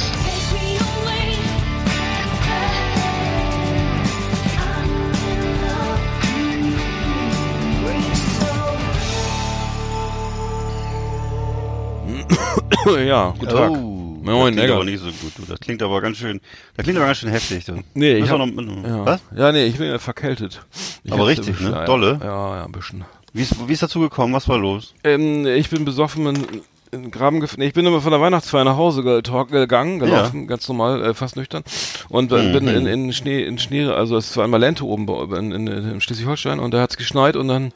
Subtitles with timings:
[13.06, 13.72] ja, guten Tag.
[13.72, 14.76] Oh, Moin, das klingt Egger.
[14.76, 15.46] aber nicht so gut, du.
[15.46, 16.40] Das klingt aber ganz schön,
[16.76, 17.84] das klingt aber ganz schön heftig, du.
[17.94, 19.06] Nee, ich hab, noch, ja.
[19.06, 19.22] was?
[19.36, 20.62] Ja, nee, ich bin ja verkältet.
[21.04, 21.84] Ich Aber richtig, ne?
[21.86, 22.20] Dolle?
[22.22, 23.06] Ja, ja, ein bisschen.
[23.34, 24.34] Wie ist, wie ist dazu gekommen?
[24.34, 24.94] Was war los?
[25.04, 26.62] Ähm, ich bin besoffen in,
[26.92, 30.68] in Graben gef nee, ich bin immer von der Weihnachtsfeier nach Hause gegangen, gelaufen, ganz
[30.68, 31.64] normal, äh, fast nüchtern.
[32.10, 32.52] Und äh, Mhm.
[32.52, 35.68] bin in, in Schnee, in Schnee, also es war einmal Lente oben bei- in, in,
[35.68, 37.72] in Schleswig-Holstein und da hat's geschneit und dann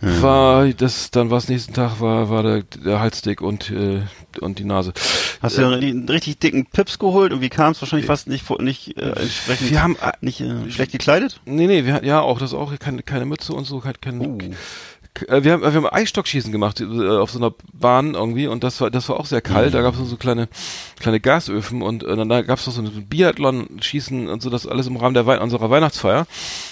[0.00, 4.02] war das, dann war es nächsten Tag, war, war der, der Hals dick und, äh,
[4.40, 4.92] und die Nase.
[5.42, 8.48] Hast du einen, einen richtig dicken Pips geholt und wie kam es wahrscheinlich fast nicht,
[8.60, 11.40] nicht äh, entsprechend, Wir haben, äh, nicht äh, schlecht gekleidet?
[11.44, 14.20] Nee, nee, wir hatten ja auch das auch keine, keine Mütze und so, kein, kein,
[14.20, 14.38] Uh.
[15.28, 16.84] Äh, wir haben, wir haben Eisstockschießen gemacht äh,
[17.18, 19.74] auf so einer Bahn irgendwie und das war das war auch sehr kalt.
[19.74, 20.48] Da gab es so kleine
[20.98, 24.66] kleine Gasöfen und äh, dann da gab es noch so ein Biathlon-Schießen und so das
[24.66, 26.26] alles im Rahmen der Wei unserer Weihnachtsfeier.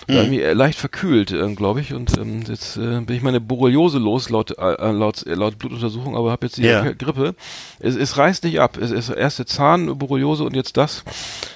[0.06, 1.92] Mich, äh, leicht verkühlt, äh, glaube ich.
[1.94, 6.16] Und ähm, jetzt äh, bin ich meine Borreliose los laut äh, laut äh, laut Blutuntersuchung,
[6.16, 6.83] aber habe jetzt die Ja.
[6.83, 7.34] Gri- Grippe.
[7.81, 8.77] Es, es reißt nicht ab.
[8.78, 11.03] Es ist erste Zahn Borreliose und jetzt das.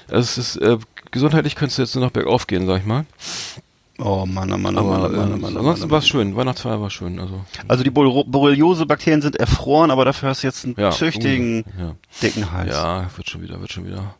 [0.09, 0.77] Es ist äh,
[1.11, 3.05] gesundheitlich könntest du jetzt nur noch bergauf gehen, sag ich mal.
[3.99, 5.91] Oh Mann, oh Mann, oh Mann, oh Mann, oh ähm, Mann, oh ansonsten Mann.
[5.91, 6.35] war es schön.
[6.35, 7.19] Weihnachtsfeier war schön.
[7.19, 11.63] Also Also die Bor- Borreliose-Bakterien sind erfroren, aber dafür hast du jetzt einen ja, züchtigen,
[11.79, 12.71] ja, dicken Hals.
[12.73, 14.15] ja, wird schon wieder, wird schon wieder.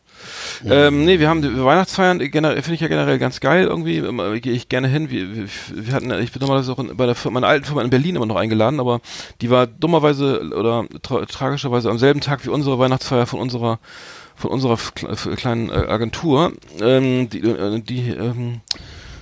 [0.64, 3.98] Ähm, nee, wir haben die Weihnachtsfeiern generell finde ich ja generell ganz geil irgendwie.
[3.98, 5.10] Immer Gehe ich gerne hin.
[5.10, 5.26] Wir,
[5.74, 8.14] wir, hatten, ich bin normalerweise auch in, bei der Firma, meiner alten Firma in Berlin
[8.14, 9.00] immer noch eingeladen, aber
[9.40, 13.80] die war dummerweise oder tra tragischerweise am selben Tag wie unsere Weihnachtsfeier von unserer
[14.36, 14.78] von unserer
[15.36, 16.52] kleinen äh, Agentur.
[16.80, 18.60] Ähm, die äh, die ähm,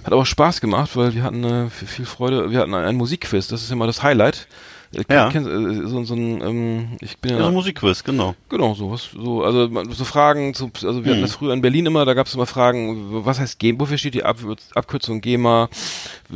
[0.05, 2.51] hat aber Spaß gemacht, weil wir hatten äh, viel Freude.
[2.51, 3.49] Wir hatten ein, Musikquiz.
[3.49, 4.47] Das ist immer das Highlight.
[4.95, 5.31] Äh, Ja.
[5.31, 8.35] kennst- äh, so, so ein, ähm, ich bin ja, Ja, ein Musikquiz, genau.
[8.51, 9.09] Genau, sowas.
[9.19, 11.25] So, also so Fragen zu, also wir hatten Mhm.
[11.25, 14.13] das früher in Berlin immer, da gab es immer Fragen, was heißt GEMA, wofür steht
[14.13, 14.37] die Ab
[14.75, 15.71] Abkürzung GEMA?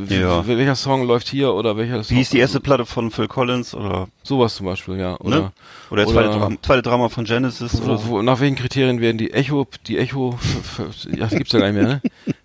[0.09, 0.47] Ja.
[0.47, 2.15] Welcher Song läuft hier oder welcher Song?
[2.15, 5.17] Wie hieß die erste Platte von Phil Collins oder, Sowas zum Beispiel, ja.
[5.19, 5.51] Oder, ne?
[5.91, 8.21] Oder der zweite, oder- Drama, zweite Drama von Genesis oder wo, so.
[8.23, 10.37] nach welchen Kriterien werden die Echo, die Echo,
[11.11, 12.01] ja, das gibt's ja gar nicht mehr, ne?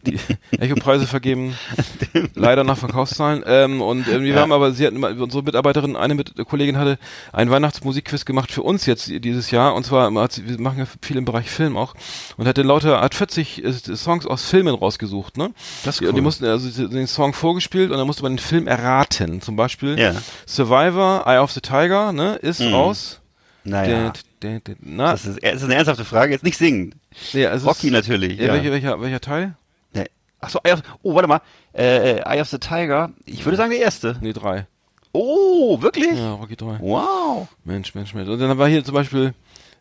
[0.06, 0.18] Die
[0.58, 1.56] Echo-Preise vergeben,
[2.34, 3.44] leider nach Verkaufszahlen.
[3.46, 4.40] Ähm, und ähm, wir Ja.
[4.40, 6.98] haben aber, sie hatten unsere Mitarbeiterin, eine mit, Kollegin hatte
[7.32, 9.74] ein Weihnachtsmusikquiz gemacht für uns jetzt dieses Jahr.
[9.74, 11.94] Und zwar, sie, wir machen ja viel im Bereich Film auch.
[12.36, 15.52] Und hat den lauter, hat 40 äh, Songs aus Filmen rausgesucht, ne?
[15.84, 16.24] Das ist Die, und die cool.
[16.24, 19.40] mussten also den Song vorgespielt und dann musste man den Film erraten.
[19.40, 20.14] Zum Beispiel Ja.
[20.46, 22.36] Survivor, Eye of the Tiger, ne?
[22.42, 22.74] Ist Mhm.
[22.74, 23.20] raus.
[23.64, 24.12] Naja.
[24.80, 26.32] Na, Das ist, das ist eine ernsthafte Frage.
[26.32, 26.96] Jetzt nicht singen.
[27.32, 28.38] nee, es Rocky ist, natürlich.
[28.38, 28.52] Ja, Ja.
[28.54, 29.54] Welcher, welcher, welcher Teil?
[30.42, 30.46] Nee.
[30.46, 31.40] Ach so, Eye of, oh, warte mal.
[31.74, 33.10] Äh, äh, Eye of the Tiger.
[33.24, 34.16] Ich würde sagen, der erste.
[34.20, 34.66] Nee, drei.
[35.12, 36.18] Oh, wirklich?
[36.18, 36.78] Ja, Rocky 3.
[36.80, 37.48] Wow.
[37.64, 38.28] Mensch, Mensch, Mensch.
[38.28, 39.34] Und dann war hier zum Beispiel,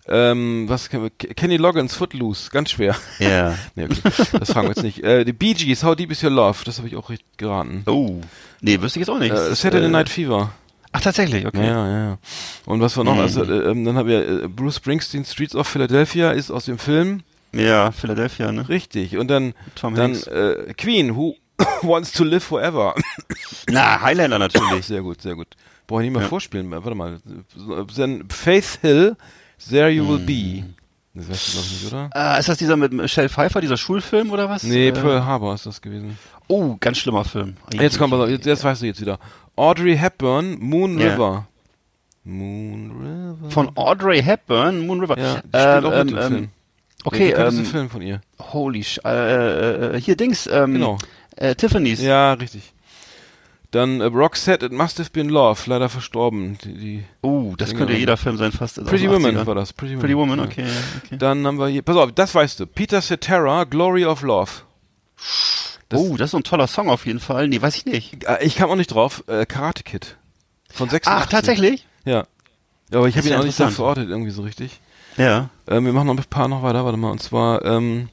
[0.07, 0.89] ähm, was?
[0.89, 2.95] Kenny Loggins, Footloose, ganz schwer.
[3.19, 3.57] Ja.
[3.75, 4.01] nee, okay,
[4.39, 5.03] das fragen wir jetzt nicht.
[5.03, 7.83] Äh, die Bee Gees, How Deep Is Your Love, das habe ich auch richtig geraten.
[7.85, 8.19] Oh.
[8.61, 9.33] Nee, wüsste ich jetzt auch nicht.
[9.33, 10.51] Äh, Saturday Night Fever.
[10.91, 11.65] Ach, tatsächlich, okay.
[11.65, 12.17] Ja, ja, ja.
[12.65, 13.15] Und was war noch?
[13.15, 13.21] Mhm.
[13.21, 16.77] Also, äh, ähm, dann haben wir äh, Bruce Springsteen, Streets of Philadelphia, ist aus dem
[16.77, 17.23] Film.
[17.53, 18.67] Ja, Philadelphia, ne?
[18.69, 19.17] Richtig.
[19.17, 21.35] Und dann, Tom dann äh, Queen, Who
[21.81, 22.95] Wants to Live Forever.
[23.69, 24.85] Na, Highlander natürlich.
[24.85, 25.47] Sehr gut, sehr gut.
[25.87, 26.29] Brauche ich nicht mehr Ja.
[26.29, 26.71] vorspielen.
[26.71, 27.19] Warte mal.
[27.97, 29.15] Dann Faith Hill,
[29.69, 30.25] There You Will Hm.
[30.25, 30.63] Be.
[31.13, 32.09] Das weißt du, glaube ich, nicht, oder?
[32.15, 34.63] Äh, ist das dieser mit Michelle Pfeiffer, dieser Schulfilm oder was?
[34.63, 36.17] Nee, äh, Pearl Harbor ist das gewesen.
[36.47, 37.55] Oh, ganz schlimmer Film.
[37.73, 39.19] Jetzt kommt pass auf, jetzt, jetzt weißt du jetzt wieder.
[39.57, 41.11] Audrey Hepburn, Moon Ja.
[41.13, 41.47] River.
[42.23, 43.49] Moon River.
[43.51, 45.17] Von Audrey Hepburn, Moon River.
[45.19, 46.49] ja, die spielt ähm, auch mit ähm, ähm, Film.
[47.03, 48.21] Okay, ja, das ist ähm, ein Film von ihr.
[48.39, 50.97] holy sh äh, äh, hier Dings, ähm, Genau.
[51.35, 52.01] äh, Tiffany's.
[52.01, 52.73] Ja, richtig.
[53.71, 56.57] Dann äh, Roxette, It Must Have Been Love, leider verstorben.
[56.63, 58.83] Die, die Oh, das Dinge könnte jeder Film sein, fast.
[58.85, 59.45] Pretty Woman 80ern.
[59.45, 59.71] war das.
[59.73, 60.45] Pretty Woman, Pretty Woman, ja.
[60.45, 60.65] okay,
[61.05, 61.17] okay.
[61.17, 62.67] Dann haben wir hier, pass auf, das weißt du.
[62.67, 64.51] Peter Cetera, Glory of Love.
[65.89, 67.47] Das- oh, das ist so ein toller Song auf jeden Fall.
[67.47, 68.23] Nee, weiß ich nicht.
[68.25, 69.23] Äh, Ich kam auch nicht drauf.
[69.27, 70.17] Äh, Karate Kid.
[70.69, 71.07] Von 86.
[71.07, 71.85] Ach, tatsächlich?
[72.05, 72.25] Ja.
[72.91, 74.79] Ja, aber ich habe ihn ja auch nicht so verortet irgendwie so richtig.
[75.17, 75.49] Ja.
[75.67, 77.11] Ähm, wir machen noch ein paar noch weiter, warte mal.
[77.11, 78.09] Und zwar, ähm,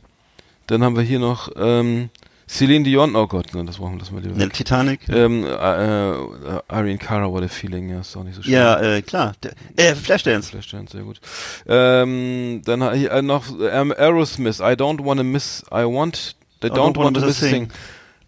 [0.66, 2.10] dann haben wir hier noch ähm,
[2.48, 3.14] Celine Dion.
[3.14, 4.34] Oh Gott, nein, das brauchen wir, das mal lieber.
[4.34, 4.48] Ne.
[4.48, 5.08] Titanic.
[5.08, 8.54] Ähm, äh, äh, Irene Cara, What a Feeling, ja, ist auch nicht so schön.
[8.54, 9.34] Ja, äh, klar.
[9.42, 10.50] Der, äh, Flashdance.
[10.50, 11.20] Flashdance, sehr gut.
[11.66, 16.96] Ähm, dann hier äh, noch ähm, Aerosmith, I don't wanna miss, I want, I don't,
[16.96, 17.70] want to miss a thing.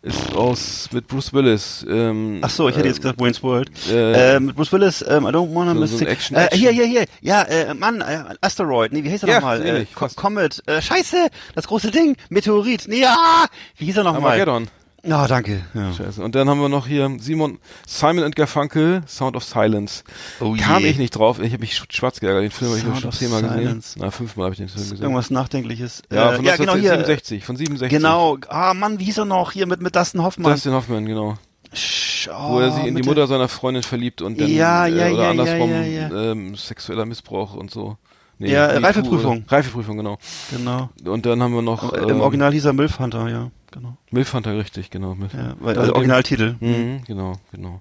[0.02, 1.84] Ist aus, mit Bruce Willis.
[1.86, 3.70] Ähm, Ach so, ich hätte äh, jetzt gesagt Wayne's World.
[3.90, 6.06] äh, Äh, mit Bruce Willis, ähm, I don't wanna so- miss so.
[6.06, 6.58] Action- äh, Action.
[6.58, 7.04] Hier, hier, hier.
[7.20, 8.94] Ja, äh, Mann, äh, Asteroid.
[8.94, 9.66] Nee, wie hieß er Ja, nochmal?
[9.66, 9.86] Äh.
[10.16, 10.62] Comet.
[10.66, 12.16] Äh, scheiße, das große Ding.
[12.30, 12.84] Meteorit.
[12.88, 13.44] Nee, ja.
[13.76, 14.32] Wie hieß er nochmal?
[14.40, 14.68] Armageddon.
[15.08, 15.62] Ah, danke.
[15.74, 15.92] Ja.
[15.92, 16.22] Scheiße.
[16.22, 20.04] Und dann haben wir noch hier Simon, Simon and Garfunkel, Sound of Silence.
[20.40, 20.88] Oh Kam je.
[20.90, 21.38] ich nicht drauf.
[21.40, 22.42] Ich habe mich sch- schwarz geärgert.
[22.42, 23.82] Den Film habe ich Sound schon zehnmal gesehen.
[23.96, 25.02] Na, fünfmal habe ich den Film gesehen.
[25.02, 26.02] Irgendwas Nachdenkliches.
[26.12, 26.92] ja, Äh, von ja, genau hier.
[26.92, 27.44] 1967.
[27.44, 27.96] Von 67.
[27.98, 28.36] Genau.
[28.48, 29.52] Ah, Mann, wie hieß er noch?
[29.52, 30.52] Hier mit, mit Dustin Hoffmann.
[30.52, 31.38] Dustin Hoffman, genau.
[31.74, 35.06] Sch- Wo er sich oh, in die Mutter seiner Freundin verliebt und dann, Ja, ja,
[35.06, 37.96] äh, oder ja, andersrum, ja, ja, Ähm, sexueller Missbrauch und so.
[38.38, 39.44] Nee, Ja, MeToo Reifeprüfung.
[39.48, 40.18] Reifeprüfung, genau.
[40.50, 40.88] Genau.
[41.04, 43.50] Und dann haben wir noch, Im ähm, Original hieß er Milf Hunter, ja.
[43.70, 43.96] Genau.
[44.10, 45.14] Milf Hunter, richtig, genau.
[45.14, 45.32] Milf.
[45.34, 46.56] Ja, weil, also Originaltitel.
[46.60, 47.80] Mhm, genau, genau.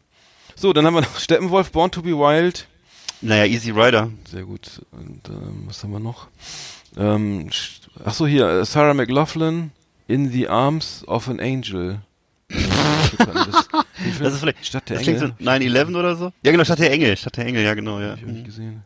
[0.55, 2.67] So, dann haben wir noch Steppenwolf, Born to be Wild.
[3.21, 4.09] Naja, Easy Rider.
[4.29, 4.81] Sehr gut.
[4.91, 6.27] Und ähm, was haben wir noch?
[6.97, 7.49] Ähm,
[8.05, 9.71] ach so, hier, äh, Sarah McLaughlin,
[10.07, 12.01] In the Arms of an Angel.
[12.49, 12.67] Viel?
[14.19, 15.77] Das ist vielleicht, Stadt der das klingt so Engel.
[15.77, 16.31] 9-11 oder so?
[16.41, 17.17] Ja, genau, Stadt der Engel.
[17.17, 18.11] Stadt der Engel, ja, genau, ja.
[18.11, 18.83] Hab ich noch nicht gesehen.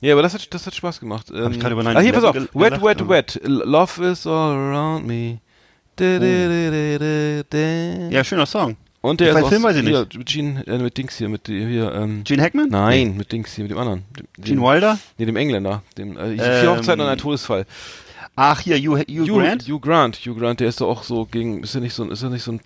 [0.00, 1.30] Ja, aber das hat, das hat Spaß gemacht.
[1.32, 2.54] Ähm, ich gerade über ah, hier, pass 9/11 auf.
[2.54, 3.40] Wet, wet, wet.
[3.44, 5.40] Love is all around me.
[8.10, 8.76] Ja, schöner Song.
[9.00, 11.46] Und der ist Film aus, weiß ich hier, mit Gene, äh, mit Dings hier, mit
[11.46, 12.68] hier, ähm, Gene Hackman?
[12.70, 14.02] nein, mit Dings hier, mit dem anderen.
[14.16, 14.98] Dem, Gene Wilder?
[15.16, 15.82] Nee, dem Engländer.
[15.96, 17.66] Dem, äh, vier Hochzeiten und ein Todesfall.
[18.34, 19.62] Ach, hier, Hugh, Hugh, Hugh Grant?
[19.68, 20.16] Hugh Grant.
[20.26, 22.42] Hugh Grant, der ist doch auch so gegen, ist er nicht so, ist er nicht
[22.42, 22.60] so ein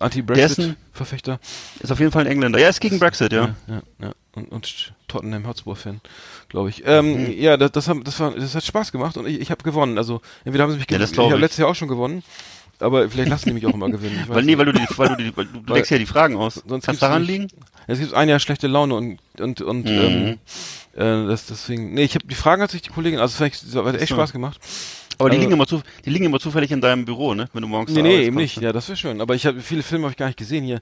[0.00, 1.40] Anti-Brexit-Verfechter?
[1.80, 2.58] Ist auf jeden Fall ein Engländer.
[2.58, 3.54] Ja, ist gegen Brexit, ja.
[3.68, 4.12] ja, ja.
[4.34, 6.00] Und, und Tottenham Hotspur-Fan,
[6.48, 6.82] glaube ich.
[6.86, 9.62] Ähm, Ja, das, das, haben, das, war, das hat Spaß gemacht und ich, ich habe
[9.62, 9.98] gewonnen.
[9.98, 11.40] Also entweder haben sie mich Ja, ich glaub habe ich.
[11.42, 12.22] letztes Jahr auch schon gewonnen.
[12.80, 14.24] Aber vielleicht lassen die mich auch immer gewinnen.
[14.28, 16.36] Weil, nee, weil du die, weil du die, weil du, Weil- deckst ja die Fragen
[16.36, 16.54] aus.
[16.54, 17.48] Sonst Kann gibt's es daran liegen?
[17.86, 19.90] Es gibt ein Jahr schlechte Laune und und und Mhm.
[20.96, 21.94] ähm, äh, das deswegen.
[21.94, 24.10] Nee, ich habe die Fragen hat sich die Kollegin, also vielleicht das hat echt.
[24.12, 24.60] Spaß gemacht.
[25.18, 27.48] Aber die Also- liegen immer zu, die liegen immer zufällig in deinem Büro, ne?
[27.54, 28.60] Wenn du morgens Nee, nee, eben nicht.
[28.60, 29.20] Ja, das wäre schön.
[29.22, 30.80] Aber ich habe viele Filme habe ich gar nicht gesehen hier.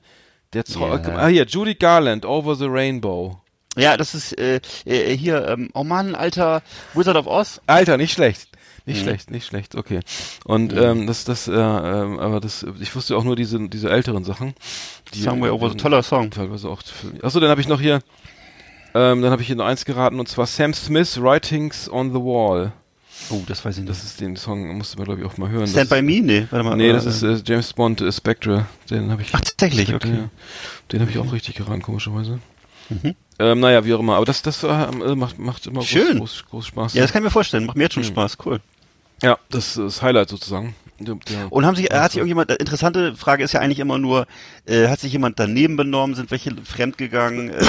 [0.53, 1.01] Der Zau Ja.
[1.17, 3.41] ah, hier Judy Garland, Over the Rainbow.
[3.77, 6.63] Ja, das ist äh, äh, hier, ähm, oh Mann, alter
[6.95, 7.61] Wizard of Oz.
[7.67, 8.49] Alter, nicht schlecht.
[8.87, 9.03] Nicht Mhm.
[9.05, 10.01] schlecht, nicht schlecht, okay.
[10.45, 14.25] Und ähm, das, das, äh, ähm, aber das, ich wusste auch nur diese, diese älteren
[14.25, 14.55] Sachen.
[15.15, 16.31] Die, Somewhere Over, die- toller Song.
[16.31, 16.83] Teilweise auch.
[17.23, 18.01] Achso, dann habe ich noch hier,
[18.95, 22.19] ähm, dann habe ich hier noch eins geraten und zwar Sam Smith Writings on the
[22.19, 22.73] Wall.
[23.31, 23.91] Oh, das weiß ich nicht.
[23.91, 25.67] Das ist den Song, musste man glaube ich auch mal hören.
[25.67, 26.21] Stand das by Me?
[26.21, 26.77] Nee, warte mal.
[26.77, 28.67] Nee, äh, das ist äh, James Bond äh, Spectre.
[28.91, 29.29] Den habe ich.
[29.33, 30.19] Ach, tatsächlich, Spectre, okay.
[30.25, 30.29] ja.
[30.93, 32.39] Den habe ich auch richtig geraten, komischerweise.
[32.91, 33.15] Mhm.
[33.39, 34.17] Ähm, naja, wie auch immer.
[34.17, 34.67] Aber das, das äh,
[35.15, 36.19] macht, macht immer Schön.
[36.19, 36.95] Groß, groß, groß Spaß.
[36.95, 37.65] Ja, das kann ich mir vorstellen.
[37.65, 38.09] Macht mir jetzt schon Mhm.
[38.09, 38.37] Spaß.
[38.45, 38.61] Cool.
[39.25, 40.75] Ja, das ist das Highlight sozusagen.
[41.01, 43.99] Der, der, Und haben sich, hat sich irgendjemand, äh, interessante Frage ist ja eigentlich immer
[43.99, 44.27] nur,
[44.67, 47.65] äh, hat sich jemand daneben benommen, sind welche fremdgegangen, äh,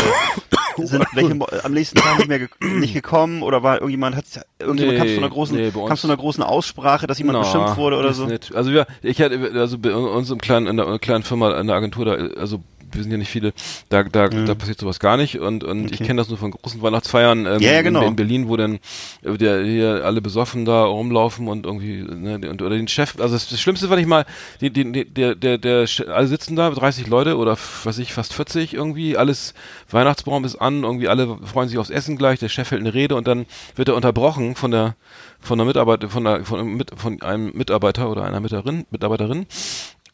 [0.86, 4.26] sind welche am nächsten Tag nicht mehr ge nicht gekommen oder war irgendjemand, hat
[4.60, 7.18] irgendjemand Nee, kam zu einer großen, nee, bei uns- kam zu einer großen Aussprache, dass
[7.18, 8.28] jemand Na, beschimpft wurde oder so?
[8.28, 8.54] Nicht.
[8.54, 11.76] Also wir, ich hatte, also bei uns im kleinen, in der kleinen Firma, in der
[11.78, 12.62] Agentur, da, also
[12.96, 13.54] wir sind ja nicht viele,
[13.90, 16.06] da, da, da passiert sowas gar nicht und, und ich Okay.
[16.08, 18.02] kenne das nur von großen Weihnachtsfeiern ähm, Ja, genau.
[18.02, 18.80] in, in Berlin, wo dann
[19.24, 23.36] äh, der, hier alle besoffen da rumlaufen und irgendwie, ne, und, oder den Chef, also
[23.36, 24.26] das, das Schlimmste war nicht mal,
[24.62, 28.34] die, die, der, der, der, alle sitzen da, 30 Leute oder was weiß ich, fast
[28.34, 29.54] 40 irgendwie, alles,
[29.90, 33.16] Weihnachtsbaum ist an, irgendwie alle freuen sich aufs Essen gleich, der Chef hält eine Rede
[33.16, 33.46] und dann
[33.76, 34.96] wird er unterbrochen von der,
[35.40, 39.46] von der Mitarbeiter, von der, von, mit, von einem Mitarbeiter oder einer Mitarbeiterin, Mitarbeiterin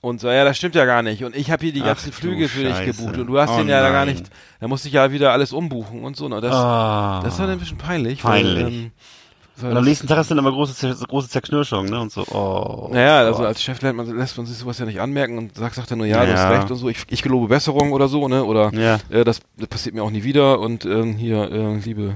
[0.01, 1.23] und so, ja, das stimmt ja gar nicht.
[1.23, 3.57] Und ich habe hier die ganzen du Flüge für dich gebucht und du hast Oh
[3.57, 4.15] den ja da gar nein.
[4.15, 4.29] nicht.
[4.59, 6.27] Da musste ich ja wieder alles umbuchen und so.
[6.27, 6.41] Ne?
[6.41, 7.21] Das, Ah.
[7.23, 8.21] das war dann ein bisschen peinlich.
[8.21, 8.55] Peinlich.
[8.65, 8.91] Weil, ähm,
[9.57, 11.99] weil Und am nächsten Tag hast du dann immer große, große Zerknirschung, ne?
[11.99, 12.89] Und so, oh.
[12.91, 15.75] naja, also als Chef lernt man, lässt man sich sowas ja nicht anmerken und sagt,
[15.75, 16.37] sagt er nur, ja, du Ja.
[16.37, 18.43] hast recht und so, ich, ich gelobe Besserung oder so, ne?
[18.43, 18.97] Oder Ja.
[19.11, 22.15] äh, das, das passiert mir auch nie wieder und ähm, hier, äh, liebe,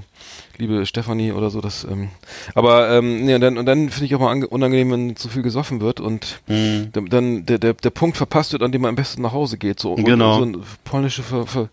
[0.58, 2.10] liebe Stefanie oder so, das, ähm,
[2.54, 5.28] aber ähm, nee, und dann, und dann finde ich auch mal ange- unangenehm, wenn zu
[5.30, 6.90] viel gesoffen wird und Mhm.
[6.94, 9.58] dann- dann der, der, der Punkt verpasst wird, an dem man am besten nach Hause
[9.58, 9.80] geht.
[9.80, 10.38] So, Genau.
[10.40, 11.70] so ein polnische Ver, Ver,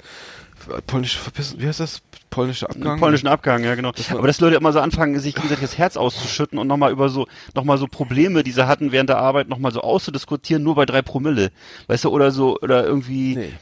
[0.87, 2.03] polnische Verpissen, wie heißt das?
[2.31, 2.99] Polnische Abgang?
[2.99, 3.93] polnischen Abgang, ja genau.
[3.95, 7.09] war- Aber dass Leute immer so anfangen, sich gegenseitig das Herz auszuschütten und nochmal über
[7.11, 10.87] so, nochmal so Probleme, die sie hatten während der Arbeit, nochmal so auszudiskutieren, nur bei
[10.87, 11.51] drei Promille.
[11.89, 13.53] Weißt du, oder so, oder irgendwie, Nee.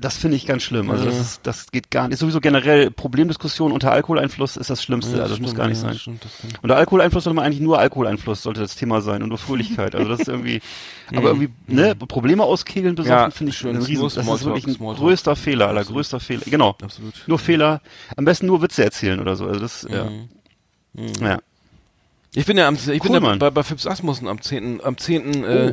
[0.00, 0.90] Das finde ich ganz schlimm.
[0.90, 1.10] Also Ja.
[1.10, 2.18] das ist, das geht gar nicht.
[2.18, 5.16] Sowieso generell Problemdiskussion unter Alkoholeinfluss ist das Schlimmste.
[5.16, 5.98] Ja, also das muss stimmt, gar nicht ja, sein.
[5.98, 9.38] Stimmt, das Unter Alkoholeinfluss sollte man eigentlich nur Alkoholeinfluss sollte das Thema sein und nur
[9.38, 9.94] Fröhlichkeit.
[9.96, 10.60] Also das ist irgendwie,
[11.16, 13.22] aber irgendwie, ne, Probleme auskegeln besoffen Mhm.
[13.24, 13.74] Ja, finde ich schön.
[13.76, 14.98] ein Riesen, das ist wirklich ein Smalltalk.
[15.04, 15.96] größter Fehler, aller Absolut.
[15.98, 16.42] größter Fehler.
[16.46, 16.76] Genau.
[16.80, 17.14] Absolut.
[17.26, 17.80] Nur Fehler,
[18.16, 19.46] am besten nur Witze erzählen oder so.
[19.46, 20.04] Also das, ja.
[20.94, 21.12] Mhm.
[21.20, 21.38] ja.
[22.34, 23.38] Ich bin ja am, ich bin Cool, ja Mann.
[23.38, 24.80] bei, bei Fips Asmussen am 10.
[24.84, 25.44] am 10.
[25.44, 25.72] Äh,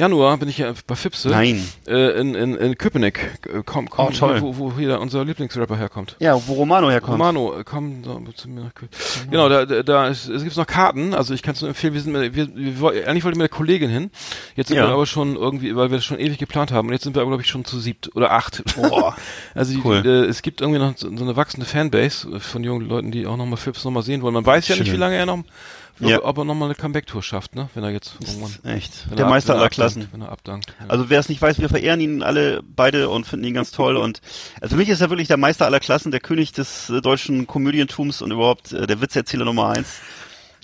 [0.00, 1.28] Januar bin ich ja bei Fipse.
[1.28, 1.62] Nein.
[1.86, 3.18] Äh, in, in, in Köpenick.
[3.46, 4.40] Äh, komm, komm, Oh, toll.
[4.40, 6.16] Wo, wo hier unser Lieblingsrapper herkommt.
[6.18, 7.12] Ja, wo Romano herkommt.
[7.12, 8.90] Romano, äh, komm da, zu mir nach Köln.
[9.30, 11.92] Genau, da, da, da ist, es gibt noch Karten, also ich kann es nur empfehlen,
[11.94, 14.10] wir sind wir, wir, woll- eigentlich wollte ich mit der Kollegin hin.
[14.56, 14.84] Jetzt sind Ja.
[14.88, 17.20] wir aber schon irgendwie, weil wir das schon ewig geplant haben und jetzt sind wir
[17.22, 18.62] aber glaube ich schon zu siebt oder acht.
[18.76, 19.14] Boah.
[19.54, 20.02] Also Cool.
[20.02, 23.26] die, äh, es gibt irgendwie noch so, so eine wachsende Fanbase von jungen Leuten, die
[23.26, 24.32] auch nochmal Fips nochmal sehen wollen.
[24.34, 24.94] Man weiß ja nicht, Schön.
[24.94, 25.42] wie lange er noch
[26.08, 26.22] Ja.
[26.24, 27.68] ob er nochmal eine Comeback-Tour schafft, ne?
[27.74, 28.52] Wenn er jetzt irgendwann.
[28.74, 29.06] Echt.
[29.10, 30.08] Der er ab- Meister er aller abdankt, Klassen.
[30.12, 30.74] Wenn er abdankt.
[30.80, 30.86] Ja.
[30.88, 33.96] Also wer es nicht weiß, wir verehren ihn alle beide und finden ihn ganz toll.
[33.96, 34.20] Und
[34.60, 37.46] also für mich ist er wirklich der Meister aller Klassen, der König des äh, deutschen
[37.46, 39.98] Komödientums und überhaupt äh, der Witzerzähler Nummer eins.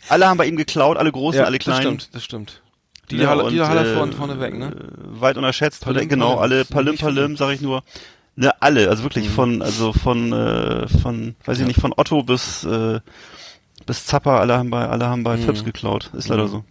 [0.08, 1.80] Alle haben bei ihm geklaut, alle großen, alle das kleinen.
[1.82, 2.62] stimmt, das stimmt.
[3.10, 4.72] Die Ja, Halle, und, die Halle äh, vorne, vorne weg, ne?
[4.98, 6.42] Weit unterschätzt, Palim, genau, Palim.
[6.42, 6.96] alle Nicht Palim.
[6.96, 7.82] Palim, sag ich nur.
[8.38, 9.32] Ne, alle, also wirklich Mhm.
[9.32, 13.00] von, also von, äh, von, weiß ich nicht, von Otto bis, äh,
[13.86, 15.42] bis Zappa, alle haben bei, alle haben bei Mhm.
[15.42, 16.10] Phipps geklaut.
[16.14, 16.48] Ist leider Mhm.
[16.48, 16.64] so.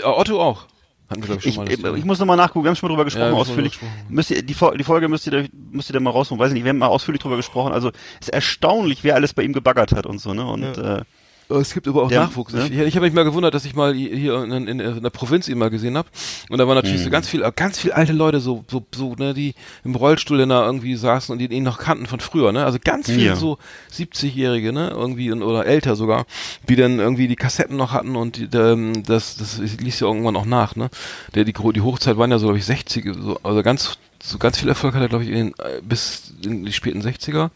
[0.00, 0.66] Äh, Otto auch.
[1.08, 1.70] Hatten wir, ich, Ich, schon mal.
[1.72, 3.78] ich, ich muss nochmal nachgucken, wir haben schon mal drüber gesprochen, Ja, ausführlich.
[4.08, 6.54] Müsst ihr, die, die Folge müsst ihr, da- müsst ihr da mal rausholen, weiß ich
[6.54, 9.92] nicht, wir haben mal ausführlich drüber gesprochen, also ist erstaunlich, wer alles bei ihm gebaggert
[9.92, 11.04] hat und so, ne, und, äh, Oh,
[11.48, 12.52] Es gibt aber auch Der- Nachwuchs.
[12.52, 12.66] ne?
[12.66, 15.46] Ich, ich habe mich mal gewundert, dass ich mal hier in, in, in der Provinz
[15.48, 16.08] ihn mal gesehen habe.
[16.50, 17.04] Und da waren natürlich Mhm.
[17.04, 20.48] so ganz viel, ganz viel alte Leute, so, so, so, ne, die im Rollstuhl dann
[20.48, 22.64] da irgendwie saßen und die ihn noch kannten von früher, ne?
[22.64, 23.36] Also ganz viel Ja.
[23.36, 23.58] so
[23.92, 24.90] 70-Jährige, ne?
[24.90, 26.26] Irgendwie oder älter sogar,
[26.68, 30.34] die dann irgendwie die Kassetten noch hatten und die, ähm, das, das ließ ja irgendwann
[30.36, 30.90] auch nach, ne?
[31.36, 34.58] Der, die, die Hochzeit waren ja so, glaube ich, 60, so, also ganz, so ganz
[34.58, 37.50] viel Erfolg hat er, glaube ich, in, äh, bis in die späten 60er.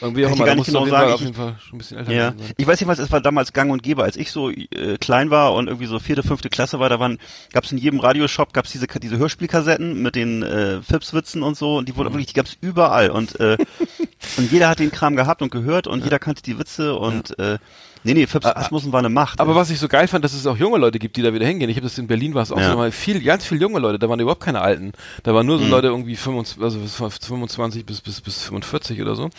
[0.00, 1.12] Irgendwie auch ich immer, gar nicht genau Fall, sagen.
[1.12, 2.52] auf Ich- jeden Fall schon ein bisschen älter Ja, sein.
[2.56, 5.54] ich weiß jedenfalls, es war damals gang und gäbe, als ich so äh, klein war
[5.54, 7.18] und irgendwie so vierte, fünfte Klasse war, da waren,
[7.52, 11.88] gab's in jedem Radioshop gab's diese diese Hörspielkassetten mit den äh, Fips-Witzen und so und
[11.88, 12.12] die wurden Mhm.
[12.14, 13.56] wirklich, die gab's überall und äh,
[14.36, 17.58] und jeder hat den Kram gehabt und gehört und jeder kannte die Witze und äh,
[18.04, 19.40] nee, nee, Fips Asmussen war eine Macht.
[19.40, 21.46] Aber was ich so geil fand, dass es auch junge Leute gibt, die da wieder
[21.46, 21.68] hingehen.
[21.70, 22.70] Ich habe das in Berlin war es auch Ja.
[22.70, 23.98] so mal viel, ganz viel junge Leute.
[23.98, 24.92] Da waren überhaupt keine Alten.
[25.24, 25.70] Da waren nur so Mhm.
[25.70, 29.30] Leute irgendwie 25, also bis 25 bis bis bis 45 oder so.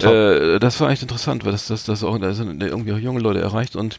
[0.00, 3.20] Äh, das war echt interessant, weil das das das auch da sind irgendwie auch junge
[3.20, 3.98] Leute erreicht und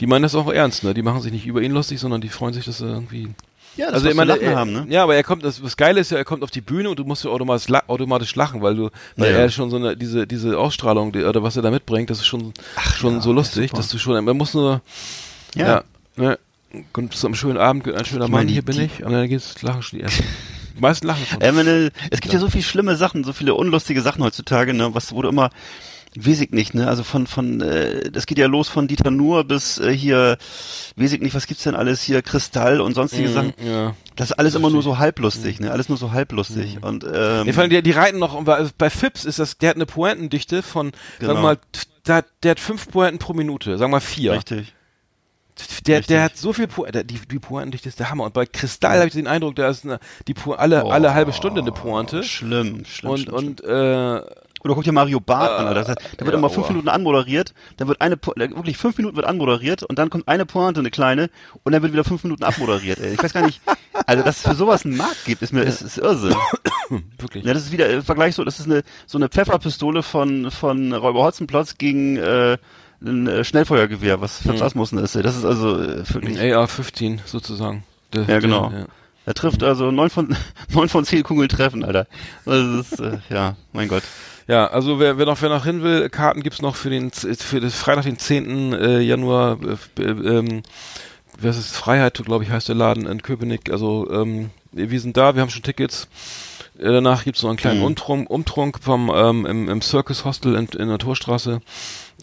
[0.00, 0.84] die meinen das auch ernst.
[0.84, 3.28] Ne, die machen sich nicht über ihn lustig, sondern die freuen sich, dass er irgendwie
[3.76, 4.86] ja, das also zu lachen haben, ne?
[4.88, 6.98] ja, aber er kommt, das, das Geile ist ja, er kommt auf die Bühne und
[6.98, 9.38] du musst ja automatisch, automatisch lachen, weil du, weil Ja.
[9.38, 12.26] er schon so eine, diese, diese Ausstrahlung, die, oder was er da mitbringt, das ist
[12.26, 12.52] schon,
[12.96, 14.80] schon ja, so lustig, dass du schon, man muss nur,
[15.54, 15.66] Ja.
[15.66, 15.84] ja,
[16.16, 16.38] ne,
[17.10, 19.62] zu einem schönen Abend, ein schöner Ich Mann, meine, hier bin ich, und dann geht's,
[19.62, 20.24] lachen schon die ersten.
[20.76, 21.40] Die meisten lachen schon.
[21.40, 24.92] Ja, meine, es gibt ja so viele schlimme Sachen, so viele unlustige Sachen heutzutage, ne,
[24.92, 25.50] was wurde immer,
[26.16, 29.44] weiß ich nicht, ne, also von, von, äh, das geht ja los von Dieter Nuhr
[29.44, 30.36] bis äh, hier,
[30.96, 33.52] weiß ich nicht, was gibt's denn alles hier, Kristall und sonstige Sachen.
[33.60, 33.96] Mhm, ja.
[34.16, 37.52] Das ist alles immer nur so halblustig, ne, alles nur so halblustig und, ähm, Nee,
[37.52, 40.62] vor allem, die, die reiten noch, bei, bei Phipps ist das, der hat eine Pointendichte
[40.62, 41.32] von, Genau.
[41.32, 41.58] sagen wir mal,
[42.06, 44.32] der, hat- der hat fünf Pointen pro Minute, sagen wir mal vier.
[44.34, 44.72] richtig.
[45.86, 46.06] Der, Richtig.
[46.08, 48.24] der hat so viel po der, die, die Pointendichte ist der Hammer.
[48.24, 51.14] Und bei Kristall habe ich den Eindruck, da ist eine, die po alle, Oh, alle
[51.14, 52.24] halbe Stunde eine Pointe.
[52.24, 54.20] Schlimm, schlimm, Und, schlimm, und, äh,
[54.64, 55.84] Oder guck dir Mario Barth an, Alter.
[55.84, 56.72] Da, da wird ja, immer fünf aua.
[56.72, 60.46] Minuten anmoderiert, dann wird eine, äh, wirklich fünf Minuten wird anmoderiert und dann kommt eine
[60.46, 61.28] Pointe, eine kleine,
[61.62, 63.12] und dann wird wieder fünf Minuten abmoderiert, ey.
[63.14, 63.60] Ich weiß gar nicht,
[64.06, 66.34] also dass es für sowas einen Markt gibt, ist mir, ist, ist Irrsinn.
[67.18, 67.44] wirklich.
[67.44, 70.92] Ja, das ist wieder im Vergleich so, das ist eine, so eine Pfefferpistole von, von
[70.92, 72.56] Räuber Hotzenplotz gegen, äh,
[73.04, 74.62] ein äh, Schnellfeuergewehr, was Fips Mhm.
[74.66, 75.22] Asmussen ist, ey.
[75.22, 77.84] Das ist also, äh, wirklich, Ein AR-15 sozusagen.
[78.14, 78.70] Der, Ja, genau.
[78.70, 78.86] Der, ja.
[79.26, 80.34] er trifft also neun von,
[80.70, 82.06] neun von zehn Kugeln treffen, Alter.
[82.46, 84.02] Das ist, äh, ja, mein Gott.
[84.46, 87.60] Ja, also wer, wer noch wer noch hin will, Karten gibt's noch für den für
[87.60, 88.72] das Freitag den 10.
[88.74, 90.62] äh, Januar äh, äh, ähm,
[91.40, 93.70] was ist Freiheit, glaube ich, heißt der Laden in Köpenick.
[93.70, 96.08] Also ähm, wir sind da, wir haben schon Tickets.
[96.78, 97.86] Äh, danach gibt's noch einen kleinen Mhm.
[97.86, 101.60] Umtrunk, Umtrunk vom ähm, im, im Circus Hostel in, in der Torstraße.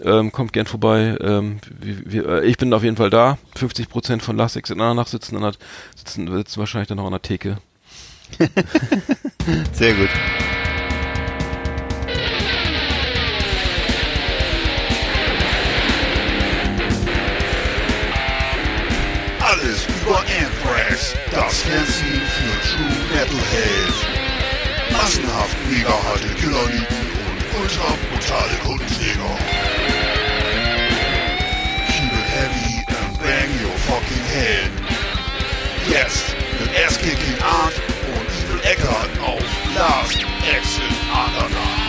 [0.04, 1.18] Ähm, kommt gern vorbei.
[1.22, 3.38] Ähm, wir, wir, äh, ich bin auf jeden Fall da.
[3.56, 5.54] 50 Prozent von Last Exit Nanach sitzen, an der,
[5.96, 7.58] sitzen, sitzen wahrscheinlich dann noch an der Theke.
[9.74, 10.10] Sehr gut.
[21.42, 23.98] Das Fernsehen für True Metalhead.
[24.92, 29.34] Massenhaft mega harte Killerlieben und ultra brutale Kundenträger.
[31.88, 34.72] Keep it heavy and bang your fucking head.
[35.90, 36.26] Jetzt
[36.60, 37.74] mit Ass-Kicking Art
[38.14, 39.44] und Evil Eckart auf
[39.76, 41.82] Last Exit Andernach.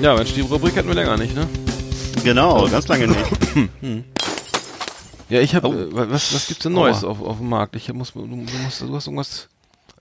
[0.00, 1.46] Ja, Mensch, die Rubrik hatten wir länger nicht, ne?
[2.24, 4.04] Genau, ganz lange nicht.
[5.30, 5.74] Ja, ich habe, Oh.
[5.74, 6.84] äh, was, was gibt's denn Aua.
[6.84, 7.76] Neues auf, auf dem Markt?
[7.76, 9.46] Ich muss, du, du, musst, du hast irgendwas.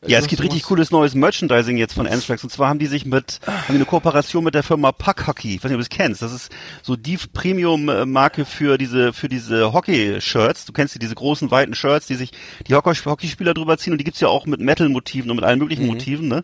[0.05, 2.43] Ja, es gibt richtig cooles neues Merchandising jetzt von Anthrax.
[2.43, 5.55] Und zwar haben die sich mit, haben die eine Kooperation mit der Firma Puck Hockey.
[5.55, 6.21] Ich weiß nicht, ob du es kennst.
[6.21, 6.51] Das ist
[6.83, 10.65] so die Premium-Marke für diese, für diese Hockey-Shirts.
[10.65, 12.31] Du kennst die, diese großen, weiten Shirts, die sich
[12.67, 13.93] die Hockey- Hockeyspieler drüber ziehen.
[13.93, 15.89] Und die gibt's ja auch mit Metal-Motiven und mit allen möglichen Mhm.
[15.89, 16.43] Motiven, ne?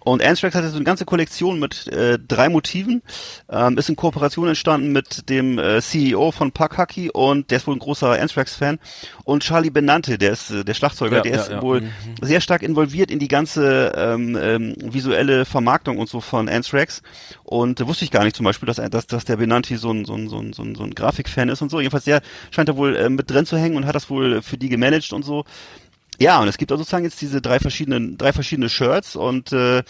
[0.00, 3.02] Und Anthrax hat jetzt so eine ganze Kollektion mit äh, drei Motiven.
[3.50, 7.66] Ähm, ist in Kooperation entstanden mit dem äh, CEO von Puck Hockey und der ist
[7.66, 8.78] wohl ein großer Anthrax-Fan.
[9.24, 11.62] Und Charlie Benante, der ist äh, der Schlagzeuger, Ja, der ja, ist ja.
[11.62, 11.90] wohl Mhm.
[12.22, 17.02] sehr stark involviert involviert in die ganze ähm, ähm, visuelle Vermarktung und so von Anthrax
[17.44, 20.04] und äh, wusste ich gar nicht zum Beispiel, dass, dass, dass der Benanti so ein,
[20.04, 21.80] so, ein, so, ein, so, ein, so ein Grafikfan ist und so.
[21.80, 24.56] Jedenfalls der scheint da wohl äh, mit drin zu hängen und hat das wohl für
[24.56, 25.44] die gemanagt und so.
[26.18, 29.82] Ja, und es gibt also sozusagen jetzt diese drei verschiedenen, drei verschiedene Shirts und äh,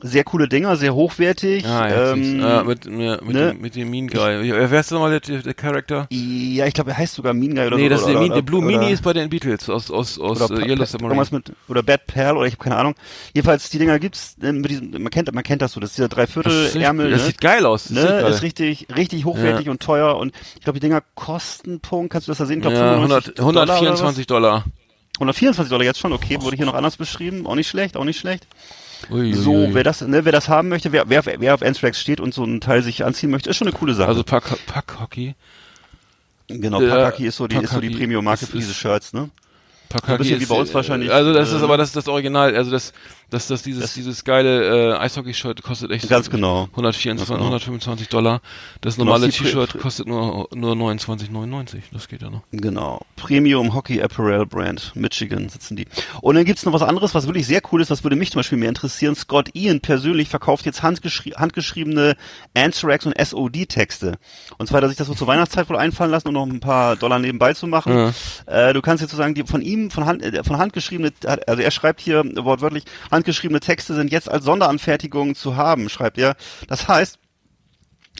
[0.00, 1.66] sehr coole Dinger, sehr hochwertig.
[1.66, 3.52] Ah, ja, ähm, äh, mit, mit, mit, ne?
[3.52, 4.46] dem, mit dem Mean Guy.
[4.46, 6.06] Ja, wer ist denn nochmal der, der Charakter?
[6.10, 7.88] ja, ich glaube, er heißt sogar Mean Guy oder Nee, so.
[7.88, 9.90] das ist oder, der, Mean, oder, der Blue oder, Mini ist bei den Beatles aus,
[9.90, 11.26] aus, aus oder äh, Yellow Submarine.
[11.32, 12.94] mit oder Bad Pearl oder ich habe keine Ahnung.
[13.34, 15.96] Jedenfalls die Dinger gibt's äh, mit diesem man kennt man kennt das so, das ist
[15.98, 17.26] dieser das, Dreiviertel ist- Ärmel, das ne?
[17.26, 17.84] sieht geil aus.
[17.84, 18.30] Das Ne, sieht geil.
[18.32, 22.30] ist richtig, richtig hochwertig und teuer und ich glaube, die Dinger kosten Punkt, kannst du
[22.30, 22.58] das da sehen?
[22.58, 24.00] Ich glaube, ja, 95 100, Dollar oder was?
[24.00, 24.64] 124 Dollar.
[25.16, 28.20] 124 Dollar jetzt schon, okay, wurde hier noch anders beschrieben, auch nicht schlecht, auch nicht
[28.20, 28.46] schlecht.
[29.10, 29.74] Ui, ui, So, ui.
[29.74, 32.42] wer das, ne, wer das haben möchte, wer, wer, wer auf Anthrax steht und so
[32.42, 34.08] einen Teil sich anziehen möchte, ist schon eine coole Sache.
[34.08, 35.34] Also Pack, Pack Hockey.
[36.48, 39.12] genau, äh, Pakaki ist so die, ist so die Premium-Marke ist- für diese ist- Shirts,
[39.12, 39.30] ne?
[39.88, 41.92] Pack ein bisschen Hockey wie bei uns äh, wahrscheinlich, Also das ist äh, aber das,
[41.92, 42.92] das Original, also das,
[43.30, 46.68] das, das dieses, Das- dieses geile äh, Eishockey-Shirt kostet echt Ganz genau.
[46.72, 47.38] 124, Ganz genau.
[47.44, 48.40] 125 Dollar.
[48.80, 51.82] Das Genau, normale T-Shirt kostet nur, nur 29,99.
[51.92, 52.42] Das geht ja noch.
[52.52, 53.00] Genau.
[53.16, 54.92] Premium Hockey Apparel Brand.
[54.94, 55.86] Michigan sitzen die.
[56.20, 58.38] Und dann gibt's noch was anderes, was wirklich sehr cool ist, das würde mich zum
[58.40, 59.14] Beispiel mehr interessieren.
[59.14, 62.16] Scott Ian persönlich verkauft jetzt handgeschrie handgeschriebene
[62.54, 64.16] Anthrax und SOD-Texte.
[64.58, 66.60] Und zwar hat er sich das so zur Weihnachtszeit wohl einfallen lassen, um noch ein
[66.60, 68.14] paar Dollar nebenbei zu machen.
[68.46, 71.12] Äh, du kannst jetzt sozusagen die von ihm, von Hand, äh, von Hand geschriebene,
[71.46, 72.84] also er schreibt hier wortwörtlich,
[73.18, 76.36] handgeschriebene Texte sind jetzt als Sonderanfertigungen zu haben, schreibt er.
[76.68, 77.18] Das heißt,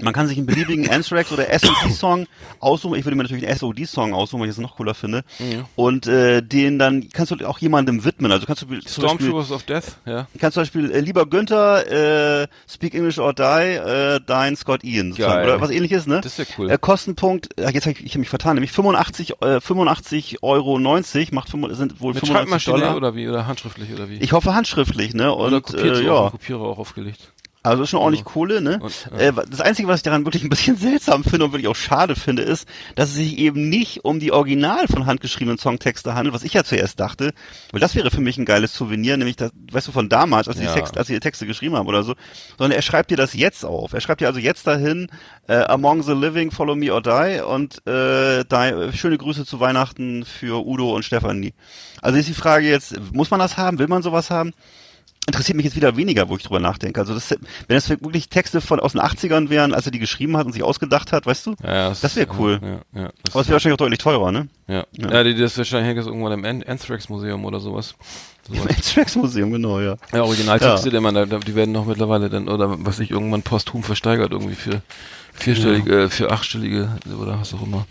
[0.03, 2.27] man kann sich einen beliebigen Anthrax oder SOD-Song
[2.61, 2.99] aussuchen.
[2.99, 5.25] Ich würde mir natürlich einen SOD-Song aussuchen, weil ich das noch cooler finde.
[5.77, 8.33] Und äh, den dann kannst du auch jemandem widmen.
[8.33, 10.27] Also kannst du Stormtroopers of Death, ja.
[10.39, 15.11] kannst zum Beispiel äh, lieber Günther, äh, Speak English or Die, äh, dein Scott Ian
[15.11, 15.35] sozusagen.
[15.35, 15.45] Geil.
[15.47, 16.21] oder was ähnliches, ne?
[16.21, 16.71] Das ist ja cool.
[16.71, 20.79] Äh, Kostenpunkt, äh, jetzt habe ich, ich hab mich vertan, nämlich 85, äh, 85 Euro
[20.79, 22.97] 90, macht 5, sind wohl Mit 95 Schreibmaschine Dollar.
[22.97, 23.29] oder wie?
[23.29, 24.17] Oder handschriftlich oder wie?
[24.17, 25.35] ich hoffe handschriftlich, ne?
[25.35, 26.29] oder Und kopiert äh, so auf ja.
[26.29, 27.33] den Kopierer auch aufgelegt.
[27.69, 28.79] Also ist schon ordentlich Kohle, ne?
[28.81, 29.29] Und, ja.
[29.29, 32.17] äh, das Einzige, was ich daran wirklich ein bisschen seltsam finde und wirklich auch schade
[32.17, 36.45] finde, ist, dass es sich eben nicht um die Original von handgeschriebenen Songtexte handelt, was
[36.45, 37.33] ich ja zuerst dachte,
[37.73, 40.59] weil das wäre für mich ein geiles Souvenir, nämlich das, weißt du, von damals, als,
[40.61, 40.69] Ja.
[40.73, 42.15] die, Text, als sie die Texte geschrieben haben oder so,
[42.57, 43.93] sondern er schreibt dir das jetzt auf.
[43.93, 45.09] Er schreibt dir also jetzt dahin,
[45.47, 50.25] äh, Among the Living, Follow Me or Die und äh, die, schöne Grüße zu Weihnachten
[50.25, 51.55] für Udo und Stefanie.
[52.01, 53.79] Also ist die Frage jetzt, muss man das haben?
[53.79, 54.53] Will man sowas haben?
[55.29, 56.99] Interessiert mich jetzt wieder weniger, wo ich drüber nachdenke.
[57.01, 57.39] Also das, wenn
[57.69, 60.63] das wirklich Texte von aus den 80ern wären, als er die geschrieben hat und sich
[60.65, 61.55] ausgedacht hat, weißt du?
[61.63, 62.59] Ja, Das wäre cool.
[62.95, 64.49] Ja, ja, das Aber es wäre wahrscheinlich auch deutlich teurer, ne?
[64.67, 64.85] ja.
[64.93, 65.11] Ja.
[65.13, 65.25] ja.
[65.25, 67.95] die, das wahrscheinlich hängt das irgendwann im An- Anthrax-Museum oder sowas.
[68.49, 68.69] Im sowas.
[68.77, 69.97] Anthrax Museum, genau, ja.
[70.13, 74.33] Ja, Originaltexte, man, da, die werden noch mittlerweile dann, oder was ich irgendwann posthum versteigert,
[74.33, 74.83] irgendwie für
[75.35, 76.89] vierstellige, äh, für achtstellige
[77.21, 77.87] oder was auch immer.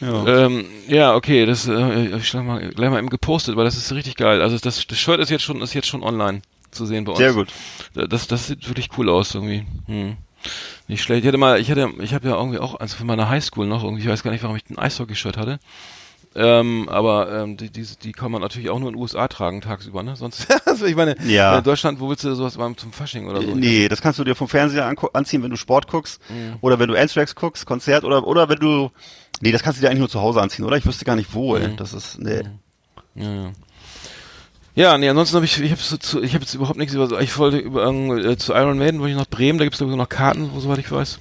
[0.00, 0.26] Ja.
[0.46, 4.16] Ähm, ja, okay, das äh, ich mal, gleich mal eben gepostet, weil das ist richtig
[4.16, 4.42] geil.
[4.42, 7.18] Also das, das Shirt ist jetzt schon, ist jetzt schon online zu sehen bei uns.
[7.18, 7.48] Sehr gut.
[7.94, 9.64] Das, das sieht wirklich cool aus irgendwie.
[9.86, 10.16] Hm.
[10.88, 11.22] Nicht schlecht.
[11.22, 13.82] Ich hatte mal, ich hatte, ich habe ja irgendwie auch eins von meiner Highschool noch
[13.82, 15.58] irgendwie, ich weiß gar nicht, warum ich ein Eishockey-Shirt hatte.
[16.36, 19.60] Ähm, aber ähm, die, die, die kann man natürlich auch nur in den USA tragen
[19.60, 20.16] tagsüber, ne?
[20.16, 21.58] Sonst, also ich meine, Ja.
[21.58, 23.50] in Deutschland, wo willst du sowas machen zum Fasching oder so?
[23.50, 26.20] Äh, Nee, das kannst du dir vom Fernseher anziehen, wenn du Sport guckst
[26.60, 28.90] oder wenn du Anthrax guckst, Konzert oder oder wenn du
[29.40, 30.76] Nee, das kannst du dir eigentlich nur zu Hause anziehen, oder?
[30.76, 31.74] Ich wüsste gar nicht wo, ey.
[31.76, 32.42] Das ist nee.
[33.14, 33.52] Ja, ja.
[34.76, 37.20] Ja, nee, ansonsten habe ich, ich habe so zu, ich habe jetzt überhaupt nichts über,
[37.20, 39.96] ich wollte über äh, zu Iron Maiden, wollte ich nach Bremen, da gibt's glaube ich
[39.98, 41.18] noch Karten, soweit ich weiß.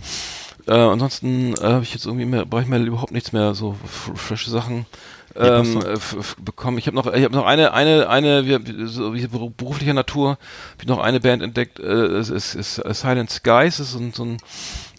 [0.65, 3.75] Äh, ansonsten äh, habe ich jetzt irgendwie mehr, brauche ich mir überhaupt nichts mehr, so
[4.15, 4.87] frische Sachen
[5.35, 6.79] Ja, ähm, äh, f- bekommen.
[6.79, 10.39] Ich habe noch, ich habe noch eine, eine, eine, wir, so beruflicher Natur, habe
[10.81, 11.79] ich noch eine Band entdeckt.
[11.79, 14.37] Äh, es ist, ist Silent Skies, ist so so ein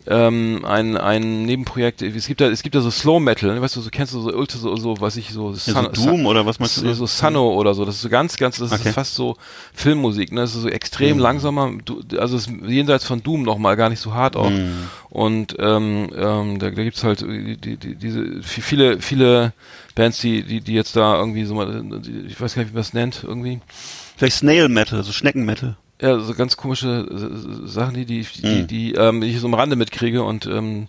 [0.06, 2.02] ähm, ein, ein Nebenprojekt.
[2.02, 3.60] Es gibt da, es gibt da so Slow Metal, ne?
[3.62, 5.92] weißt du, so kennst du so Ultra, so, so was ich so, Ja, so Sun-
[5.92, 6.94] Doom oder was meinst so, du?
[6.94, 7.84] so Sano oder so.
[7.84, 8.82] Das ist so ganz, ganz, das Okay.
[8.82, 8.88] Mhm.
[8.88, 9.36] ist fast so
[9.72, 10.42] Filmmusik, ne?
[10.42, 14.00] Das ist so extrem langsamer, du, also es ist jenseits von Doom nochmal gar nicht
[14.00, 14.50] so hart auch.
[14.50, 14.72] Mhm.
[15.10, 19.52] Und ähm, ähm, da, da gibt's halt die, die, die, diese viele, viele
[19.94, 21.82] Bands, die, die, die jetzt da irgendwie so mal,
[22.28, 23.60] ich weiß gar nicht, wie man das nennt, irgendwie.
[24.16, 25.76] Vielleicht Snail Metal, so Schnecken Metal.
[26.00, 28.66] Ja, so ganz komische äh, Sachen, die, die, die, Mhm.
[28.66, 30.88] die, ähm, die ich so am Rande mitkriege und ähm,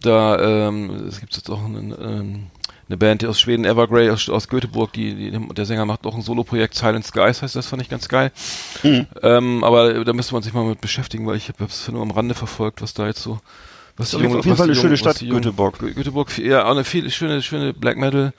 [0.00, 2.46] da ähm, es gibt jetzt auch einen, ähm,
[2.88, 6.20] eine Band aus Schweden, Evergrey aus, aus Göteborg, die, die der Sänger macht auch ein
[6.22, 8.32] Soloprojekt, Silent Skies heißt das, fand ich ganz geil.
[8.82, 9.06] Mhm.
[9.22, 12.10] Ähm, aber da müsste man sich mal mit beschäftigen, weil ich habe es nur am
[12.10, 13.38] Rande verfolgt, was da jetzt so
[13.96, 15.76] was Ist auf jeden Fall- eine schöne Stadt, Göteborg.
[15.80, 18.32] Gö- Göteborg, ja, auch eine viel schöne, schöne Black Metal,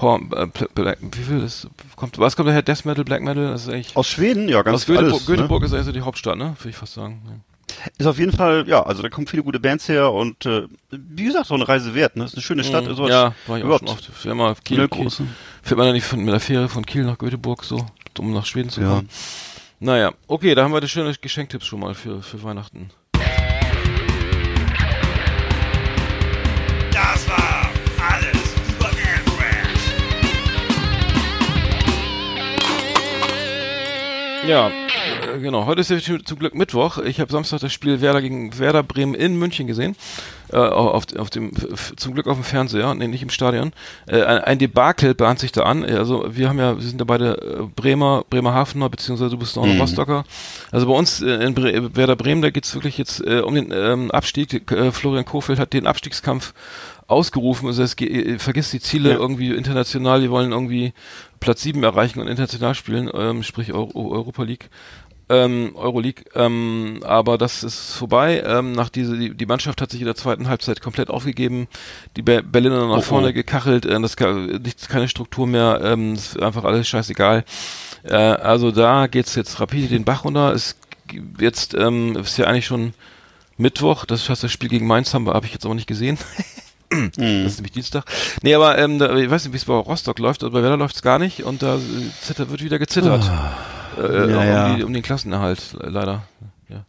[0.00, 2.62] Power, äh, Black, wie viel das kommt, was kommt daher?
[2.62, 5.36] Death Metal, Black Metal, das ist eigentlich Aus Schweden, ja, ganz aus Göteborg, alles, ne?
[5.36, 6.54] Göteborg ist also die Hauptstadt, ne?
[6.58, 7.20] Würde ich fast sagen.
[7.26, 7.84] Ja.
[7.98, 11.24] Ist auf jeden Fall, ja, also da kommen viele gute Bands her und äh, wie
[11.24, 12.24] gesagt, so eine Reise wert, ne?
[12.24, 13.12] Ist eine schöne Stadt, ist sowas Mhm.
[13.12, 14.24] ja, war ich auch überhaupt schon oft.
[14.24, 15.10] Immer eine Kiel, Kiel.
[15.62, 17.84] Fährt man da nicht von, mit der Fähre von Kiel nach Göteborg so,
[18.18, 18.88] um nach Schweden zu Ja.
[18.94, 19.10] kommen?
[19.80, 22.90] Naja, okay, da haben wir das schöne Geschenktipps schon mal für, für Weihnachten.
[34.50, 35.66] Ja, äh, genau.
[35.66, 36.98] Heute ist ja zum Glück Mittwoch.
[36.98, 39.94] Ich habe Samstag das Spiel Werder gegen Werder Bremen in München gesehen.
[40.52, 41.52] Äh, auf, auf dem,
[41.96, 43.72] zum Glück auf dem Fernseher, nee, nicht im Stadion.
[44.08, 45.84] Äh, ein, ein Debakel bahnt sich da an.
[45.84, 49.62] Also wir haben ja, wir sind ja beide äh, Bremer, Bremerhavener, beziehungsweise du bist noch
[49.62, 49.80] ein Mhm.
[49.82, 50.24] Rostocker.
[50.72, 53.70] Also bei uns äh, in Bre Werder Bremen, da geht's wirklich jetzt äh, um den
[53.72, 54.68] ähm, Abstieg.
[54.72, 56.54] Äh, Florian Kofeld hat den Abstiegskampf
[57.06, 57.68] ausgerufen.
[57.68, 59.16] Also es geht, äh, vergisst die Ziele Ja.
[59.18, 60.20] irgendwie international.
[60.20, 60.92] Die wollen irgendwie
[61.40, 64.70] Platz 7 erreichen und international spielen, ähm, sprich Euro Europa League
[65.30, 68.42] ähm, Euroleague, ähm, aber das ist vorbei.
[68.44, 71.68] Ähm, nach diese, die, die Mannschaft hat sich in der zweiten Halbzeit komplett aufgegeben.
[72.16, 73.32] Die Be Berliner nach Oh, vorne oh.
[73.32, 77.44] gekachelt, äh, das nichts, keine Struktur mehr, ähm, ist einfach alles scheißegal.
[78.02, 80.52] Äh, also da geht's jetzt rapide den Bach runter.
[80.52, 80.76] Es
[81.38, 82.92] jetzt ähm, ist ja eigentlich schon
[83.56, 86.18] Mittwoch, das heißt das Spiel gegen Mainz haben wir, habe ich jetzt aber nicht gesehen.
[86.90, 88.04] Das ist nämlich Dienstag.
[88.42, 90.76] Nee, aber ähm, da, ich weiß nicht, wie es bei Rostock läuft, aber bei Werder
[90.76, 91.80] läuft's gar nicht und da äh,
[92.20, 93.24] zitter, wird wieder gezittert.
[93.24, 94.44] Äh, Ah.
[94.44, 94.76] Ja, um.
[94.76, 96.22] Die, um den Klassenerhalt, le- leider.
[96.68, 96.84] Ja.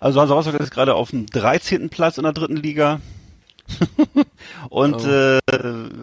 [0.00, 1.90] Also Hansa Rostock ist gerade auf dem 13.
[1.90, 3.00] Platz in der dritten Liga.
[4.70, 5.08] und Oh.
[5.08, 5.38] äh,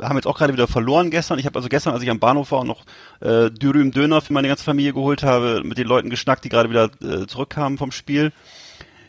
[0.02, 1.40] haben jetzt auch gerade wieder verloren gestern.
[1.40, 2.84] Ich habe also gestern, als ich am Bahnhof war und noch
[3.22, 6.70] äh, Dürüm Döner für meine ganze Familie geholt habe, mit den Leuten geschnackt, die gerade
[6.70, 8.32] wieder äh, zurückkamen vom Spiel.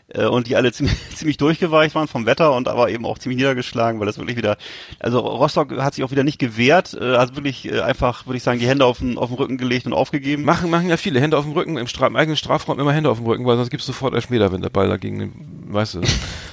[0.09, 3.37] Äh, und die alle ziemlich, ziemlich durchgeweicht waren vom Wetter und aber eben auch ziemlich
[3.37, 4.55] niedergeschlagen, weil das wirklich wieder,
[4.99, 8.43] also Rostock hat sich auch wieder nicht gewehrt, äh, hat wirklich äh, einfach, würde ich
[8.43, 10.43] sagen, die Hände auf den, auf den Rücken gelegt und aufgegeben.
[10.43, 11.19] Machen, machen ja viele.
[11.19, 13.57] Hände auf dem Rücken, im, Stra im eigenen Strafraum immer Hände auf dem Rücken, weil
[13.57, 15.33] sonst gibt's sofort Elfmeter, wenn der Ball dagegen, den-
[15.73, 16.01] weißt du,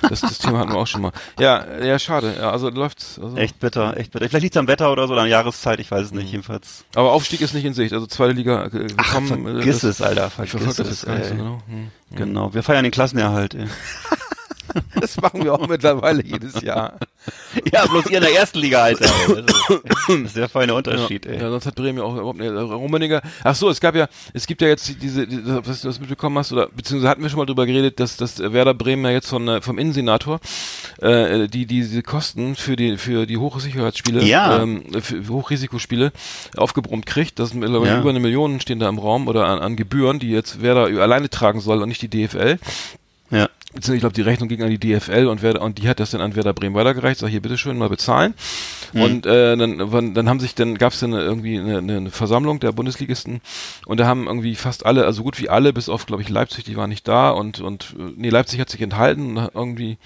[0.09, 1.13] das, das Thema hatten wir auch schon mal.
[1.39, 2.35] Ja, ja, schade.
[2.39, 3.19] Ja, also läuft's.
[3.23, 4.27] Also, Echt bitter, echt bitter.
[4.31, 6.85] Vielleicht liegt es am Wetter oder so, oder an Jahreszeit, ich weiß es nicht, jedenfalls.
[6.95, 7.93] Aber Aufstieg ist nicht in Sicht.
[7.93, 9.47] Also zweite Liga äh, Ach, gekommen.
[9.47, 10.89] äh, vergiss das, es, Alter, vergiss das es.
[10.89, 11.59] jetzt gar nicht so genau.
[11.69, 11.91] Hm.
[12.17, 13.55] Genau, wir feiern den Klassenerhalt.
[13.55, 13.67] Ey.
[15.01, 16.95] Das machen wir auch mittlerweile jedes Jahr.
[17.73, 19.07] ja, bloß ihr in der ersten Liga, Alter.
[19.85, 21.41] Das, ist, der feine Unterschied, ja, ey.
[21.41, 22.49] ja, sonst hat Bremen ja auch überhaupt nicht.
[22.51, 23.21] äh, Rummenigge.
[23.45, 25.27] Ach so, es gab ja, es gibt ja jetzt die- diese,
[25.67, 28.39] was du das mitbekommen hast, oder beziehungsweise hatten wir schon mal drüber geredet, dass dass
[28.39, 30.41] Werder Bremen ja jetzt von, äh, vom Innensenator
[31.01, 34.63] äh, die diese Kosten für die für die Hochsicherheitsspiele, Ja.
[34.63, 36.13] ähm, für Hochrisikospiele
[36.57, 37.39] aufgebrummt kriegt.
[37.39, 38.01] Das sind mittlerweile Ja.
[38.01, 41.31] über eine Million stehen da im Raum oder an, an Gebühren, die jetzt Werder alleine
[41.31, 42.59] tragen soll und nicht die DFL.
[43.75, 46.11] Beziehungsweise ich glaube, die Rechnung ging an die DFL und, Werder, und die hat das
[46.11, 47.21] dann an Werder Bremen weitergereicht.
[47.21, 48.35] Sag hier, bitteschön, mal bezahlen.
[48.93, 52.73] Und äh, dann, dann haben sich, dann gab es dann irgendwie eine, eine, Versammlung der
[52.73, 53.41] Bundesligisten
[53.87, 56.65] und da haben irgendwie fast alle, also gut wie alle, bis auf, glaube ich, Leipzig,
[56.65, 59.97] die waren nicht da und, und äh, nee, Leipzig hat sich enthalten und hat irgendwie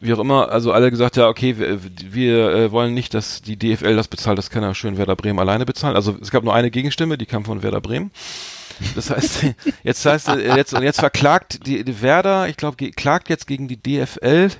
[0.00, 1.78] wie auch immer, also alle gesagt, ja, okay, wir,
[2.10, 5.38] wir äh, wollen nicht, dass die DFL das bezahlt, das kann ja schön Werder Bremen
[5.38, 5.94] alleine bezahlen.
[5.94, 8.10] Also es gab nur eine Gegenstimme, die kam von Werder Bremen.
[8.94, 9.44] Das heißt,
[9.84, 13.68] jetzt heißt äh, jetzt und jetzt verklagt die, die Werder, ich glaube, klagt jetzt gegen
[13.68, 14.50] die DFL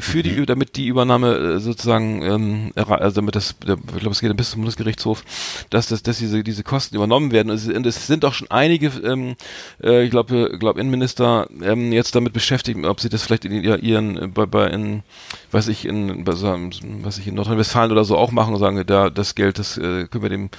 [0.00, 4.36] für die, damit die Übernahme äh, sozusagen, ähm, also damit das, ich glaube, es geht
[4.36, 5.24] bis zum Bundesgerichtshof,
[5.70, 7.50] dass das, dass diese diese Kosten übernommen werden.
[7.50, 9.34] Und es, und es sind auch schon einige, ähm,
[9.82, 13.82] äh, ich glaube, glaub Innenminister ähm, jetzt damit beschäftigt, ob sie das vielleicht in ihr-
[13.82, 15.02] ihren, äh, bei, bei in,
[15.50, 19.10] weiß ich in, bei was ich in Nordrhein-Westfalen oder so auch machen und sagen, da
[19.10, 20.50] das Geld, das äh, können wir dem,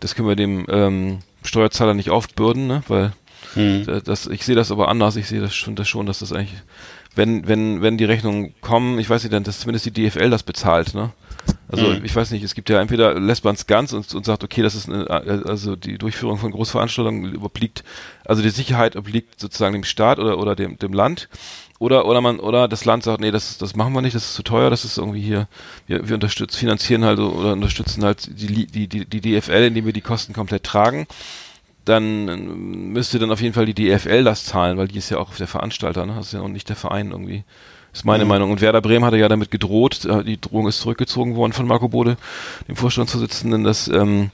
[0.00, 3.12] das können wir dem ähm, Steuerzahler nicht aufbürden, ne, weil
[3.54, 3.86] Hm.
[4.04, 5.16] das, ich sehe das aber anders.
[5.16, 6.54] Ich sehe das schon, das schon, dass das eigentlich,
[7.16, 10.42] wenn, wenn, wenn die Rechnungen kommen, ich weiß nicht, dann, dass zumindest die DFL das
[10.42, 11.10] bezahlt, ne?
[11.68, 12.04] Also Mhm.
[12.04, 14.62] ich weiß nicht, es gibt ja entweder lässt man es ganz und, und sagt, okay,
[14.62, 17.82] das ist eine, also die Durchführung von Großveranstaltungen obliegt,
[18.24, 21.28] also die Sicherheit obliegt sozusagen dem Staat oder oder dem dem Land.
[21.82, 24.34] Oder, oder man, oder das Land sagt, nee, das, das machen wir nicht, das ist
[24.34, 25.48] zu teuer, das ist irgendwie hier,
[25.88, 29.92] wir, wir unterstützen, finanzieren halt oder unterstützen halt die, die, die, die DFL, indem wir
[29.92, 31.08] die Kosten komplett tragen.
[31.84, 35.18] Dann ähm, müsste dann auf jeden Fall die DFL das zahlen, weil die ist ja
[35.18, 36.14] auch der Veranstalter, ne?
[36.14, 37.42] Das ist ja auch nicht der Verein irgendwie.
[37.92, 38.52] Ist meine Meinung.
[38.52, 41.88] Und Werder Bremen hatte ja damit gedroht, äh, die Drohung ist zurückgezogen worden von Marco
[41.88, 42.16] Bode,
[42.68, 44.30] dem Vorstandsvorsitzenden, dass, ähm,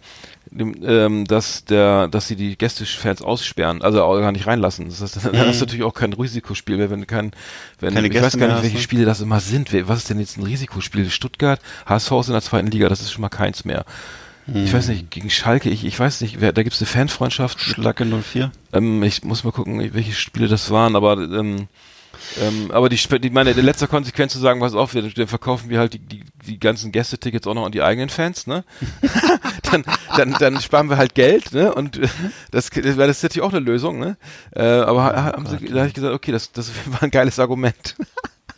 [0.53, 4.89] ähm, dass der, dass sie die Gästefans aussperren, also auch gar nicht reinlassen.
[4.89, 7.33] Das heißt, dann hast du natürlich auch kein Risikospiel mehr, wenn kein,
[7.81, 8.83] wenn Keine ich Gäste weiß gar nicht, welche ne?
[8.83, 9.73] Spiele das immer sind.
[9.89, 11.11] Was ist denn jetzt ein Risikospiel?
[11.11, 13.85] Stuttgart, HSV ist in der zweiten Liga, das ist schon mal keins mehr.
[14.55, 17.61] Ich weiß nicht, gegen Schalke, ich, ich weiß nicht, wer, da gibt's eine Fanfreundschaft.
[17.61, 18.51] Schlacke 04.
[18.73, 21.69] Ähm, ich muss mal gucken, welche Spiele das waren, aber ähm,
[22.41, 25.71] ähm, aber die, die meine, in letzter Konsequenz zu sagen, was auf, wir, dann verkaufen
[25.71, 28.65] wir halt die, die, die ganzen Gästetickets auch noch an die eigenen Fans, ne?
[29.71, 29.85] dann,
[30.17, 31.75] dann, dann sparen wir halt Geld, ne?
[31.75, 32.01] Und
[32.51, 34.17] das, das wäre natürlich auch eine Lösung, ne?
[34.55, 37.39] Äh, aber ha- haben sie, da habe ich gesagt, okay, das, das war ein geiles
[37.39, 37.97] Argument.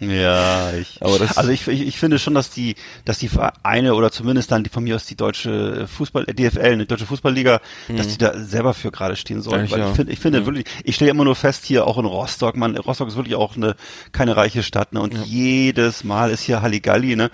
[0.01, 3.95] Ja, ich, Aber das- also ich, ich, ich finde schon, dass die, dass die Vereine
[3.95, 7.61] oder zumindest dann die von mir aus die deutsche Fußball, äh, DFL, die deutsche Fußballliga,
[7.95, 9.61] dass die da selber für gerade stehen sollen.
[9.61, 9.91] Eigentlich Weil ja.
[9.91, 12.77] ich finde, ich finde wirklich, ich stelle immer nur fest hier auch in Rostock, man,
[12.79, 13.77] Rostock ist wirklich auch eine,
[14.13, 17.31] keine reiche Stadt, ne, und jedes Mal ist hier Halligalli, ne.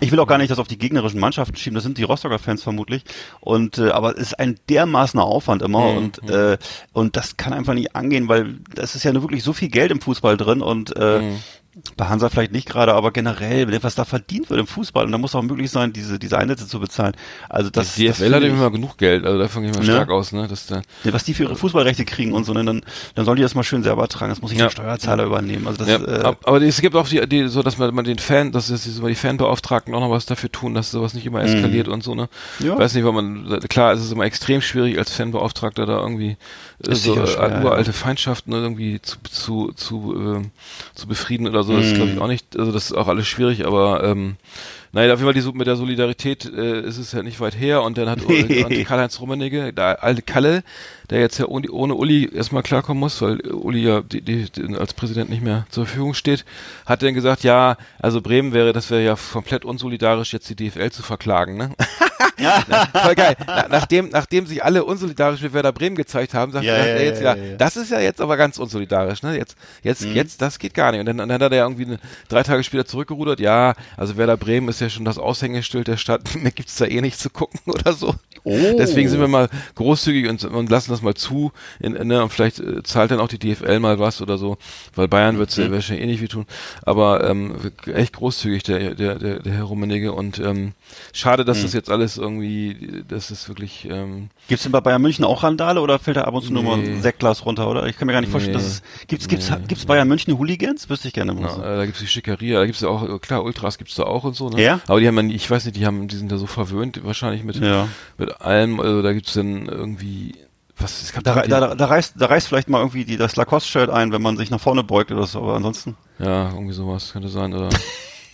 [0.00, 2.38] Ich will auch gar nicht das auf die gegnerischen Mannschaften schieben, das sind die Rostocker
[2.40, 3.04] Fans vermutlich,
[3.40, 6.58] und, äh, aber es ist ein dermaßener Aufwand immer, und, äh,
[6.92, 9.92] und das kann einfach nicht angehen, weil das ist ja nur wirklich so viel Geld
[9.92, 11.20] im Fußball drin und, äh,
[11.96, 15.12] bei Hansa vielleicht nicht gerade, aber generell, wenn was da verdient wird im Fußball und
[15.12, 17.14] da muss auch möglich sein, diese, diese Einsätze zu bezahlen.
[17.48, 19.84] Also das, Die das DFL hat finde immer genug Geld, also davon gehe ich mal
[19.86, 19.92] Ne?
[19.92, 20.48] stark aus, ne?
[20.48, 22.82] Dass der, ich, was die für ihre Fußballrechte kriegen und so, ne, dann,
[23.14, 24.30] dann sollen die das mal schön selber tragen.
[24.30, 24.64] Das muss ich Ja.
[24.66, 25.66] der Steuerzahler übernehmen.
[25.66, 28.04] Also das, ja, äh, ab- aber es gibt auch die, die so, dass man, man
[28.04, 31.42] den Fan, dass es die Fanbeauftragten auch noch was dafür tun, dass sowas nicht immer
[31.42, 32.28] eskaliert und so, ne?
[32.58, 32.66] Mhm.
[32.66, 32.78] Ja.
[32.78, 36.36] Weiß nicht, weil man, klar, es ist immer extrem schwierig als Fanbeauftragter da irgendwie
[36.80, 37.62] so äh, schwer, ja.
[37.64, 40.50] uralte Feindschaften irgendwie zu, zu, zu, ähm,
[40.94, 41.76] zu befrieden oder so.
[41.76, 41.96] Das ist Mhm.
[41.96, 44.36] glaube ich auch nicht, also das ist auch alles schwierig, aber ähm,
[44.92, 47.82] naja, auf jeden Fall die, mit der Solidarität äh, ist es ja nicht weit her
[47.82, 48.20] und dann hat
[48.86, 50.62] Karl-Heinz Rummenigge, der alte Kalle,
[51.10, 54.76] der jetzt ja ohne, ohne Uli erstmal klarkommen muss, weil Uli ja die, die, die
[54.76, 56.44] als Präsident nicht mehr zur Verfügung steht,
[56.86, 60.90] hat dann gesagt, ja, also Bremen wäre, das wäre ja komplett unsolidarisch, jetzt die DFL
[60.90, 61.70] zu verklagen, ne?
[62.38, 63.36] Voll geil.
[63.46, 66.94] Na, nachdem, nachdem sich alle unsolidarisch mit Werder Bremen gezeigt haben, sagt Ja, sagt ja,
[66.94, 67.56] er jetzt ja, ja, ja.
[67.56, 69.36] das ist ja jetzt aber ganz unsolidarisch, ne?
[69.36, 71.00] Jetzt, jetzt, jetzt, das geht gar nicht.
[71.00, 71.98] Und dann, dann hat er ja irgendwie eine,
[72.28, 76.34] drei Tage später zurückgerudert, ja, also Werder Bremen ist ja schon das Aushängeschild der Stadt,
[76.42, 78.14] mehr gibt's da eh nicht zu gucken oder so.
[78.44, 78.76] Oh.
[78.78, 82.60] Deswegen sind wir mal großzügig und, und lassen das mal zu, in, ne, und vielleicht
[82.60, 84.56] äh, zahlt dann auch die DFL mal was oder so,
[84.94, 86.46] weil Bayern wird's ja wahrscheinlich eh nicht wie tun.
[86.82, 87.56] Aber ähm,
[87.92, 90.72] echt großzügig der, der, der, der Herr Rummenigge und ähm,
[91.12, 95.24] schade, dass das jetzt alles irgendwie, das ist wirklich ähm, Gibt's denn bei Bayern München
[95.24, 96.88] auch Randale oder fällt da ab und zu nur mal Nee.
[96.92, 97.86] ein Sektglas runter, oder?
[97.86, 98.62] Ich kann mir gar nicht vorstellen, Nee.
[98.62, 99.56] dass es, gibt's, gibt's, Nee.
[99.68, 100.88] gibt's Bayern München Hooligans?
[100.90, 101.42] Wüsste ich gerne mal.
[101.48, 104.34] Ja, da gibt's die Schickeria, da gibt's ja auch, klar, Ultras gibt's da auch und
[104.36, 104.62] so, ne?
[104.62, 104.80] Ja?
[104.86, 107.04] Aber die haben ja, nie- ich weiß nicht, die haben, die sind da so verwöhnt,
[107.04, 107.88] wahrscheinlich mit, Ja.
[108.16, 110.34] mit allem, also da gibt's dann irgendwie,
[110.76, 113.34] was, es gab Da, die, da, da, reißt, da reißt vielleicht mal irgendwie die, das
[113.36, 117.12] Lacoste-Shirt ein, wenn man sich nach vorne beugt oder so, aber ansonsten ja, irgendwie sowas
[117.12, 117.68] könnte sein, oder,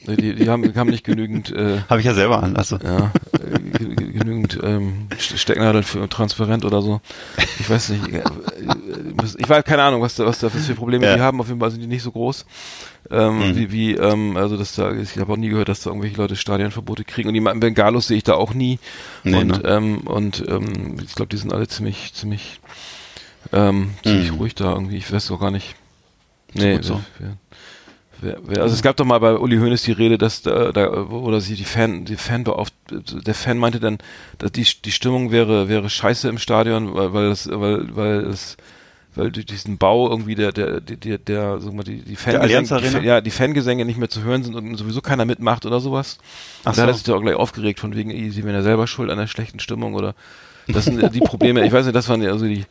[0.07, 2.57] die, die haben, haben nicht genügend, äh, habe ich ja selber an.
[2.57, 2.79] Also.
[2.79, 7.01] ja, äh, ge- ge- genügend ähm, Ste- Stecknadeln für transparent oder so.
[7.61, 8.09] Ich weiß nicht.
[8.09, 8.23] äh, äh,
[9.39, 11.17] Ich weiß keine Ahnung, was da, was da für Probleme Ja.
[11.17, 11.41] die haben.
[11.41, 12.45] Auf jeden Fall sind die nicht so groß.
[13.11, 16.17] Ähm, Wie, wie, ähm, also das da, ich habe auch nie gehört, dass da irgendwelche
[16.17, 17.29] Leute Stadionverbote kriegen.
[17.29, 18.79] Und die Bengalos sehe ich da auch nie.
[19.25, 19.61] Nee, und ne?
[19.65, 22.61] ähm, und ähm, ich glaube, die sind alle ziemlich, ziemlich,
[23.53, 24.39] ähm, ziemlich Mhm.
[24.39, 24.97] ruhig da irgendwie.
[24.97, 25.75] Ich weiß doch gar nicht.
[26.55, 26.95] Nee, so.
[26.95, 27.37] wer- wer- wer-
[28.49, 31.55] also es gab doch mal bei Uli Hoeneß die Rede, dass da, da oder sie
[31.55, 33.99] die Fan, die Fan der Fan meinte dann,
[34.39, 38.57] dass die die Stimmung wäre wäre scheiße im Stadion, weil weil es weil weil es
[39.15, 43.01] weil durch diesen Bau irgendwie der der der der, der sag mal die die Fangesänge
[43.01, 46.19] die, ja die Fangesänge nicht mehr zu hören sind und sowieso keiner mitmacht oder sowas.
[46.65, 46.99] Ach Und da hat er so.
[46.99, 49.95] sich doch gleich aufgeregt von wegen sie wären ja selber schuld an der schlechten Stimmung
[49.95, 50.15] oder
[50.67, 51.67] das sind die Probleme.
[51.67, 52.65] Ich weiß nicht, das waren ja also die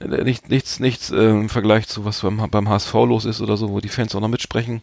[0.00, 3.70] nicht, nichts, nichts äh, im Vergleich zu was beim, beim HSV los ist oder so,
[3.70, 4.82] wo die Fans auch noch mitsprechen,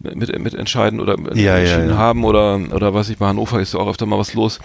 [0.00, 1.96] mit, mit, entscheiden oder mit Ja, ja, entschieden ja.
[1.96, 4.58] haben oder oder was ich bei Hannover ist ja auch öfter mal was los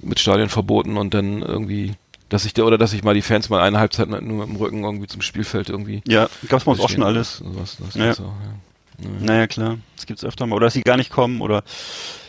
[0.00, 1.94] mit Stadionverboten und dann irgendwie,
[2.28, 4.56] dass ich der oder dass ich mal die Fans mal eine Halbzeit nur mit dem
[4.56, 6.02] Rücken irgendwie zum Spielfeld irgendwie.
[6.06, 7.42] Ja, gab's bei uns auch schon alles.
[7.56, 8.04] Das, das, das Ja.
[8.06, 9.08] gibt's auch, ja.
[9.20, 9.78] Naja, klar.
[9.96, 10.56] Das gibt's öfter mal.
[10.56, 11.62] Oder dass sie gar nicht kommen oder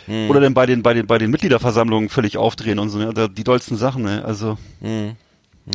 [0.07, 0.29] Hm.
[0.29, 3.13] oder dann bei den bei den bei den Mitgliederversammlungen völlig aufdrehen und so, ne?
[3.13, 4.23] Da- Die dollsten Sachen, ne?
[4.25, 5.17] Also Hm.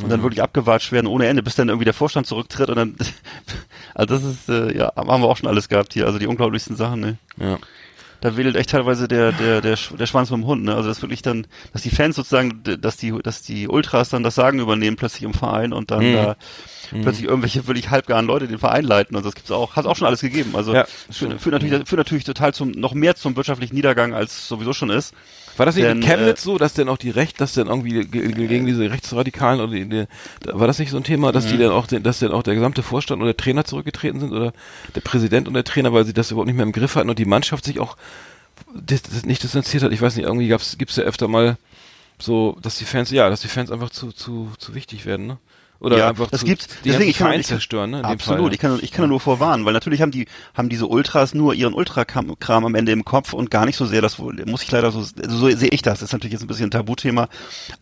[0.02, 2.96] Und dann wirklich abgewatscht werden ohne Ende, bis dann irgendwie der Vorstand zurücktritt und dann
[3.94, 6.76] also das ist äh, ja, haben wir auch schon alles gehabt hier, also die unglaublichsten
[6.76, 7.16] Sachen, ne?
[7.38, 7.58] Ja.
[8.22, 10.76] Da wedelt echt teilweise der der der der Schwanz mit dem Hund, ne?
[10.76, 14.36] Also das wirklich dann, dass die Fans sozusagen, dass die dass die Ultras dann das
[14.36, 16.14] Sagen übernehmen plötzlich im Verein und dann Mhm.
[16.14, 16.36] da
[17.02, 20.06] plötzlich irgendwelche wirklich halbgaren Leute den Verein leiten und das gibt's auch, hat auch schon
[20.06, 20.54] alles gegeben.
[20.54, 24.46] Also Ja, führt, führt natürlich führt natürlich total zum noch mehr zum wirtschaftlichen Niedergang als
[24.46, 25.14] sowieso schon ist.
[25.56, 27.66] War das nicht in Denn, Chemnitz äh, so, dass denn auch die Recht, dass dann
[27.68, 30.06] irgendwie ge- ge- gegen diese Rechtsradikalen oder die, die,
[30.46, 32.82] war das nicht so ein Thema, dass die dann auch, dass dann auch der gesamte
[32.82, 34.52] Vorstand oder der Trainer zurückgetreten sind oder
[34.94, 37.18] der Präsident und der Trainer, weil sie das überhaupt nicht mehr im Griff hatten und
[37.18, 37.96] die Mannschaft sich auch
[39.24, 39.92] nicht distanziert hat.
[39.92, 41.56] Ich weiß nicht, irgendwie gab's, gibt's ja öfter mal
[42.18, 45.38] so, dass die Fans, ja, dass die Fans einfach zu, zu, zu wichtig werden, ne?
[45.82, 46.68] Oder ja, einfach das zu, gibt's.
[46.84, 48.04] die Deswegen, ich kann, ich, zerstören, ne?
[48.04, 48.44] Absolut.
[48.44, 51.54] Fall, Ich kann, ich kann nur vorwarnen, weil natürlich haben die, haben diese Ultras nur
[51.54, 54.70] ihren Ultrakram Kram am Ende im Kopf und gar nicht so sehr das muss ich
[54.70, 55.98] leider so, also so sehe ich das.
[55.98, 57.28] Das ist natürlich jetzt ein bisschen ein Tabuthema.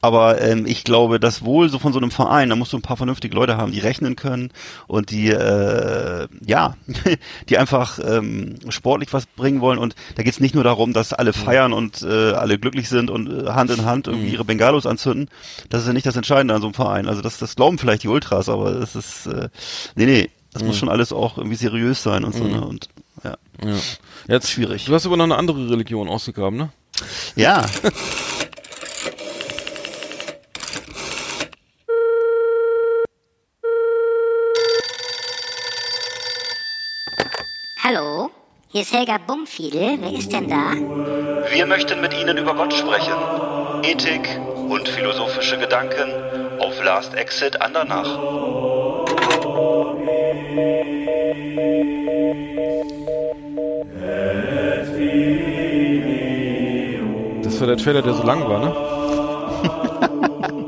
[0.00, 2.82] Aber, ähm, ich glaube, das Wohl so von so einem Verein, da musst du ein
[2.82, 4.50] paar vernünftige Leute haben, die rechnen können
[4.86, 6.76] und die, äh, ja,
[7.48, 11.32] die einfach, ähm, sportlich was bringen wollen und da geht's nicht nur darum, dass alle
[11.32, 15.28] feiern und, äh, alle glücklich sind und äh, Hand in Hand irgendwie ihre Bengalos anzünden.
[15.68, 17.08] Das ist ja nicht das Entscheidende an so einem Verein.
[17.08, 19.48] Also das, das glauben vielleicht die Ultras, aber das ist, äh,
[19.96, 22.64] nee, nee, das muss schon alles auch irgendwie seriös sein und so, ne?
[22.64, 22.88] Und
[23.22, 23.36] ja.
[23.64, 23.76] Ja.
[24.28, 24.84] Jetzt Schwierig.
[24.86, 26.70] Du hast aber noch eine andere Religion ausgegraben, ne?
[27.36, 27.66] Ja.
[37.82, 38.30] Hallo,
[38.68, 39.98] hier ist Helga Bumfiedel.
[40.00, 40.74] Wer ist denn da?
[41.50, 43.14] Wir möchten mit Ihnen über Gott sprechen.
[43.82, 44.28] Ethik
[44.68, 46.12] und philosophische Gedanken
[46.60, 48.06] auf Last Exit Andernach.
[57.42, 60.56] Das war der Trailer, der so lang war, ne?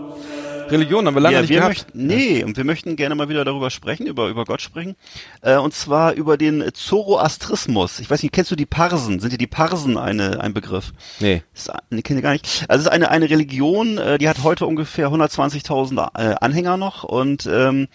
[0.72, 1.70] Religion haben wir lange ja, nicht wir gehabt.
[1.70, 4.96] möchten, nee, und wir möchten gerne mal wieder darüber sprechen, über, über Gott sprechen.
[5.42, 8.00] Äh, und zwar über den Zoroastrismus.
[8.00, 9.20] Ich weiß nicht, kennst du die Parsen?
[9.20, 10.92] Sind dir die Parsen eine, ein Begriff?
[11.20, 11.42] Nee.
[11.52, 12.64] Das ist, nee, kenne ich gar nicht.
[12.68, 17.04] Also es ist eine, eine Religion, äh, die hat heute ungefähr 120.000 äh, Anhänger noch
[17.04, 17.88] und ähm,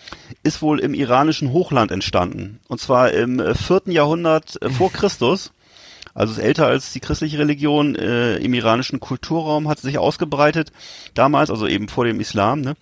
[0.43, 2.59] ist wohl im iranischen Hochland entstanden.
[2.67, 5.51] Und zwar im äh, vierten Jahrhundert äh, vor Christus.
[6.17, 10.71] Also ist älter als die christliche Religion äh, im iranischen Kulturraum, hat sich ausgebreitet
[11.13, 12.61] damals, also eben vor dem Islam.
[12.61, 12.73] Ne?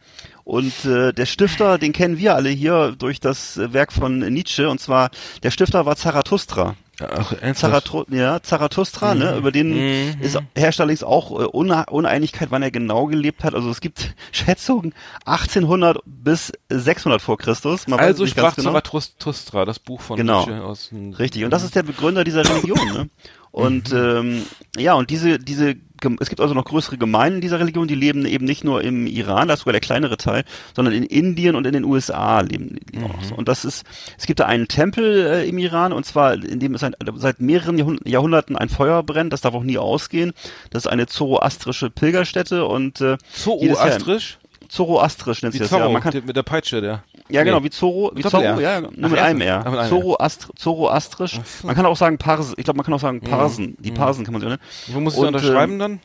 [0.45, 4.79] Und äh, der Stifter, den kennen wir alle hier durch das Werk von Nietzsche, und
[4.79, 5.09] zwar
[5.43, 6.77] der Stifter war Zarathustra.
[7.01, 7.33] Ach?
[7.55, 10.21] Zaratru ja, Zarathustra, ne, über den Mhm.
[10.21, 13.53] ist herrscht allerdings auch äh, Une Uneinigkeit, wann er genau gelebt hat.
[13.55, 14.93] Also es gibt Schätzungen
[15.25, 17.87] 1800 bis 600 vor Christus.
[17.87, 20.39] Man Also sprach Zarathustra, das Buch von Genau.
[20.45, 22.87] Nietzsche aus dem Richtig, und das ist der Begründer dieser Religion.
[22.93, 23.09] Ne?
[23.55, 23.97] Und Mhm.
[23.97, 24.41] ähm,
[24.77, 25.75] ja, und diese, diese,
[26.19, 29.47] es gibt also noch größere Gemeinden dieser Religion, die leben eben nicht nur im Iran,
[29.47, 30.43] das ist sogar der kleinere Teil,
[30.75, 33.17] sondern in Indien und in den USA leben die auch.
[33.17, 33.23] Mhm.
[33.23, 33.33] so.
[33.35, 33.85] Und das ist,
[34.17, 37.39] es gibt da einen Tempel äh, im Iran, und zwar, in dem es ein, seit
[37.39, 40.33] mehreren Jahrhund- Jahrhunderten ein Feuer brennt, das darf auch nie ausgehen.
[40.71, 44.37] Das ist eine zoroastrische Pilgerstätte und äh, Zoroastrisch?
[44.67, 45.77] Zoroastrisch nennt sich das ja.
[45.77, 47.03] Zorro, Man kann, mit der Peitsche, der.
[47.29, 47.65] Ja, genau, Nee.
[47.65, 48.49] wie Zoro, wie Doppel-R.
[48.53, 49.23] Zorro, ja, nur Ach, mit R.
[49.25, 49.57] einem R.
[49.65, 49.89] Ach, mit einem R.
[49.89, 51.39] Zoroast, Zoroastrisch.
[51.63, 53.75] Man kann auch sagen Pars, ich glaube, man kann auch sagen Parsen.
[53.79, 54.59] Die Parsen kann man sagen, ne?
[54.93, 55.99] Wo musst du Und, unterschreiben dann?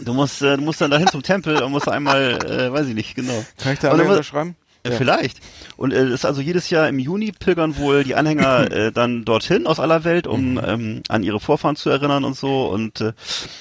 [0.00, 2.94] Du musst, äh, du musst dann dahin zum Tempel und musst einmal, äh, weiß ich
[2.94, 3.44] nicht, genau.
[3.58, 4.56] Kann ich da Und einmal dann- unterschreiben?
[4.84, 4.92] Ja.
[4.96, 5.38] Vielleicht.
[5.76, 9.68] Und äh, ist also jedes Jahr im Juni pilgern wohl die Anhänger äh, dann dorthin
[9.68, 12.66] aus aller Welt, um ähm, an ihre Vorfahren zu erinnern und so.
[12.66, 13.12] Und äh,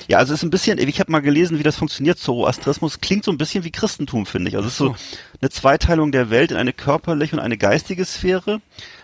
[0.08, 2.18] ja, also es ist ein bisschen, ich habe mal gelesen, wie das funktioniert.
[2.18, 4.56] Zoroastrismus klingt so ein bisschen wie Christentum, finde ich.
[4.56, 4.96] Also es ist so
[5.42, 8.60] eine Zweiteilung der Welt in eine körperliche und eine geistige Sphäre.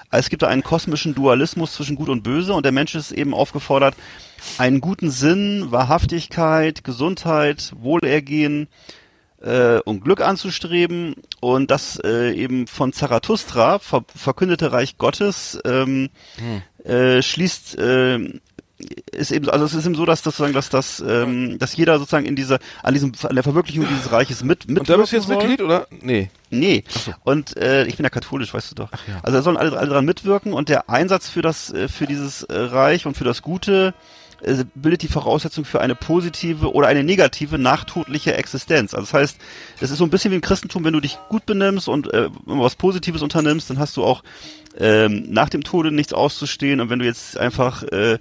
[0.10, 3.12] Also Es gibt da einen kosmischen Dualismus zwischen Gut und Böse und der Mensch ist
[3.12, 3.96] eben aufgefordert,
[4.58, 8.70] einen guten Sinn, Wahrhaftigkeit, Gesundheit, Wohlergehen,
[9.42, 16.10] äh, und Glück anzustreben und das äh, eben von Zarathustra, ver verkündete Reich Gottes, ähm,
[16.84, 18.40] äh, schließt äh,
[19.12, 21.98] ist eben also es ist eben so, dass das sozusagen, dass das, ähm, dass jeder
[21.98, 25.12] sozusagen in dieser an diesem an der Verwirklichung dieses Reiches mit mit Und da bist
[25.12, 25.88] du jetzt Mitglied, oder?
[26.02, 26.30] Nee.
[26.50, 26.84] Nee.
[27.24, 28.92] Und äh, ich bin ja katholisch, weißt du doch.
[29.08, 29.20] ja.
[29.24, 32.44] Also da sollen alle, alle dran mitwirken und der Einsatz für das äh, für dieses
[32.44, 33.96] äh, Reich und für das Gute
[34.42, 38.94] äh, bildet die Voraussetzung für eine positive oder eine negative nachtodliche Existenz.
[38.94, 39.38] Also das heißt,
[39.80, 42.30] es ist so ein bisschen wie im Christentum, wenn du dich gut benimmst und äh,
[42.46, 44.24] was Positives unternimmst, dann hast du auch
[44.78, 48.20] ähm, nach dem Tode nichts auszustehen und wenn du jetzt einfach äh,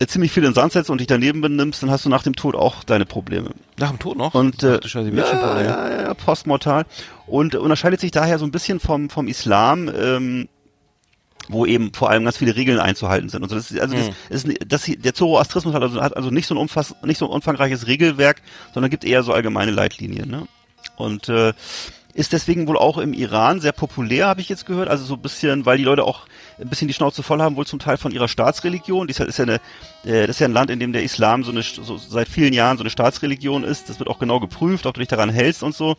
[0.00, 2.22] äh, ziemlich viel in den Sand setzt und dich daneben benimmst, dann hast du nach
[2.22, 3.50] dem Tod auch deine Probleme.
[3.78, 4.34] Nach dem Tod noch?
[4.34, 6.84] Und äh, Ach Scheiße, ja, ja, ja, ja, postmortal.
[7.26, 10.48] Und unterscheidet sich daher so ein bisschen vom, vom Islam, ähm,
[11.48, 13.42] wo eben vor allem ganz viele Regeln einzuhalten sind.
[13.42, 13.54] Und so.
[13.56, 14.14] das ist, also das, Hm.
[14.30, 17.26] ist, das, hier- der Zoroastrismus hat also, hat also nicht so ein umfass, nicht so
[17.26, 20.30] ein umfangreiches Regelwerk, sondern gibt eher so allgemeine Leitlinien.
[20.30, 20.46] Ne?
[20.96, 21.52] Und äh,
[22.14, 24.88] ist deswegen wohl auch im Iran sehr populär, habe ich jetzt gehört.
[24.88, 26.20] Also so ein bisschen, weil die Leute auch
[26.60, 29.08] ein bisschen die Schnauze voll haben, wohl zum Teil von ihrer Staatsreligion.
[29.08, 29.54] Ist ja, ist ja eine,
[30.04, 32.52] äh, das ist ja ein Land, in dem der Islam so eine so seit vielen
[32.52, 33.88] Jahren so eine Staatsreligion ist.
[33.88, 35.88] Das wird auch genau geprüft, ob du dich daran hältst und so.
[35.90, 35.96] Und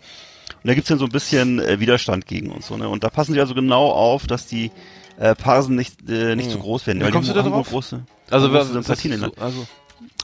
[0.70, 2.78] da gibt's dann so ein bisschen äh, Widerstand gegen und so.
[2.78, 2.88] Ne?
[2.88, 4.72] Und da passen sie also genau auf, dass die
[5.18, 6.54] äh, Parsen nicht äh, nicht Hm.
[6.54, 7.00] zu groß werden.
[7.00, 7.70] Wie weil kommst die du da drauf?
[7.70, 8.02] Große,
[8.32, 9.66] Also, große Sympathien in so, also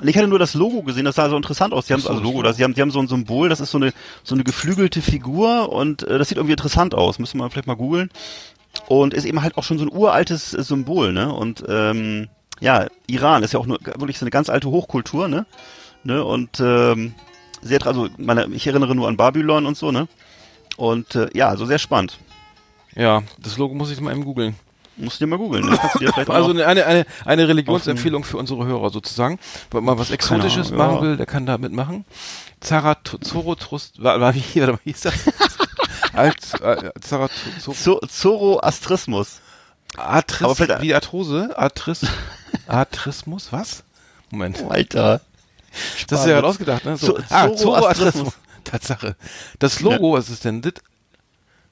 [0.04, 1.86] Ich hatte nur das Logo gesehen, das sah so interessant aus.
[1.86, 3.72] Die haben so, also Logo, das, die haben, die haben so ein Symbol, das ist
[3.72, 7.20] so eine so eine geflügelte Figur und äh, das sieht irgendwie interessant aus.
[7.20, 8.10] Müssen wir vielleicht mal googeln.
[8.88, 11.34] Und ist eben halt auch schon so ein uraltes äh, Symbol, ne?
[11.34, 12.30] Und ähm,
[12.62, 15.46] ja, Iran ist ja auch nur wirklich so eine ganz alte Hochkultur, ne?
[16.04, 16.24] Ne?
[16.24, 17.14] Und ähm,
[17.62, 20.08] sehr, also meine, ich erinnere nur an Babylon und so, ne?
[20.78, 22.18] Und äh, ja, also sehr spannend.
[22.96, 24.56] ja, das Logo muss ich mal eben googeln.
[24.98, 25.68] Musst du dir mal googeln.
[26.28, 29.40] Also eine, eine, eine Religionsempfehlung für unsere Hörer sozusagen.
[29.72, 31.02] Wer mal was Exotisches Ahnung, machen ja.
[31.02, 32.06] will, der kann da mitmachen.
[32.60, 35.14] Zarat Zorotrust, war, war wie, warte mal, wie hieß das?
[36.14, 36.92] Als, äh,
[38.10, 39.42] Zoroastrismus.
[39.98, 41.58] Atris, wie Arthrose?
[41.58, 42.06] Atris,
[42.68, 43.84] Arthrismus, was?
[44.30, 44.64] Moment.
[44.70, 45.22] Alter.
[46.08, 46.98] Das ist ja gerade ausgedacht, ne?
[46.98, 47.18] So.
[47.30, 47.62] Ah, Zoroastrismus.
[47.62, 48.34] Zoroastrismus.
[48.64, 49.16] Tatsache.
[49.60, 50.74] Das Logo, was ist denn das?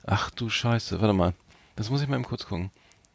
[0.05, 1.33] Ach du Scheiße, warte mal.
[1.75, 2.71] Das muss ich mal eben kurz gucken.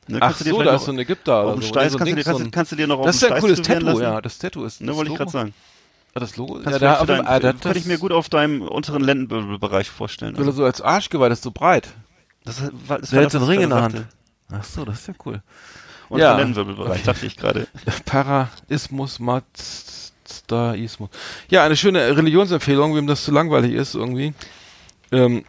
[0.07, 1.69] Ne, Ach so, da ist so ein Ägypter auf dem so.
[1.69, 3.23] Steiß, so kannst, du dir, kannst, so ein- kannst du dir noch auf Das ist
[3.23, 4.03] dem ein Steiß cooles Tattoo, lassen?
[4.03, 4.21] ja.
[4.21, 4.81] Das Tattoo ist.
[4.81, 5.55] Ne, das wollte ich gerade sagen.
[6.15, 6.55] Ah, das Logo?
[6.55, 9.03] Kannst ja, da, dem, dein, ah, da, könnte ich mir das- gut auf deinem unteren
[9.03, 10.37] Lendenbereich vorstellen.
[10.37, 11.89] Oder so als Arschgeweih, das ist so breit.
[12.45, 14.05] Das, war, das war das, einen Ring in der Hand.
[14.53, 15.43] Ach so, das ist ja cool.
[16.11, 16.37] Unteren Ja.
[16.37, 17.67] Lendenwirbelbereich, dachte ich gerade.
[18.05, 21.09] Paraismus, Mazdaismus.
[21.49, 24.35] Ja, eine schöne Religionsempfehlung, wem das zu langweilig ist irgendwie.
[25.13, 25.45] Ähm,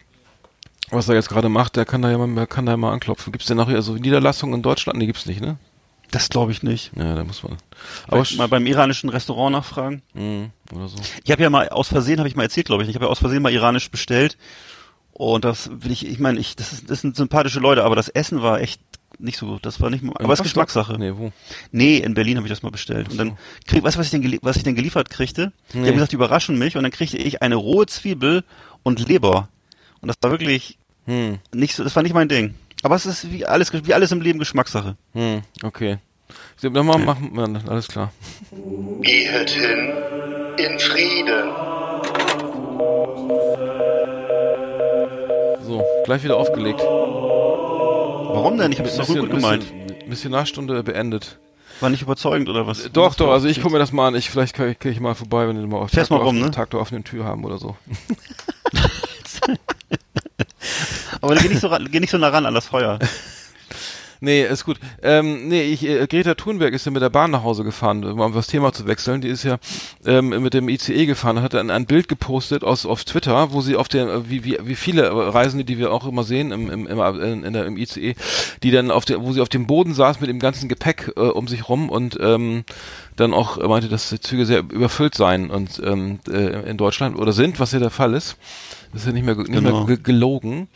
[0.90, 3.32] was er jetzt gerade macht, der kann da ja mal, kann da ja mal anklopfen.
[3.32, 4.98] Gibt's denn nachher so Niederlassungen in Deutschland?
[4.98, 5.56] Nee, gibt's nicht, ne?
[6.12, 6.92] Das glaube ich nicht.
[6.96, 7.56] Ja, da muss man.
[8.06, 10.02] Aber mal beim iranischen Restaurant nachfragen.
[10.14, 10.96] mh, oder so.
[11.24, 12.88] Ich habe ja mal aus Versehen, habe ich mal erzählt, glaube ich.
[12.88, 14.36] Ich habe ja aus Versehen mal iranisch bestellt.
[15.12, 18.08] Und das will ich, ich meine, ich, das, ist, das sind sympathische Leute, aber das
[18.08, 18.80] Essen war echt
[19.18, 19.64] nicht so gut.
[19.66, 20.96] Das war nicht, mal- aber es ist Geschmackssache.
[20.98, 21.32] Nee, wo?
[21.72, 23.08] Nee, in Berlin habe ich das mal bestellt.
[23.10, 25.52] Und dann krieg, weißt du, was ich denn, was ich denn geliefert kriegte?
[25.72, 25.88] Die Nee.
[25.88, 26.76] haben gesagt, die überraschen mich.
[26.76, 28.44] Und dann kriegte ich eine rohe Zwiebel
[28.84, 29.48] und Leber.
[30.00, 32.54] Und das war wirklich Hm, nicht so, das war nicht mein Ding.
[32.82, 34.96] Aber es ist wie alles, wie alles im Leben Geschmackssache.
[35.12, 35.98] hm, okay.
[36.60, 38.12] Dann mal machen, ja, alles klar.
[39.00, 39.92] Gehet hin
[40.58, 41.50] in Frieden.
[45.62, 46.80] So, gleich wieder aufgelegt.
[46.80, 48.72] Warum denn?
[48.72, 49.62] Ich habe es doch gut gemeint.
[49.86, 51.38] Bisschen, Missionarstunde beendet.
[51.80, 52.90] War nicht überzeugend oder was?
[52.92, 54.14] Doch, Was doch, also ich gucke mir das mal an.
[54.16, 56.50] Ich, vielleicht kann ich, mal vorbei, wenn die mal auf Fährst mal rum, auf, ne?
[56.50, 57.76] Tag auf eine Tür haben oder so.
[61.20, 62.98] Aber geh nicht so, ran- geh nicht so nah ran an das Feuer.
[64.18, 64.78] Nee, ist gut.
[65.02, 68.32] Ähm, nee, ich, äh, Greta Thunberg ist ja mit der Bahn nach Hause gefahren, um
[68.32, 69.20] das Thema zu wechseln.
[69.20, 69.58] Die ist ja
[70.06, 73.76] ähm, mit dem ICE gefahren, hat ein, ein Bild gepostet aus auf Twitter, wo sie
[73.76, 77.44] auf der, wie, wie, wie viele Reisende, die wir auch immer sehen im, im, im,
[77.44, 78.14] in, der, im ICE,
[78.62, 81.20] die dann auf der, wo sie auf dem Boden saß mit dem ganzen Gepäck äh,
[81.20, 82.64] um sich rum und ähm,
[83.16, 87.32] dann auch meinte, dass die Züge sehr überfüllt seien und ähm, äh, in Deutschland oder
[87.32, 88.38] sind, was ja der Fall ist.
[88.94, 89.84] Das ist ja nicht mehr, nicht Genau.
[89.84, 90.68] mehr ge gelogen.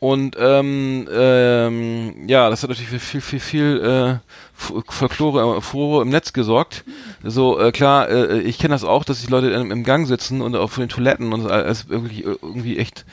[0.00, 4.18] Und ähm, ähm, ja, das hat natürlich für viel, viel, viel äh,
[4.54, 6.84] Folklore, äh, Furore im Netz gesorgt.
[7.24, 10.40] So, äh, klar, äh, ich kenne das auch, dass die Leute im, im Gang sitzen
[10.40, 13.04] und auf den Toiletten und es wirklich äh, irgendwie echt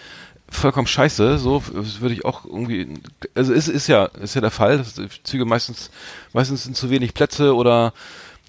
[0.47, 1.39] vollkommen scheiße.
[1.39, 2.87] So würde ich auch irgendwie,
[3.33, 5.89] also ist, ist ja, ist ja der Fall, dass Züge meistens,
[6.33, 7.93] meistens sind zu wenig Plätze oder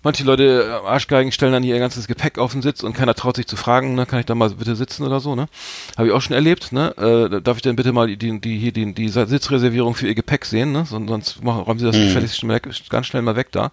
[0.07, 3.15] Manche Leute, äh, Arschgeigen, stellen dann hier ihr ganzes Gepäck auf den Sitz und keiner
[3.15, 5.49] traut sich zu fragen, ne, kann ich da mal bitte sitzen oder so, ne?
[5.97, 6.95] Habe ich auch schon erlebt, ne?
[6.97, 10.45] Äh, darf ich denn bitte mal die, die, hier die, die Sitzreservierung für ihr Gepäck
[10.45, 10.85] sehen, ne?
[10.85, 12.11] Sonst, machen, räumen sie das Mhm.
[12.11, 13.73] fertig schnell ganz schnell mal weg da.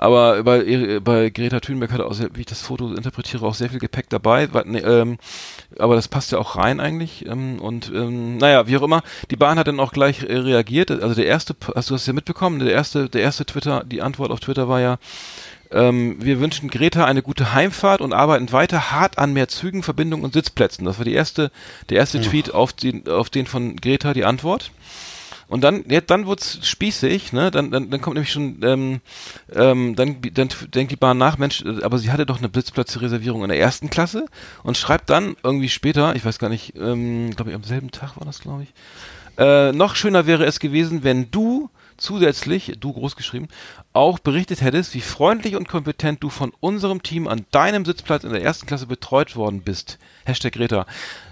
[0.00, 3.44] Aber bei, ihr- bei Greta Thunberg hat er auch, sehr, wie ich das Foto interpretiere,
[3.44, 4.54] auch sehr viel Gepäck dabei.
[4.54, 5.18] Wa- ne, ähm,
[5.76, 7.26] aber das passt ja auch rein eigentlich.
[7.26, 9.02] Ähm, und ähm, naja, wie auch immer,
[9.32, 10.92] die Bahn hat dann auch gleich äh, reagiert.
[10.92, 12.60] Also der erste, hast du das ja mitbekommen?
[12.60, 14.98] Der erste, der erste Twitter, die Antwort auf Twitter war ja,
[15.70, 20.24] ähm, wir wünschen Greta eine gute Heimfahrt und arbeiten weiter hart an mehr Zügen, Verbindungen
[20.24, 20.84] und Sitzplätzen.
[20.84, 21.50] Das war die erste,
[21.90, 24.70] der erste Tweet auf den, auf den von Greta die Antwort.
[25.48, 27.50] Und dann, ja, dann wird's spießig, ne?
[27.50, 29.00] Dann, dann, dann kommt nämlich schon, ähm,
[29.54, 33.42] ähm, dann, dann denkt die Bahn nach, Mensch, äh, aber sie hatte doch eine Blitzplatzreservierung
[33.44, 34.26] in der ersten Klasse
[34.62, 38.18] und schreibt dann irgendwie später, ich weiß gar nicht, ähm, glaube ich am selben Tag
[38.18, 38.74] war das, glaube ich.
[39.38, 43.48] Äh, noch schöner wäre es gewesen, wenn du zusätzlich, du großgeschrieben,
[43.98, 48.30] auch berichtet hättest, wie freundlich und kompetent du von unserem Team an deinem Sitzplatz in
[48.30, 49.98] der ersten Klasse betreut worden bist.
[50.24, 50.86] Hashtag Greta.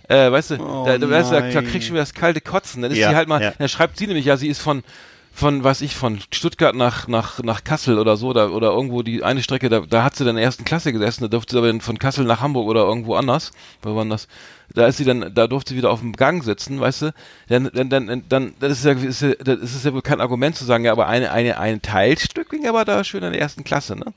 [0.09, 2.83] Äh, weißt du, Oh da, da, weißt du, da, kriegst du wieder das kalte Kotzen.
[2.83, 3.53] Dann ist Ja, sie halt mal, ja.
[3.57, 4.83] dann schreibt sie nämlich, ja, sie ist von,
[5.33, 9.23] von, weiß ich, von Stuttgart nach, nach, nach Kassel oder so, da, oder irgendwo die
[9.23, 11.59] eine Strecke, da, da hat sie dann in der ersten Klasse gesessen, da durfte sie
[11.59, 13.53] aber dann von Kassel nach Hamburg oder irgendwo anders,
[13.83, 14.29] wo waren das?
[14.75, 17.15] Da ist sie dann, da durfte sie wieder auf dem Gang sitzen, weißt du?
[17.49, 20.57] Dann, dann, dann, dann, das ist ja, ist ja, das ist ja wohl kein Argument
[20.57, 23.65] zu sagen, ja, aber eine, eine, ein Teilstück ging aber da schön in der ersten
[23.65, 24.13] Klasse, ne?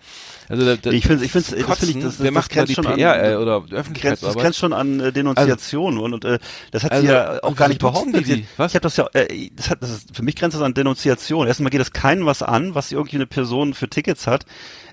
[0.50, 2.56] Also, da, da, Ich finde, ich finde, das finde ich, das, wer das macht da
[2.56, 4.42] grenzt die schon PR an, äh, oder grenzt, das Öffentlichkeitsarbeit?
[4.42, 6.40] grenzt schon an äh, Denunziation und, und äh,
[6.72, 8.28] das hat Also, sie ja auch gar nicht duzen die behauptet.
[8.28, 8.48] die?
[8.58, 8.72] Was?
[8.72, 11.48] Ich habe das ja, äh, das hat, das ist, für mich grenzt das an Denunziation.
[11.48, 14.46] Erstmal geht das keinem was an, was irgendwie eine Person für Tickets hat.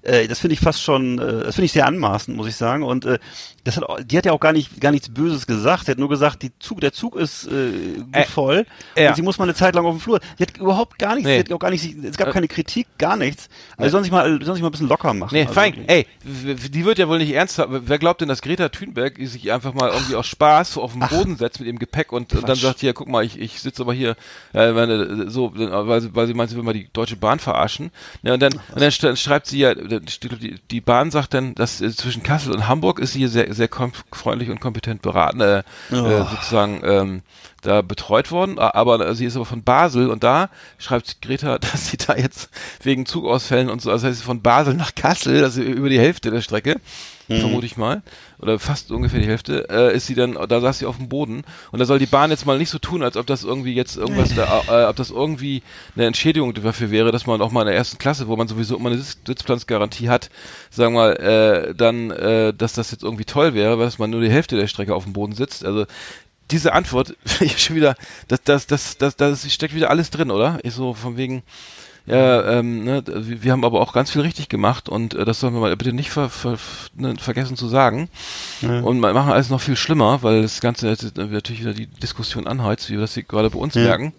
[0.07, 2.82] Äh, das finde ich fast schon, äh, das finde ich sehr anmaßend, muss ich sagen.
[2.82, 3.18] Und äh,
[3.64, 5.86] das hat, die hat ja auch gar nicht, gar nichts Böses gesagt.
[5.86, 9.09] Sie hat nur gesagt, die Zug, der Zug ist äh, gut Äh, voll ja.
[9.11, 10.20] und sie muss mal eine Zeit lang auf dem Flur.
[10.38, 11.38] Sie hat überhaupt gar nichts, Nee.
[11.38, 13.48] sie hat auch gar nicht, es gab Äh, keine Kritik, gar nichts.
[13.76, 15.34] Also sollen sich mal, sollen sich mal ein bisschen locker machen.
[15.34, 15.74] Nee, also fein.
[15.88, 17.82] Ey, die wird ja wohl nicht ernst haben.
[17.86, 21.00] Wer glaubt denn, dass Greta Thunberg sich einfach mal irgendwie aus Spaß so auf den
[21.00, 23.82] Boden setzt mit ihrem Gepäck und, und dann sagt, hier, guck mal, ich, ich sitze
[23.82, 24.16] aber hier,
[24.54, 27.90] äh, meine, so, weil, sie- weil sie meint, sie will mal die Deutsche Bahn verarschen.
[28.22, 31.90] Ja, und dann, und dann sch- schreibt sie ja, die, Bahn sagt dann, dass äh,
[31.94, 33.68] zwischen Kassel und Hamburg ist sie hier sehr, sehr
[34.12, 36.26] freundlich und kompetent beraten, äh, äh, Oh.
[36.30, 37.22] sozusagen, ähm,
[37.62, 41.97] da betreut worden, aber sie ist aber von Basel und da schreibt Greta, dass sie
[41.97, 42.49] da jetzt
[42.82, 46.30] wegen Zugausfällen und so, also heißt sie von Basel nach Kassel, also über die Hälfte
[46.30, 46.76] der Strecke,
[47.26, 48.02] vermute ich mal,
[48.38, 51.42] oder fast ungefähr die Hälfte, äh, ist sie dann, da saß sie auf dem Boden
[51.72, 53.96] und da soll die Bahn jetzt mal nicht so tun, als ob das irgendwie jetzt
[53.96, 55.62] irgendwas, da, äh, ob das irgendwie
[55.96, 58.76] eine Entschädigung dafür wäre, dass man auch mal in der ersten Klasse, wo man sowieso
[58.76, 60.30] immer eine Sitz Sitzplatzgarantie hat,
[60.70, 64.10] sagen wir mal, äh, dann, äh, dass das jetzt irgendwie toll wäre, weil dass man
[64.10, 65.64] nur die Hälfte der Strecke auf dem Boden sitzt.
[65.64, 65.86] Also
[66.50, 67.94] diese Antwort, ich schon wieder,
[68.28, 70.58] das, das, das, das, das steckt wieder alles drin, oder?
[70.62, 71.42] Ich so von wegen,
[72.07, 75.54] ja, ähm, ne, wir haben aber auch ganz viel richtig gemacht und äh, das sollen
[75.54, 76.57] wir mal bitte nicht ver, ver,
[76.94, 78.09] ne, vergessen zu sagen.
[78.62, 82.46] Und ma- machen alles noch viel schlimmer, weil das Ganze jetzt natürlich wieder die Diskussion
[82.46, 83.82] anheizt, wie wir das hier gerade bei uns Ja.
[83.82, 84.12] merken.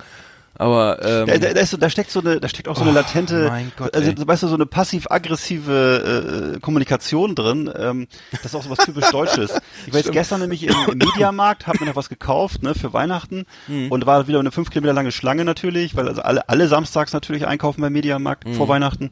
[0.59, 2.81] Aber ähm, Da, da, da, ist, so- da steckt so eine, da steckt auch so
[2.81, 4.15] eine Oh, latente, Gott, also ey.
[4.27, 7.71] weißt du, so eine passiv-aggressive äh, Kommunikation drin.
[7.77, 9.59] Ähm, das ist auch so was typisch Deutsches.
[9.85, 12.93] Ich war jetzt gestern nämlich im, im Mediamarkt, habe mir noch was gekauft, ne, für
[12.93, 13.91] Weihnachten Hm.
[13.91, 17.45] und war wieder eine fünf Kilometer lange Schlange natürlich, weil also alle, alle samstags natürlich
[17.47, 18.53] einkaufen beim Mediamarkt Hm.
[18.55, 19.11] vor Weihnachten.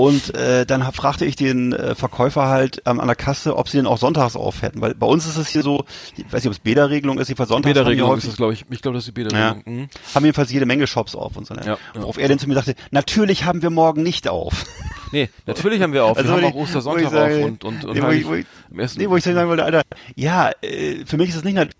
[0.00, 3.68] Und äh, dann hab, fragte ich den äh, Verkäufer halt ähm, an der Kasse, ob
[3.68, 4.80] sie den auch sonntags auf hätten.
[4.80, 5.84] Weil bei uns ist es hier so,
[6.16, 8.64] ich weiß nicht, ob es Bäderregelung ist, jedenfalls sonntags Bäderregelung ist häufig das, glaube ich.
[8.70, 9.28] Ich glaube, das ist die ja.
[9.28, 9.62] Bäderregelung.
[9.82, 9.88] Mhm.
[10.14, 11.52] Haben jedenfalls jede Menge Shops auf und so.
[11.54, 11.60] Ne?
[11.66, 11.78] Ja, ja.
[12.02, 14.64] Worauf er dann zu mir sagte, natürlich haben wir morgen nicht auf.
[15.12, 16.16] Nee, natürlich haben wir auf.
[16.16, 18.10] Also wir haben auch ich- Ostersonntag wo ich sage- auf und, und, und nee, wo
[18.10, 19.82] ich- wo ich- Nee, wo ich sagen wollte, Alter,
[20.14, 21.74] ja, äh, für mich ist es nicht natürlich,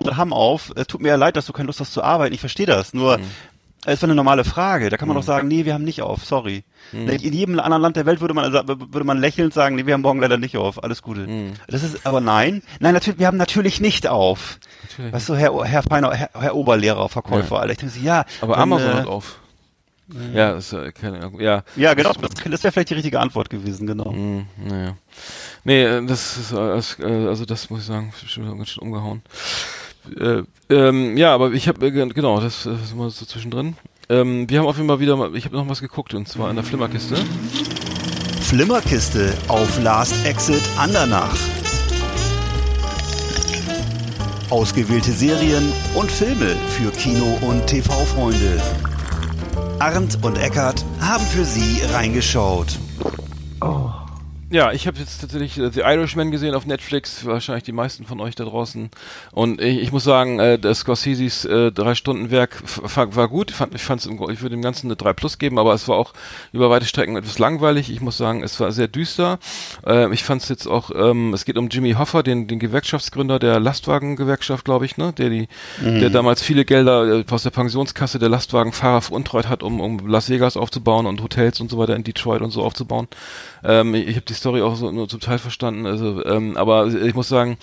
[0.00, 0.72] andere haben auf.
[0.74, 2.32] Es tut mir ja leid, dass du keine Lust hast zu arbeiten.
[2.34, 2.94] Ich verstehe das.
[2.94, 3.24] Nur, Mhm.
[3.84, 4.90] Es war eine normale Frage.
[4.90, 6.24] Da kann man doch sagen, nee, wir haben nicht auf.
[6.24, 6.62] Sorry.
[6.92, 7.08] Mhm.
[7.08, 9.94] In jedem anderen Land der Welt würde man, also, würde man lächelnd sagen, nee, wir
[9.94, 10.82] haben morgen leider nicht auf.
[10.82, 11.26] Alles Gute.
[11.26, 11.54] Mhm.
[11.66, 12.62] Das ist, aber nein.
[12.78, 14.58] Nein, natürlich, wir haben natürlich nicht auf.
[14.82, 15.12] Natürlich.
[15.12, 17.72] Weißt du, Herr, Herr Feiner, Herr, Herr Oberlehrer, Verkäufer, Alter.
[17.72, 18.24] Ich denke so, ja.
[18.40, 19.40] Aber dann, Amazon äh, hat auf.
[20.34, 21.40] Ja, ist ja keine Ahnung.
[21.40, 22.12] Ja, Ja, genau.
[22.12, 24.12] Das, das wäre vielleicht die richtige Antwort gewesen, genau.
[24.12, 24.96] Hm, naja.
[25.64, 28.12] Nee, äh, das ist, äh, das, äh, also das muss ich sagen,
[28.56, 29.22] ganz schön umgehauen.
[30.18, 33.76] Äh, ähm, ja, aber ich habe, äh, genau, das, das ist immer so zwischendrin.
[34.08, 36.50] Ähm, wir haben auf jeden Fall wieder mal, ich habe noch was geguckt und zwar
[36.50, 37.16] in der Flimmerkiste.
[38.40, 41.36] Flimmerkiste auf Last Exit Andernach.
[44.50, 48.60] Ausgewählte Serien und Filme für Kino- und TV-Freunde.
[49.78, 52.78] Arndt und Eckart haben für Sie reingeschaut.
[54.52, 58.20] Ja, ich habe jetzt tatsächlich äh, The Irishman gesehen auf Netflix, wahrscheinlich die meisten von
[58.20, 58.90] euch da draußen.
[59.32, 62.62] Und ich, ich muss sagen, äh, das Scorseses äh, drei Stunden Werk
[62.94, 63.50] war, gut.
[63.50, 65.88] Ich fand, ich fand's, im ich würde dem Ganzen eine 3 Plus geben, aber es
[65.88, 66.12] war auch
[66.52, 67.90] über weite Strecken etwas langweilig.
[67.90, 69.38] Ich muss sagen, es war sehr düster.
[69.86, 73.38] Äh, ich fand es jetzt auch, ähm, es geht um Jimmy Hoffa, den, den Gewerkschaftsgründer
[73.38, 75.48] der Lastwagengewerkschaft, glaube ich, ne, der die,
[75.80, 80.28] der damals viele Gelder äh, aus der Pensionskasse der Lastwagenfahrer veruntreut hat, um, um Las
[80.28, 83.08] Vegas aufzubauen und Hotels und so weiter in Detroit und so aufzubauen.
[83.64, 86.88] Ähm, ich ich habe die Story auch so nur zum Teil verstanden, also ähm, aber
[86.88, 87.56] ich muss sagen,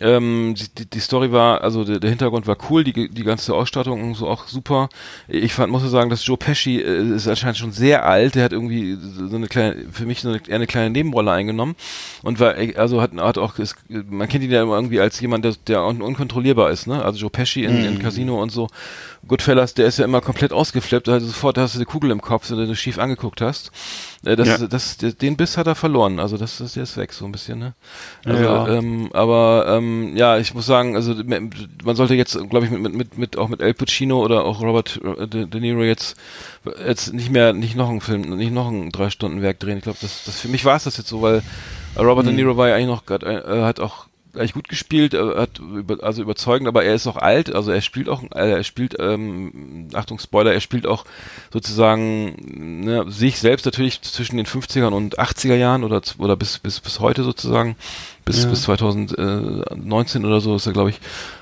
[0.00, 4.02] ähm, die, die Story war, also der, der Hintergrund war cool, die, die ganze Ausstattung
[4.02, 4.88] und so auch super.
[5.26, 8.52] Ich fand, muss sagen, dass Joe Pesci äh, ist anscheinend schon sehr alt, der hat
[8.52, 11.74] irgendwie so eine kleine, für mich so eine, eine kleine Nebenrolle eingenommen
[12.22, 15.18] und war, äh, also hat, hat auch, ist, man kennt ihn ja immer irgendwie als
[15.20, 17.04] jemand, der, der un unkontrollierbar ist, ne?
[17.04, 18.68] Also Joe Pesci in, in Casino und so.
[19.26, 22.50] Goodfellas, der ist ja immer komplett ausgeflippt, also sofort hast du eine Kugel im Kopf,
[22.50, 23.70] wenn du schief angeguckt hast.
[24.24, 24.66] Äh, Das, Ja.
[24.66, 27.58] das, den Biss hat er verloren, also das, das der ist weg so ein bisschen,
[27.58, 27.74] ne?
[28.24, 28.68] Also, Ja.
[28.68, 31.14] ähm, aber ähm, ja, ich muss sagen, also
[31.84, 35.00] man sollte jetzt, glaube ich, mit, mit, mit, auch mit El Pacino oder auch Robert
[35.02, 36.16] äh, De, De Niro jetzt
[36.86, 39.78] jetzt nicht mehr, nicht noch einen Film, nicht noch ein drei Stunden Werk drehen.
[39.78, 41.42] Ich glaube, das, das für mich war es das jetzt so, weil
[41.98, 42.30] Robert Mhm.
[42.30, 45.36] De Niro war ja eigentlich noch, grad, äh, äh, hat auch eigentlich gut gespielt, äh,
[45.36, 48.64] hat über, also überzeugend, aber er ist auch alt, also er spielt auch, äh, er
[48.64, 51.04] spielt, ähm, Achtung Spoiler, er spielt auch
[51.52, 52.36] sozusagen
[52.84, 57.00] ne, sich selbst natürlich zwischen den 50ern und 80er Jahren oder oder bis bis bis
[57.00, 57.76] heute sozusagen
[58.30, 61.00] bis bis 2019 oder so ist er glaube ich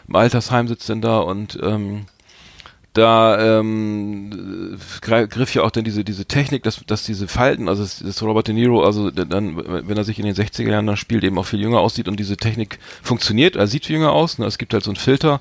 [0.09, 2.07] im Altersheim sitzt denn da und ähm,
[2.99, 8.23] da ähm, griff ja auch dann diese diese Technik, dass, dass diese Falten, also dass
[8.23, 11.39] Robert De Niro, also dann, wenn er sich in den 60er Jahren dann spielt, eben
[11.39, 14.39] auch viel jünger aussieht und diese Technik funktioniert, er sieht viel jünger aus.
[14.39, 14.47] Ne?
[14.47, 15.41] Es gibt halt so einen Filter,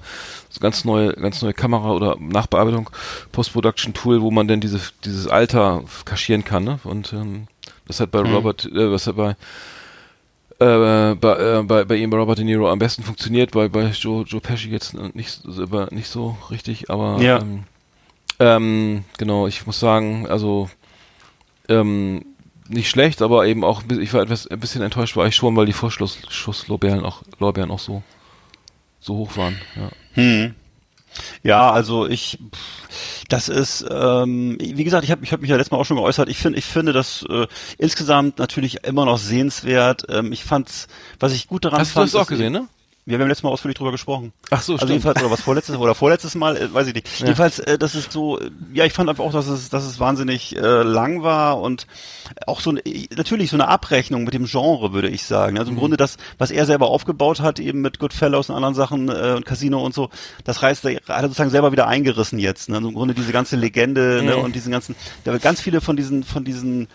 [0.49, 2.89] so ganz neue, ganz neue Kamera oder Nachbearbeitung,
[3.31, 6.63] Post-Production-Tool, wo man dann diese dieses Alter kaschieren kann.
[6.63, 6.79] Ne?
[6.83, 7.47] Und ähm,
[7.87, 9.35] das hat bei Robert, äh, was hat bei
[10.59, 13.87] äh, bei, äh, bei, bei ihm, bei Robert De Niro am besten funktioniert, bei, bei
[13.87, 15.41] Joe, Joe Pesci jetzt nicht,
[15.91, 17.39] nicht so richtig, aber Ja.
[17.39, 17.63] ähm,
[18.39, 20.69] ähm, genau, ich muss sagen, also
[21.69, 22.25] ähm,
[22.69, 25.65] nicht schlecht, aber eben auch, ich war etwas ein bisschen enttäuscht, war ich schon, weil
[25.65, 28.03] die Vorschusslorbeeren auch, Lorbeeren auch so
[28.99, 29.55] so hoch waren.
[29.75, 29.89] Ja.
[30.13, 30.55] Hm.
[31.43, 35.55] Ja, also ich, pff, das ist, ähm, wie gesagt, ich habe ich hab mich ja
[35.55, 36.29] letztes Mal auch schon geäußert.
[36.29, 37.47] Ich finde, ich finde das äh,
[37.77, 40.05] insgesamt natürlich immer noch sehenswert.
[40.09, 40.87] Ähm, ich fand's,
[41.19, 42.67] was ich gut daran Hast du fand, das auch gesehen, ne?
[43.07, 44.33] Wir haben letztes Mal ausführlich drüber gesprochen.
[44.51, 44.89] Ach so, Also stimmt.
[44.91, 47.07] jedenfalls, oder was vorletztes oder vorletztes Mal, äh, weiß ich nicht.
[47.19, 48.37] Jedenfalls, äh, das ist so,
[48.73, 51.87] ja, ich fand einfach auch, dass es, dass es wahnsinnig äh, lang war und
[52.47, 55.57] auch so, eine- äh, natürlich so eine Abrechnung mit dem Genre, würde ich sagen.
[55.57, 59.07] Also im Grunde das, was er selber aufgebaut hat, eben mit Goodfellas und anderen Sachen
[59.07, 60.09] äh, und Casino und so,
[60.43, 62.67] das reißt er, hat er sozusagen selber wieder eingerissen jetzt.
[62.67, 62.75] Ne?
[62.75, 64.35] Also im Grunde diese ganze Legende ne?
[64.35, 66.89] und diesen ganzen, da wird ganz viele von diesen, von diesen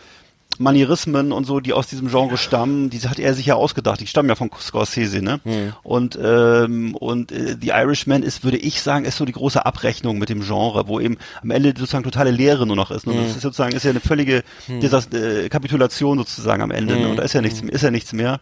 [0.59, 4.01] Manierismen und so, die aus diesem Genre stammen, diese hat er sich ja ausgedacht.
[4.01, 5.41] Die stammen ja von Scorsese, ne?
[5.83, 10.19] Und ähm, und äh, The Irishman ist, würde ich sagen, ist so die große Abrechnung
[10.19, 13.07] mit dem Genre, wo eben am Ende sozusagen totale Leere nur noch ist.
[13.07, 13.15] Ne?
[13.15, 16.97] Das ist sozusagen ist ja eine völlige Desas- äh, Kapitulation sozusagen am Ende.
[16.97, 17.09] Ne?
[17.09, 18.41] Und da ist ja nichts, ist ja nichts mehr.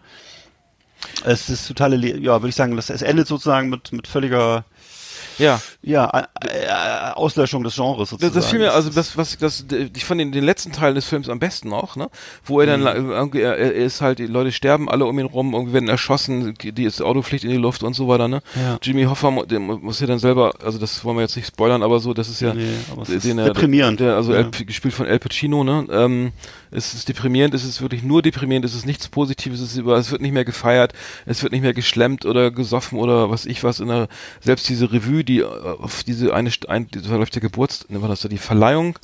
[1.25, 4.65] Es ist totale, Le ja, würde ich sagen, das, es endet sozusagen mit mit völliger
[5.41, 5.61] Ja.
[5.82, 8.34] ja äh, äh, Auslöschung des Genres sozusagen.
[8.34, 9.64] Das, das fiel mir, also das, was, das,
[9.97, 12.09] ich fand den, den letzten Teil des Films am besten auch, ne?
[12.45, 15.55] Wo er dann, irgendwie, er, er ist halt, die Leute sterben alle um ihn rum,
[15.55, 18.43] irgendwie werden erschossen, die das Auto fliegt in die Luft und so weiter, ne?
[18.55, 18.78] Ja.
[18.82, 22.14] Jimmy Hoffa, muss ja dann selber, also das wollen wir jetzt nicht spoilern, aber so,
[22.14, 22.72] das ist ja, Nee,
[23.09, 24.01] den ist er- deprimierend.
[24.01, 24.41] Der, also Ja.
[24.41, 25.86] El, gespielt von El Pacino, ne?
[25.91, 26.32] Ähm,
[26.70, 29.97] es ist deprimierend, es ist wirklich nur deprimierend, es ist nichts Positives, es ist über,
[29.97, 30.93] es wird nicht mehr gefeiert,
[31.26, 34.07] es wird nicht mehr geschlemmt oder gesoffen oder was ich was in der,
[34.41, 38.09] selbst diese Revue, die äh, auf diese eine, ein, die verläuft der Geburts, ne, war
[38.09, 38.99] das da die Verleihung,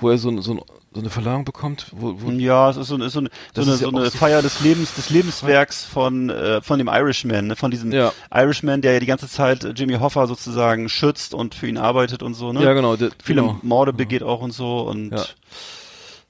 [0.00, 0.60] wo er so, ein- so, ein-
[0.94, 3.62] so eine Verleihung bekommt, wo, wo Ja, es ist so, eine- ist so eine, so
[3.62, 7.46] Das eine, so eine so- Feier des Lebens, des Lebenswerks von, äh, von dem Irishman,
[7.46, 7.56] ne?
[7.56, 8.12] von diesem Ja.
[8.34, 12.34] Irishman, der ja die ganze Zeit Jimmy Hoffa sozusagen schützt und für ihn arbeitet und
[12.34, 12.62] so, ne?
[12.62, 13.58] ja genau, der, Viele genau.
[13.62, 15.24] Morde begeht auch und so und Ja.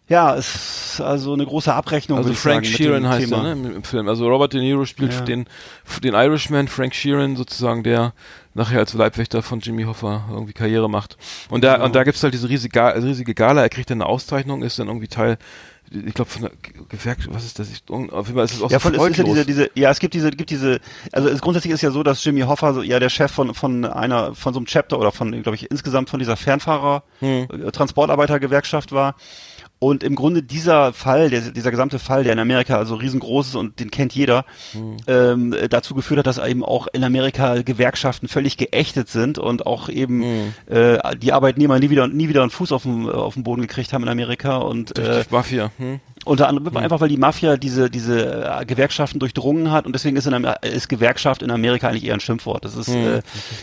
[0.09, 0.55] ja, es
[0.95, 3.37] ist also eine große Abrechnung, Also Frank sagen, Sheeran heißt Thema.
[3.39, 4.07] er, ne, im, im Film.
[4.09, 5.21] Also Robert De Niro spielt Ja.
[5.23, 5.47] den,
[6.05, 8.13] den Irishman, Frank Sheeran sozusagen, der
[8.55, 11.17] nachher als Leibwächter von Jimmy Hoffa irgendwie Karriere macht.
[11.49, 14.63] Und da, und da gibt's halt diese riesige, riesige Gala, er kriegt dann eine Auszeichnung,
[14.63, 15.39] ist dann irgendwie Teil,
[15.91, 16.53] ich glaube von der
[16.89, 17.71] Gewerkschaft, was ist das?
[17.71, 19.71] Ich, auf jeden Fall ist es auch Ja, so von, es ist ja diese, diese,
[19.75, 20.81] ja, es gibt diese, gibt diese,
[21.13, 23.85] also es grundsätzlich ist ja so, dass Jimmy Hoffa so, ja der Chef von, von
[23.85, 27.47] einer, von so einem Chapter oder von, glaube ich, insgesamt von dieser Fernfahrer, Hm.
[27.51, 29.17] äh, Transportarbeitergewerkschaft war.
[29.83, 33.55] Und im Grunde dieser Fall, der, dieser gesamte Fall, der in Amerika also riesengroß ist
[33.57, 34.97] und den kennt jeder, Hm.
[35.09, 39.67] ähm, äh, dazu geführt hat, dass eben auch in Amerika Gewerkschaften völlig geächtet sind und
[39.67, 40.55] auch eben Hm.
[40.67, 43.93] äh, die Arbeitnehmer nie wieder nie wieder einen Fuß auf den, auf den Boden gekriegt
[43.93, 45.73] haben in Amerika und äh, Mafia.
[45.79, 45.99] Hm?
[46.25, 50.27] Unter anderem einfach, weil die Mafia diese, diese äh, Gewerkschaften durchdrungen hat und deswegen ist,
[50.27, 52.65] in, ist Gewerkschaft in Amerika eigentlich eher ein Schimpfwort.
[52.65, 53.23] Das ist, äh,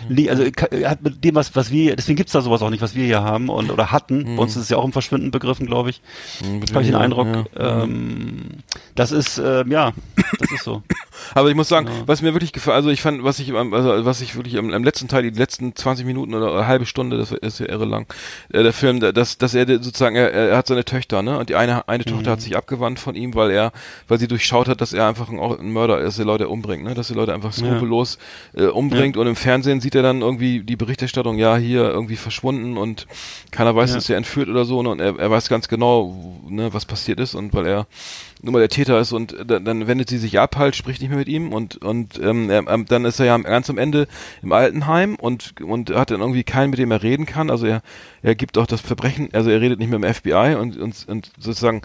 [0.10, 2.82] nie, also ka- hat mit dem, was, was wir, deswegen gibt's da sowas auch nicht,
[2.82, 4.36] was wir hier haben und oder hatten.
[4.36, 6.02] Bei uns ist es ja auch im Verschwinden begriffen, glaube ich.
[6.74, 7.28] Habe ich den Eindruck.
[7.58, 7.84] Ja.
[7.84, 8.50] Ähm,
[8.96, 9.94] das ist, äh, ja,
[10.40, 10.84] das ist so.
[11.34, 14.22] Aber ich muss sagen, was mir wirklich gefällt, also ich fand, was ich, also was
[14.22, 17.32] ich wirklich am, am letzten Teil, die letzten 20 Minuten oder eine halbe Stunde, das
[17.32, 18.06] ist ja irre lang,
[18.54, 21.50] äh, der Film, da- dass, dass er sozusagen, er, er hat seine Töchter, ne, und
[21.50, 23.72] die eine, eine Tochter hat sich abgewandt von ihm, weil er,
[24.08, 26.94] weil sie durchschaut hat, dass er einfach ein, ein Mörder ist, der Leute umbringt, ne,
[26.94, 28.18] dass er Leute einfach skrupellos
[28.56, 32.78] äh, umbringt und im Fernsehen sieht er dann irgendwie die Berichterstattung, ja, hier irgendwie verschwunden
[32.78, 33.08] und
[33.52, 33.96] keiner weiß, Ja.
[33.96, 37.20] dass er entführt oder so, ne, und er, er weiß ganz genau, ne, was passiert
[37.20, 37.88] ist und weil er
[38.42, 41.10] nun mal der Täter ist und dann, dann wendet sie sich ab, halt, spricht nicht
[41.10, 44.08] mehr mit ihm und und ähm, er, ähm, dann ist er ja ganz am Ende
[44.42, 47.50] im Altenheim und und hat dann irgendwie keinen, mit dem er reden kann.
[47.52, 47.82] Also er
[48.22, 51.32] er gibt auch das Verbrechen, also er redet nicht mehr dem FBI und und, und
[51.38, 51.82] sozusagen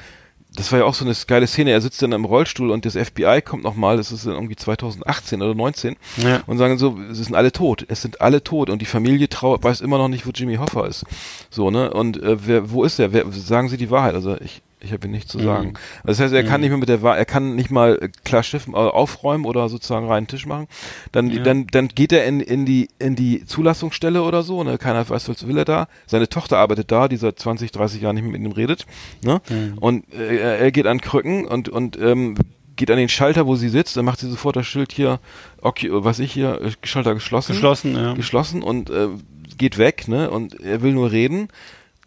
[0.57, 1.71] das war ja auch so eine geile Szene.
[1.73, 5.43] Er sitzt dann im Rollstuhl und das FBI kommt nochmal, das ist dann irgendwie 2018
[5.43, 6.43] oder 19 Ja.
[6.47, 9.65] und sagen so, es sind alle tot, es sind alle tot und die Familie trauert,
[9.65, 11.05] weiß immer noch nicht, wo Jimmy Hoffa ist.
[11.51, 11.93] So, ne?
[11.93, 13.13] Und äh, wer, wo ist er?
[13.13, 14.15] Wer, sagen Sie die Wahrheit?
[14.15, 15.75] Also ich, ich habe ihm nichts zu sagen.
[16.05, 18.43] Das heißt, er kann nicht mehr mit der Wahrheit, er kann nicht mal äh, klar
[18.43, 20.67] schiffen, äh, aufräumen oder sozusagen reinen Tisch machen.
[21.13, 24.79] Dann, dann, dann geht er in, in die, in die Zulassungsstelle oder so, ne?
[24.79, 25.89] Keiner weiß, was will er da.
[26.07, 28.87] Seine Tochter arbeitet da, die seit 20, 30 Jahren nicht mehr mit ihm redet,
[29.23, 29.41] ne?
[29.81, 32.37] Und äh, er- er geht an Krücken und, und, ähm,
[32.77, 35.21] geht an den Schalter, wo sie sitzt, dann macht sie sofort das Schild hier,
[35.63, 37.53] okay, was ich hier, äh, Schalter geschlossen.
[37.53, 38.15] Geschlossen, ja.
[38.15, 39.09] Geschlossen und äh,
[39.57, 40.29] geht weg, ne?
[40.31, 41.49] Und er will nur reden,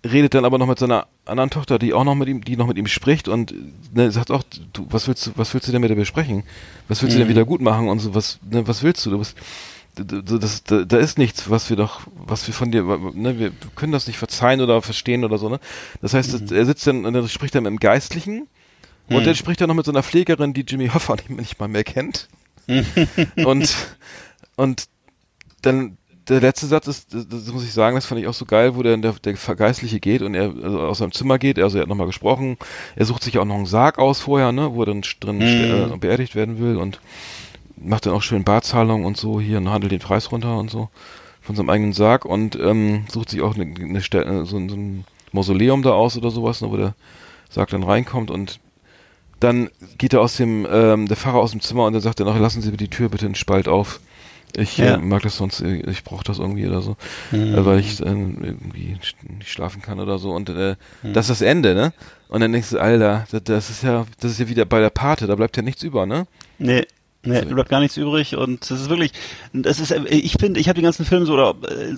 [0.06, 2.68] redet dann aber noch mit seiner anderen Tochter, die auch noch mit ihm, die noch
[2.68, 3.54] mit ihm spricht und
[3.94, 4.44] ne, sagt auch,
[4.74, 6.44] du, was willst du, was willst du denn mit der besprechen?
[6.88, 9.10] Was willst du denn wieder gut machen und so, was, ne, was willst du?
[9.12, 9.36] Du bist,
[9.96, 12.84] das, da, da ist nichts, was wir doch, was wir von dir,
[13.14, 15.60] ne, wir können das nicht verzeihen oder verstehen oder so, ne?
[16.02, 18.48] Das heißt, das- er sitzt dann, und dann spricht er mit dem Geistlichen
[19.10, 21.68] und dann spricht er noch mit so einer Pflegerin, die Jimmy Hoffa nicht, nicht mal
[21.68, 22.28] mehr kennt.
[23.46, 23.76] und,
[24.56, 24.84] und
[25.64, 25.98] dann
[26.30, 28.76] der letzte Satz ist, das, das muss ich sagen, das fand ich auch so geil,
[28.76, 31.84] wo der, der, der Geistliche geht und er also aus seinem Zimmer geht, also er
[31.84, 32.58] hat nochmal gesprochen,
[32.96, 35.92] er sucht sich auch noch einen Sarg aus vorher, ne, wo er dann drin ste-
[35.94, 37.00] äh, beerdigt werden will und
[37.78, 40.90] macht dann auch schön Barzahlung und so hier und handelt den Preis runter und so
[41.42, 44.76] von seinem eigenen Sarg und ähm, sucht sich auch eine, eine Stelle, so, ein- so
[44.76, 46.96] ein Mausoleum da aus oder sowas, ne, wo der
[47.50, 48.60] Sarg dann reinkommt und
[49.40, 52.26] dann geht er aus dem, ähm, der Pfarrer aus dem Zimmer und dann sagt er
[52.26, 54.00] noch, lassen Sie die Tür bitte in Spalt auf.
[54.56, 54.96] Ich Ja.
[54.96, 56.96] äh, mag das sonst, äh, ich brauche das irgendwie oder so,
[57.32, 57.54] Mhm.
[57.56, 58.98] äh, weil ich äh, irgendwie
[59.30, 60.32] nicht schlafen kann oder so.
[60.32, 61.14] Und äh, Mhm.
[61.14, 61.94] das ist das Ende, ne?
[62.30, 64.90] Und dann denkst du, Alter, das, das ist ja, das ist ja wieder bei der
[64.90, 66.28] Pate, da bleibt ja nichts über, ne?
[66.58, 66.86] Nee.
[67.24, 67.46] Nee, So.
[67.56, 69.12] bleibt gar nichts übrig und das ist wirklich,
[69.52, 71.96] das ist, äh, ich finde, ich habe den ganzen Film so oder, äh,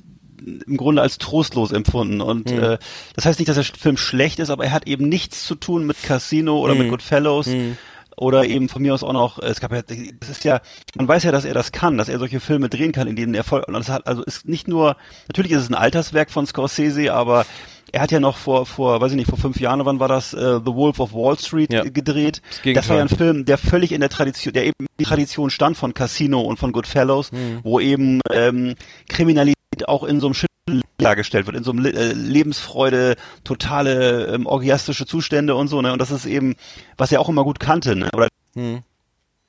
[0.65, 2.57] im Grunde als trostlos empfunden und Mhm.
[2.63, 2.77] äh,
[3.15, 5.85] das heißt nicht, dass der Film schlecht ist, aber er hat eben nichts zu tun
[5.85, 6.91] mit Casino oder mit Mhm.
[6.91, 7.77] Goodfellows Mhm.
[8.19, 10.61] Oder eben von mir aus auch noch, es gab ja, das ist ja,
[10.95, 13.33] man weiß ja, dass er das kann, dass er solche Filme drehen kann, in denen
[13.33, 14.97] er voll, und das hat, also ist nicht nur,
[15.27, 17.45] natürlich ist es ein Alterswerk von Scorsese, aber
[17.91, 20.33] er hat ja noch vor, vor, weiß ich nicht, vor fünf Jahren, wann war das,
[20.33, 21.83] äh, The Wolf of Wall Street Ja.
[21.83, 22.41] gedreht.
[22.63, 23.09] Das Das, war ja ein.
[23.09, 26.71] Film, der völlig in der Tradition, der eben die Tradition stand von Casino und von
[26.71, 27.31] Goodfellows,
[27.63, 28.75] wo eben ähm,
[29.07, 29.55] Kriminalität
[29.87, 30.49] auch in so einem Schiff
[30.97, 35.93] dargestellt wird, in so einem Le äh, Lebensfreude, totale ähm, orgiastische Zustände und so, ne?
[35.93, 36.55] Und das ist eben,
[36.97, 38.09] was er auch immer gut kannte, ne?
[38.13, 38.81] Oder Hm.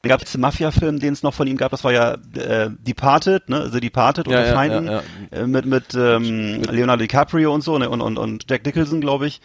[0.02, 3.48] gab es den Mafia-Film, den es noch von ihm gab, das war ja äh, Departed,
[3.48, 3.68] ne?
[3.70, 7.90] The Departed Ja, ja, Feinden ja, Äh, mit mit ähm, Leonardo DiCaprio und so ne?
[7.90, 9.40] und und und Jack Nicholson, glaube ich,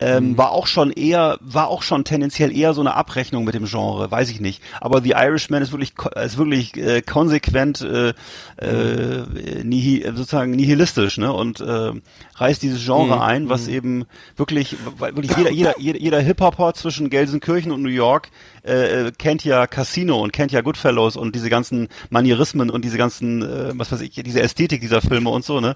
[0.00, 0.38] ähm, Mhm.
[0.38, 4.10] war auch schon eher war auch schon tendenziell eher so eine Abrechnung mit dem Genre,
[4.10, 4.62] weiß ich nicht.
[4.80, 5.94] Aber The Irishman ist wirklich
[6.24, 8.12] ist wirklich äh, konsequent äh,
[8.60, 11.32] äh, nihi, sozusagen nihilistisch, ne?
[11.32, 11.92] Und äh,
[12.36, 13.22] reißt dieses Genre Mhm.
[13.22, 14.04] ein, was eben
[14.36, 18.30] wirklich weil wirklich jeder jeder jeder, jeder Hip Hopper zwischen Gelsenkirchen und New York
[18.62, 23.42] äh, kennt ja Casino und kennt ja Goodfellows und diese ganzen Manierismen und diese ganzen,
[23.42, 25.74] äh, was weiß ich, diese Ästhetik dieser Filme und so, ne?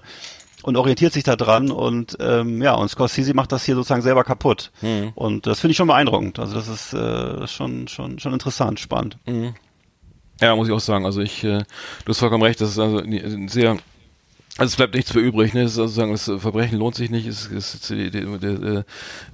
[0.63, 4.23] Und orientiert sich da dran und ähm, ja, und Scorsese macht das hier sozusagen selber
[4.23, 4.71] kaputt.
[5.13, 6.39] Und das finde ich schon beeindruckend.
[6.39, 9.17] Also das ist äh, schon, schon, schon interessant, spannend.
[10.41, 11.05] Ja, muss ich auch sagen.
[11.05, 13.77] Also ich, äh, du hast vollkommen recht, das ist also ein sehr,
[14.59, 15.63] also es bleibt nichts mehr übrig, ne?
[15.63, 18.83] Ist also sagen, das Verbrechen lohnt sich nicht, ist, ist, ist, äh,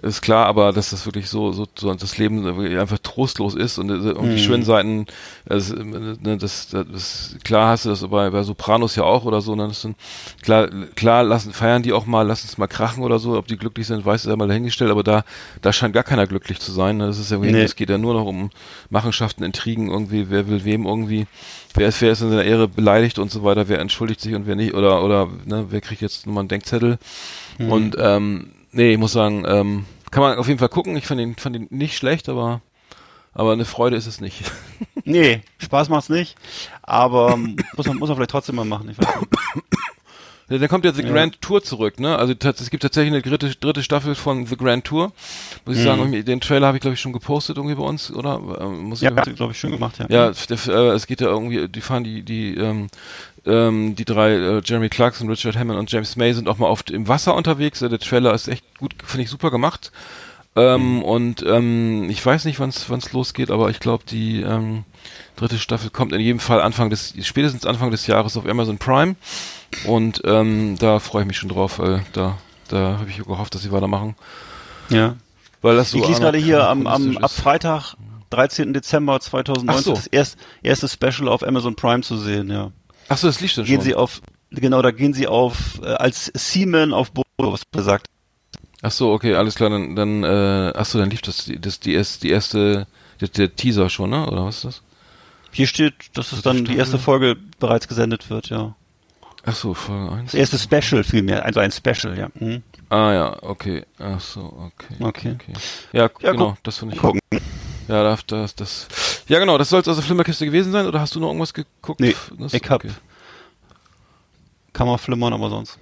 [0.01, 2.47] ist klar, aber dass das wirklich so, so, so das Leben
[2.79, 5.07] einfach trostlos ist und, äh, und die schönen Seiten,
[5.45, 9.41] also, ne, das, das, das, klar hast du das bei, bei Sopranos ja auch oder
[9.41, 9.67] so, ne?
[9.67, 9.97] Das sind,
[10.41, 13.57] klar, klar lassen, feiern die auch mal, lassen es mal krachen oder so, ob die
[13.57, 15.25] glücklich sind, weiß ja mal dahingestellt, aber da,
[15.61, 17.07] da scheint gar keiner glücklich zu sein, ne?
[17.07, 17.63] Das ist irgendwie, Nee.
[17.63, 18.51] es geht ja nur noch um
[18.89, 21.27] Machenschaften, Intrigen irgendwie, wer will wem irgendwie,
[21.73, 24.47] wer ist, wer ist in seiner Ehre beleidigt und so weiter, wer entschuldigt sich und
[24.47, 26.97] wer nicht, oder, oder, ne, wer kriegt jetzt nochmal einen Denkzettel.
[27.57, 30.95] Und, ähm, nee, ich muss sagen, ähm, kann man auf jeden Fall gucken.
[30.97, 32.61] Ich fand ihn, fand ihn nicht schlecht, aber,
[33.33, 34.43] aber eine Freude ist es nicht.
[35.05, 36.35] Nee, Spaß macht's nicht,
[36.83, 38.89] aber ähm, muss man, muss man vielleicht trotzdem mal machen.
[38.89, 39.31] Ich weiß nicht.
[40.49, 42.17] Ja, Dann kommt ja The Grand Tour zurück, ne?
[42.17, 45.11] Also es gibt tatsächlich eine dritte, dritte Staffel von The Grand Tour.
[45.65, 48.11] Muss ich sagen, irgendwie, den Trailer habe ich glaube ich schon gepostet irgendwie bei uns,
[48.11, 48.41] oder?
[48.59, 50.05] Ähm, Muss ich Ja, glaube ich, schön gemacht, ja.
[50.09, 52.87] Ja, der, äh, es geht ja irgendwie, die fahren die, die, ähm,
[53.45, 56.91] ähm, die drei, äh, Jeremy Clarkson, Richard Hammond und James May sind auch mal oft
[56.91, 57.81] im Wasser unterwegs.
[57.81, 59.91] Äh, der Trailer ist echt gut, finde ich super gemacht.
[60.55, 64.83] Ähm, Und ähm, ich weiß nicht, wann es losgeht, aber ich glaube, die ähm,
[65.35, 69.15] dritte Staffel kommt in jedem Fall Anfang des, spätestens Anfang des Jahres auf Amazon Prime.
[69.85, 72.37] Und ähm, da freue ich mich schon drauf, weil da,
[72.67, 74.15] da habe ich gehofft, dass sie weitermachen.
[74.89, 75.15] ja.
[75.61, 77.31] Weil das so Ich lese gerade hier am, am ab.
[77.31, 77.95] Freitag,
[78.29, 78.73] 13.
[78.73, 79.93] Dezember 2019, Ach so.
[79.93, 82.71] das erst, erste Special auf Amazon Prime zu sehen, ja.
[83.09, 83.83] Ach so, das liegt schon Gehen schon.
[83.83, 84.21] Sie auf,
[84.51, 88.07] genau, da gehen Sie auf, äh, als Seaman auf Boot, was gesagt.
[88.81, 91.93] Ach so, okay, alles klar, dann, dann äh, ach so, dann lief das, das die,
[91.93, 92.87] erst, die erste,
[93.19, 94.25] der, der Teaser schon, ne?
[94.29, 94.81] Oder was ist das?
[95.51, 98.75] Hier steht, dass es dann die erste Folge bereits gesendet wird, ja.
[99.45, 100.31] Ach so, Folge 1.
[100.31, 102.29] Das erste Special vielmehr, also ein Special, ja.
[102.35, 102.61] Mhm.
[102.89, 103.85] Ah ja, okay.
[103.99, 104.41] Ach so,
[104.77, 104.95] okay.
[104.99, 105.35] Okay.
[105.91, 107.01] Ja, Ja, genau, das finde ich.
[107.01, 107.19] Gucken.
[107.87, 108.87] Ja, das, das, das.
[109.27, 111.53] Ja, genau, das soll es aus der Flimmerkiste gewesen sein, oder hast du noch irgendwas
[111.53, 111.99] geguckt?
[111.99, 112.83] Nee, das, ich hab-
[114.73, 115.77] Kann man flimmern, aber sonst.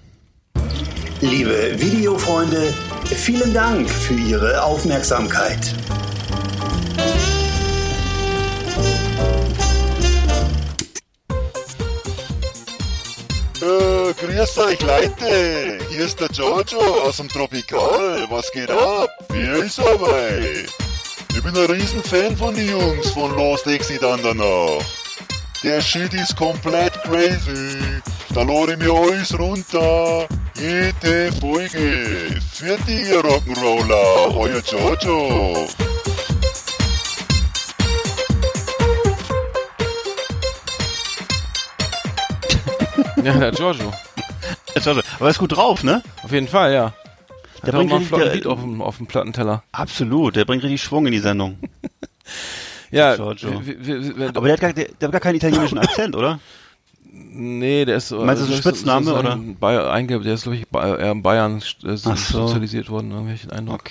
[1.22, 2.72] Liebe Videofreunde,
[3.06, 5.74] vielen Dank für Ihre Aufmerksamkeit.
[13.60, 18.28] Äh, grüß euch Leute, hier ist der Jojo aus dem Tropikal.
[18.30, 19.10] Was geht ab?
[19.30, 20.66] Wie ist dabei?
[21.36, 24.86] Ich bin ein Riesenfan von den Jungs von Lost Exit Andernach.
[25.64, 28.02] Der Shit ist komplett crazy.
[28.36, 30.28] Da lade ich mir alles runter.
[30.60, 32.40] Jede Folge.
[32.54, 34.36] Für die ihr Rock'n'Roller.
[34.36, 35.68] Euer Jojo.
[43.24, 43.92] Ja, der Giorgio.
[45.20, 46.04] Aber ist gut drauf, ne?
[46.24, 46.94] Auf jeden Fall, ja.
[47.64, 49.64] Der Hat auch bringt mal einen richtig- flotten der- Lied auf dem, auf dem Plattenteller.
[49.72, 51.58] Absolut, der bringt richtig Schwung in die Sendung.
[52.90, 53.62] Ja, Giorgio.
[53.66, 56.40] wir- wir- wir- Aber der hat gar, der, der hat gar keinen italienischen Akzent, oder?
[57.38, 58.24] Nee, der ist so.
[58.24, 59.34] Meinst du, also so Spitzname, so, so oder?
[59.34, 62.16] ein Bayer, einge, der ist, glaube ich, eher in Bayern äh, so.
[62.16, 63.84] sozialisiert worden, irgendwelchen Eindruck.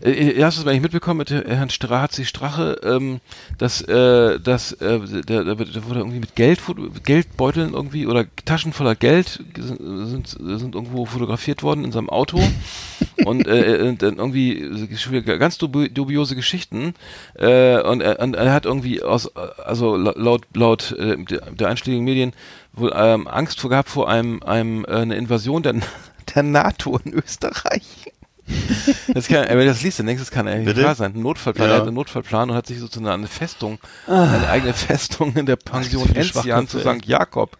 [0.00, 0.10] Okay.
[0.10, 3.20] Äh, hast du es eigentlich mitbekommen mit äh, Herrn Strazi Strache, ähm,
[3.58, 6.60] dass, äh, dass äh, der, der, der wurde irgendwie mit Geld,
[7.04, 12.40] Geldbeuteln irgendwie oder Taschen voller Geld sind, sind irgendwo fotografiert worden in seinem Auto
[13.24, 16.94] und äh, äh, dann irgendwie ganz dubi dubiose Geschichten
[17.34, 22.04] äh, und, er, und er hat irgendwie aus also laut laut äh, der, der einschlägigen
[22.04, 22.32] Medien
[22.76, 25.74] wohl ähm, Angst vor gehabt vor einem einem äh, eine Invasion der
[26.34, 28.12] der NATO in Österreich.
[29.12, 30.82] Das kann, wenn du das liest, dann denkst du, das kann eigentlich Bitte?
[30.82, 31.14] klar sein.
[31.16, 31.74] Ein Notfallplan, Ja.
[31.74, 35.56] er hat einen Notfallplan und hat sich sozusagen eine Festung, eine eigene Festung in der
[35.56, 37.04] Pension Enzian zu St.
[37.06, 37.56] Jakob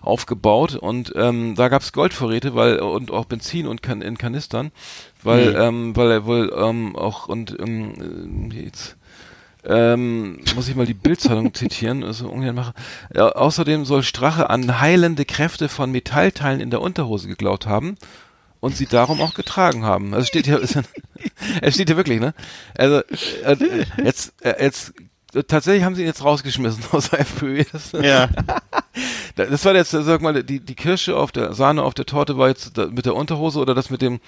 [0.00, 4.70] aufgebaut und ähm, da gab's Goldvorräte, weil und auch Benzin und kan in Kanistern,
[5.22, 5.56] weil Mhm.
[5.60, 8.96] ähm, weil er wohl ähm, auch und ähm, äh, jetzt
[9.66, 12.74] ähm, muss ich mal die Bildzeitung zitieren, also ungern mache.
[13.14, 17.96] Ja, außerdem soll Strache an heilende Kräfte von Metallteilen in der Unterhose geglaubt haben
[18.60, 20.14] und sie darum auch getragen haben.
[20.14, 20.60] Also steht hier,
[21.62, 22.34] es steht hier wirklich, ne?
[22.76, 23.02] Also
[23.44, 24.94] äh, jetzt, äh, jetzt
[25.42, 27.64] tatsächlich haben sie ihn jetzt rausgeschmissen aus der FPÖ.
[27.72, 28.28] Das, Ja.
[29.36, 32.48] das war jetzt, sag mal, die, die Kirsche auf der Sahne auf der Torte war
[32.48, 34.20] jetzt mit der Unterhose oder das mit dem,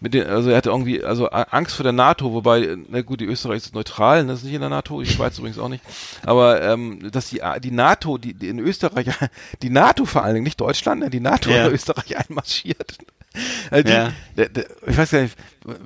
[0.00, 3.26] mit dem, also er hatte irgendwie, also Angst vor der NATO, wobei, na gut, die
[3.26, 5.84] Österreich ist neutral, das ist nicht in der NATO, die Schweiz übrigens auch nicht.
[6.24, 9.06] Aber ähm, dass die, die NATO, die, die in Österreich,
[9.62, 11.66] die NATO vor allen Dingen, nicht Deutschland, ne, die NATO Ja.
[11.66, 12.98] in Österreich einmarschiert.
[13.70, 14.12] Also die, Ja.
[14.36, 15.36] der, der, ich weiß gar nicht,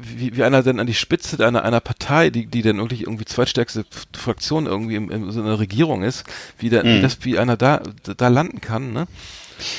[0.02, 3.24] wie, wie einer denn an die Spitze einer, einer Partei, die, die dann wirklich irgendwie
[3.24, 3.84] zweitstärkste
[4.16, 6.24] Fraktion irgendwie im, in so einer Regierung ist,
[6.58, 7.02] wie, der, wie Mhm.
[7.02, 7.80] das, wie einer da,
[8.16, 9.06] da landen kann, ne?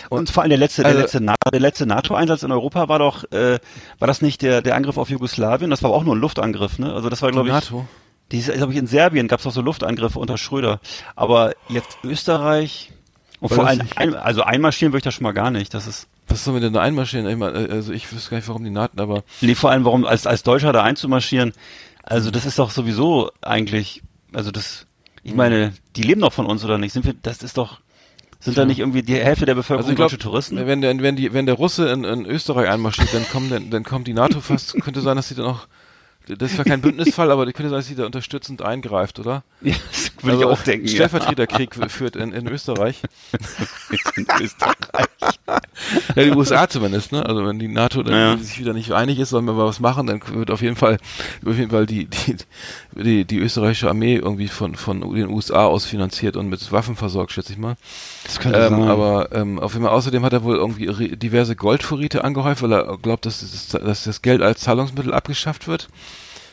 [0.10, 3.00] Und vor allem der letzte, Also- der letzte, Na der letzte NATO-Einsatz in Europa war
[3.00, 3.60] doch, äh,
[4.00, 5.70] war das nicht der, der Angriff auf Jugoslawien?
[5.70, 6.92] Das war auch nur ein Luftangriff, ne?
[6.94, 7.88] Also das war, glaube ich, NATO.
[8.32, 10.80] die, glaube ich, in Serbien gab es auch so Luftangriffe unter Schröder.
[11.16, 12.92] Aber jetzt Österreich
[13.40, 15.74] und vor allem, ein, also einmarschieren würde ich das schon mal gar nicht.
[15.74, 17.28] Das ist, Was sollen wir denn da einmarschieren?
[17.28, 19.86] Ich meine, äh, also ich wüsste gar nicht, warum die NATO, aber nee, vor allem,
[19.86, 21.54] warum als, als Deutscher da einzumarschieren,
[22.04, 24.02] also das ist doch sowieso eigentlich,
[24.34, 24.86] also das,
[25.24, 26.94] ich meine, die leben doch von uns oder nicht?
[26.94, 27.80] Sind wir, das ist doch,
[28.40, 30.66] sind da nicht irgendwie die Hälfte der Bevölkerung also ich glaube, deutsche Touristen?
[30.66, 33.84] wenn der, wenn die, wenn der Russe in, in Österreich einmarschiert, dann kommen, dann, dann
[33.84, 35.68] kommt die NATO fast, könnte sein, dass sie dann auch,
[36.38, 39.44] das war kein Bündnisfall, aber die könnte sein, dass sie da unterstützend eingreift, oder?
[39.62, 40.88] Ja, das würde ich auch denken.
[40.88, 40.94] ja.
[40.94, 43.02] Stellvertreterkrieg führt in, in Österreich.
[44.16, 45.08] in Österreich.
[46.16, 47.26] Ja, die USA zumindest, ne?
[47.26, 48.38] Also wenn die NATO dann Ja.
[48.38, 50.98] sich wieder nicht einig ist, sollen wir mal was machen, dann wird auf jeden Fall,
[51.46, 52.36] auf jeden Fall die, die,
[52.96, 57.32] die, die österreichische Armee irgendwie von, von den USA aus finanziert und mit Waffen versorgt,
[57.32, 57.76] schätze ich mal.
[58.26, 58.84] Das könnte Ähm, sein.
[58.84, 62.98] aber ähm, auf jeden Fall, außerdem hat er wohl irgendwie diverse Goldvorräte angehäuft, weil er
[62.98, 65.88] glaubt, dass das, dass das Geld als Zahlungsmittel abgeschafft wird.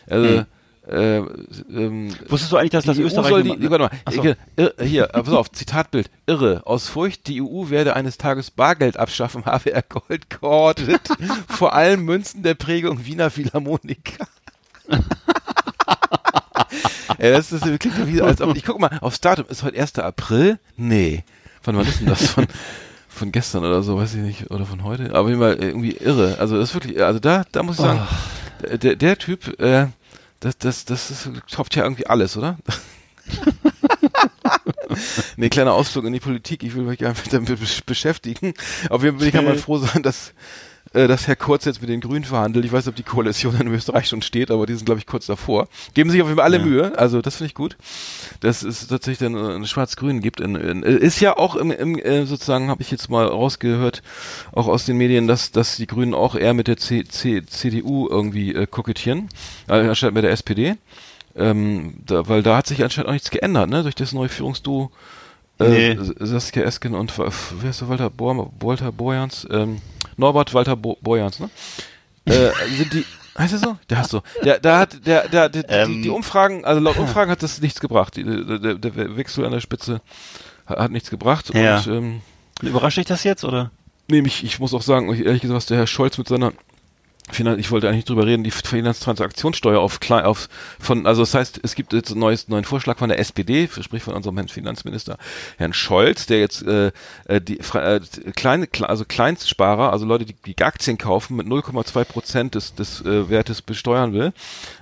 [0.08, 0.44] Also,
[0.88, 3.28] äh, ähm, Wusstest du eigentlich, dass das die EU Österreich...
[3.28, 4.22] soll die, warte mal, so.
[4.22, 8.52] hier, ir, hier, äh, pass auf, Zitatbild, irre, aus Furcht, die EU werde eines Tages
[8.52, 11.00] Bargeld abschaffen, habe er Gold gehortet,
[11.48, 14.28] vor allem Münzen der Prägung Wiener Philharmoniker.
[17.18, 19.80] ja, das ist, klingt ja wie, als ob, ich guck mal, aufs Datum, ist heute
[19.80, 19.98] 1.
[19.98, 20.60] April?
[20.76, 21.24] Nee.
[21.62, 22.30] Von wann ist denn das?
[22.30, 22.46] Von,
[23.08, 26.56] von gestern oder so, weiß ich nicht, oder von heute, aber immer irgendwie irre, also
[26.56, 28.45] das ist wirklich, also da, da muss ich sagen, Ah.
[28.62, 29.88] Der, der Typ, äh,
[30.40, 32.58] das, das, das ist, toppt ja irgendwie alles, oder?
[35.36, 36.62] nee, kleiner Ausflug in die Politik.
[36.62, 38.54] Ich will mich einfach damit besch- beschäftigen.
[38.90, 40.32] Auf jeden Fall kann man froh sein, dass,
[40.96, 42.64] äh, dass Herr Kurz jetzt mit den Grünen verhandelt.
[42.64, 45.06] Ich weiß nicht, ob die Koalition in Österreich schon steht, aber die sind, glaube ich,
[45.06, 45.68] kurz davor.
[45.94, 46.64] Geben sich auf jeden Fall alle Ja.
[46.64, 46.98] Mühe.
[46.98, 47.76] Also, das finde ich gut.
[48.40, 50.40] Dass es tatsächlich dann äh, eine Schwarz-Grün gibt.
[50.40, 54.02] In, in, ist ja auch im, im äh, sozusagen, habe ich jetzt mal rausgehört,
[54.52, 58.08] auch aus den Medien, dass, dass die Grünen auch eher mit der C, C, CDU
[58.08, 59.28] irgendwie äh, kokettieren,
[59.68, 60.76] äh, anstatt mit der SPD.
[61.36, 63.82] Ähm, da, weil da hat sich anscheinend auch nichts geändert, ne?
[63.82, 64.90] Durch das neue Führungsduo
[65.60, 65.98] äh, Nee.
[66.20, 67.30] Saskia Esken und Wa-
[67.60, 69.46] wer ist der Walter Bohr, Walter Borjans?
[69.50, 69.80] Ähm,
[70.16, 71.50] Norbert Walter Bo Borjans, ne?
[72.26, 73.04] Äh, sind die
[73.38, 73.76] Heißt er so?
[73.90, 74.22] Der heißt so.
[74.42, 76.02] Der, da hat, der, der, der die, Ähm.
[76.02, 78.16] die Umfragen, also laut Umfragen hat das nichts gebracht.
[78.16, 80.00] Die, der, der, der Wechsel an der Spitze
[80.64, 81.52] hat, hat nichts gebracht.
[81.54, 81.76] Ja.
[81.78, 82.20] Und, ähm,
[82.62, 83.70] Überrascht dich das jetzt, oder?
[84.08, 86.52] Nee, mich, ich muss auch sagen, ehrlich gesagt, was der Herr Scholz mit seiner
[87.32, 90.48] Ich wollte eigentlich drüber reden, die Finanztransaktionssteuer auf klein, auf
[90.78, 94.04] von, also das heißt, es gibt jetzt einen neues, neuen Vorschlag von der SPD, sprich
[94.04, 95.18] von unserem Herrn Finanzminister
[95.58, 96.92] Herrn Scholz, der jetzt äh,
[97.26, 98.00] äh, die äh,
[98.34, 103.00] kleine, kle- also Kleinstsparer, also Leute, die, die Aktien kaufen, mit 0,2 Prozent des, des
[103.04, 104.32] äh, Wertes besteuern will.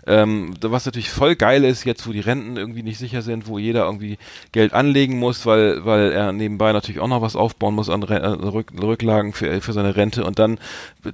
[0.07, 3.59] Ähm, was natürlich voll geil ist, jetzt wo die Renten irgendwie nicht sicher sind, wo
[3.59, 4.19] jeder irgendwie
[4.53, 8.21] Geld anlegen muss, weil, weil er nebenbei natürlich auch noch was aufbauen muss an Re
[8.21, 10.59] äh, Rück Rücklagen für, für seine Rente und dann,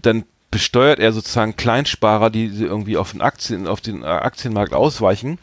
[0.03, 5.39] dann besteuert er sozusagen Kleinsparer, die irgendwie auf den Aktien, auf den äh, Aktienmarkt ausweichen.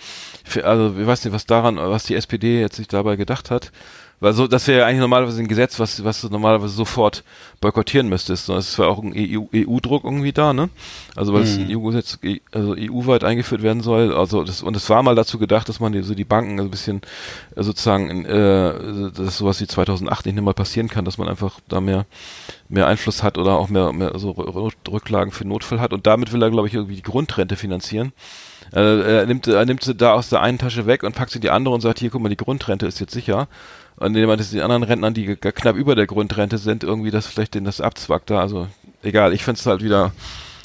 [0.63, 3.71] Also ich weiß nicht, was daran, was die SPD jetzt sich dabei gedacht hat.
[4.19, 7.23] Weil so, das wäre ja eigentlich normalerweise ein Gesetz, was, was du normalerweise sofort
[7.61, 8.49] boykottieren müsstest.
[8.49, 10.69] Es ist auch ein EU, EU-Druck irgendwie da, ne?
[11.15, 12.17] Also weil es ein EU-Gesetz,
[12.51, 14.15] also EU-weit eingeführt werden soll.
[14.15, 16.71] Also das, und es war mal dazu gedacht, dass man die, so die Banken ein
[16.71, 17.01] bisschen
[17.55, 21.79] äh, sozusagen, äh, dass sowas wie 2008 nicht mehr passieren kann, dass man einfach da
[21.79, 22.07] mehr,
[22.69, 25.93] mehr Einfluss hat oder auch mehr, mehr so Rücklagen für Notfall hat.
[25.93, 28.13] Und damit will er, glaube ich, irgendwie die Grundrente finanzieren.
[28.73, 31.37] Äh, er nimmt, er nimmt sie da aus der einen Tasche weg und packt sie
[31.37, 33.47] in die andere und sagt, hier, guck mal, die Grundrente ist jetzt sicher
[33.97, 37.27] und indem man das die anderen Rentnern, die knapp über der Grundrente sind, irgendwie das
[37.27, 38.39] vielleicht denen das abzwackt da.
[38.39, 38.67] Also
[39.01, 40.13] egal, ich finde es halt wieder,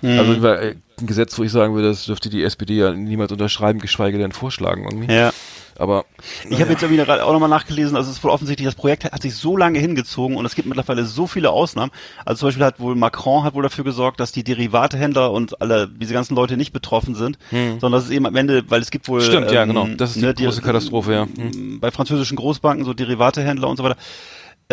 [0.03, 0.19] mhm.
[0.19, 4.19] also ein Gesetz, wo ich sagen würde, das dürfte die SPD ja niemals unterschreiben, geschweige
[4.19, 5.13] denn vorschlagen irgendwie.
[5.13, 5.33] Ja.
[5.79, 6.05] Aber
[6.49, 9.23] ich habe jetzt irgendwie auch nochmal nachgelesen, also es ist wohl offensichtlich, das Projekt hat
[9.23, 11.91] sich so lange hingezogen und es gibt mittlerweile so viele Ausnahmen.
[12.25, 15.89] Also zum Beispiel hat wohl Macron hat wohl dafür gesorgt, dass die Derivatehändler und alle
[15.89, 17.81] diese ganzen Leute nicht betroffen sind, hm.
[17.81, 20.11] sondern dass es eben am Ende, weil es gibt wohl Stimmt, ähm, ja genau, das
[20.11, 21.27] ist die ne, große Katastrophe, ja.
[21.37, 21.81] Hm.
[21.81, 23.97] Bei französischen Großbanken so Derivatehändler und so weiter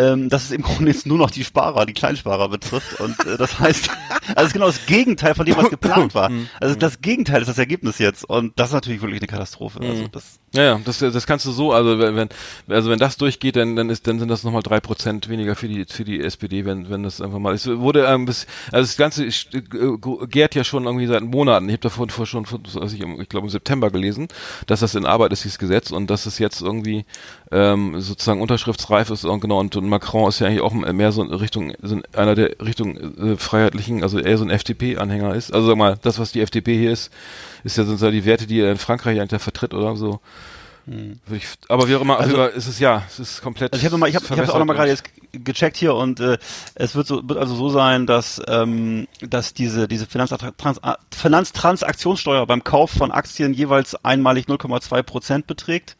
[0.00, 3.00] ähm, dass es im Grunde jetzt nur noch die Sparer, die Kleinsparer betrifft.
[3.00, 3.90] Und äh, das heißt,
[4.34, 6.30] also genau das Gegenteil von dem, was geplant war.
[6.40, 6.48] Mhm.
[6.60, 8.24] Also das Gegenteil ist das Ergebnis jetzt.
[8.24, 9.80] Und das ist natürlich wirklich eine Katastrophe.
[9.80, 10.12] Also mhm.
[10.12, 12.28] das ja, ja, das, das kannst du so, also wenn,
[12.66, 15.68] also wenn das durchgeht, dann, dann ist, dann sind das nochmal drei Prozent weniger für
[15.68, 18.96] die, für die SPD, wenn, wenn das einfach mal, es wurde, ähm, bis, also das
[18.96, 19.32] Ganze äh,
[20.28, 21.68] gärt ja schon irgendwie seit Monaten.
[21.68, 24.26] Ich habe davon vor schon, also ich, ich glaube im September gelesen,
[24.66, 27.04] dass das in Arbeit ist, dieses Gesetz, und dass es jetzt irgendwie,
[27.52, 31.22] ähm, sozusagen unterschriftsreif ist und genau, und, und Macron ist ja eigentlich auch mehr so
[31.22, 35.54] in Richtung, so einer der Richtung äh, freiheitlichen, also eher so ein FDP-Anhänger ist.
[35.54, 37.12] Also sag mal, das, was die FDP hier ist,
[37.64, 40.20] ist ja sozusagen die Werte, die er in Frankreich eigentlich vertritt oder so.
[40.86, 41.20] Hm.
[41.30, 43.72] Ich, aber wie auch immer, also, ist es ja, es ist komplett.
[43.72, 45.94] Also ich habe mal, ich habe, ich habe auch noch mal gerade jetzt gecheckt hier
[45.94, 46.38] und äh,
[46.74, 50.80] es wird so, wird also so sein, dass ähm, dass diese diese Finanztrans
[51.14, 55.96] Finanztransaktionssteuer beim Kauf von Aktien jeweils einmalig 0,2 Prozent beträgt.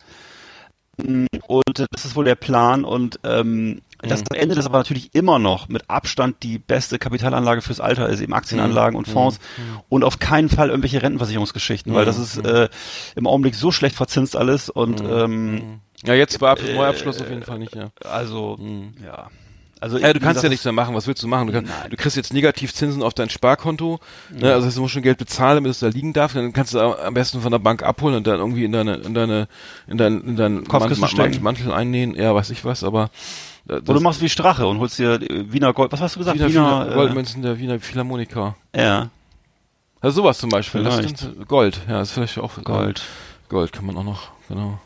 [0.96, 4.36] Und das ist wohl der Plan und ähm, das mhm.
[4.36, 8.32] Ende ist aber natürlich immer noch mit Abstand die beste Kapitalanlage fürs Alter ist, eben
[8.32, 9.12] Aktienanlagen und mhm.
[9.12, 9.80] Fonds mhm.
[9.88, 12.68] und auf keinen Fall irgendwelche Rentenversicherungsgeschichten, weil das ist äh,
[13.16, 17.42] im Augenblick so schlecht verzinst alles und ähm, ja, jetzt bei Ab Neuabschluss auf jeden
[17.42, 17.90] Fall nicht, ja.
[18.04, 18.58] Also,
[19.04, 19.28] ja.
[19.80, 20.94] Also ja, du kannst ja nichts mehr machen.
[20.94, 21.46] Was willst du machen?
[21.46, 23.98] Du, kannst, du kriegst jetzt Negativzinsen auf dein Sparkonto.
[24.30, 24.52] Ne?
[24.52, 26.34] Also du musst schon Geld bezahlen, damit es da liegen darf.
[26.34, 29.14] Dann kannst du am besten von der Bank abholen und dann irgendwie in deine in
[29.14, 29.48] deine
[29.86, 32.14] in dein in deinen Kopfkissen Man Man Mantel einnähen.
[32.14, 32.84] Ja, weiß ich was.
[32.84, 33.10] Aber
[33.70, 35.92] das Oder du machst wie Strache und holst dir Wiener Gold.
[35.92, 36.36] Was hast du gesagt?
[36.36, 38.56] Wiener, Wiener äh, Goldmünzen der Wiener Philharmoniker.
[38.74, 39.10] Ja.
[40.00, 40.82] Also sowas zum Beispiel.
[41.46, 41.80] Gold.
[41.88, 43.02] Ja, ist vielleicht auch Gold.
[43.48, 44.30] Gold kann man auch noch.
[44.48, 44.80] Genau.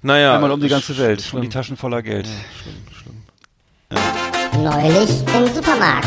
[0.00, 0.34] Naja.
[0.34, 1.20] Einmal um die ganze Welt.
[1.20, 1.40] Schlimm.
[1.40, 2.26] Und die Taschen voller Geld.
[2.26, 2.32] Ja,
[2.62, 3.22] schlimm, schlimm.
[3.92, 4.80] Ja.
[4.80, 6.06] Neulich im Supermarkt.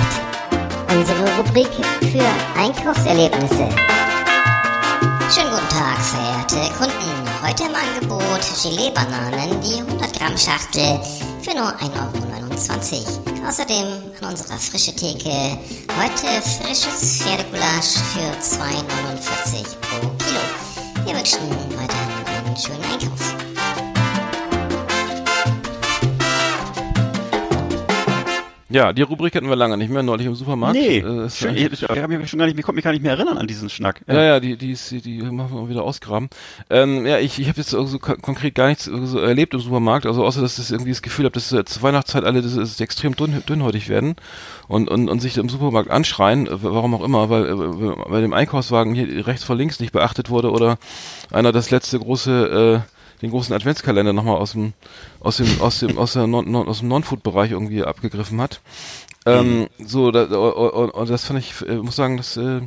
[0.89, 1.69] Unsere Rubrik
[2.01, 3.69] für Einkaufserlebnisse.
[5.29, 7.25] Schönen guten Tag, verehrte Kunden.
[7.45, 10.99] Heute im Angebot Gelee-Bananen, die 100 Gramm Schachtel
[11.45, 13.47] für nur 1,29 Euro.
[13.47, 13.85] Außerdem
[14.21, 15.29] an unserer frische Theke
[15.95, 21.05] heute frisches Pferdegulasch für 2,49 pro Kilo.
[21.05, 21.39] Wir wünschen
[21.77, 23.44] weiterhin einen schönen Einkauf.
[28.75, 30.75] Ja, die Rubrik hatten wir lange nicht mehr, neulich im Supermarkt.
[30.75, 32.91] Nee, äh, schön, ich, ich, ich, hab mich schon gar nicht, ich konnte mich gar
[32.91, 34.01] nicht mehr erinnern an diesen Schnack.
[34.05, 36.27] Ja, ja, ja die, die, die, die machen wir wieder ausgraben.
[36.69, 40.25] Ähm, ja, ich, ich habe jetzt so konkret gar nichts so erlebt im Supermarkt, also
[40.25, 43.15] außer, dass ich irgendwie das Gefühl habe, dass äh, zur Weihnachtszeit alle das, das extrem
[43.15, 44.17] dünn, dünnhäutig werden
[44.67, 48.93] und, und, und sich im Supermarkt anschreien, warum auch immer, weil äh, bei dem Einkaufswagen
[48.93, 50.79] hier rechts vor links nicht beachtet wurde oder
[51.31, 52.94] einer das letzte große äh,
[53.25, 54.73] den großen Adventskalender nochmal aus dem,
[55.19, 58.61] aus dem, aus dem, aus der non, non, aus dem Non-Food-Bereich irgendwie abgegriffen hat.
[59.25, 59.67] Ähm, mhm.
[59.85, 62.61] so, da, und das fand ich, äh, muss sagen, das äh,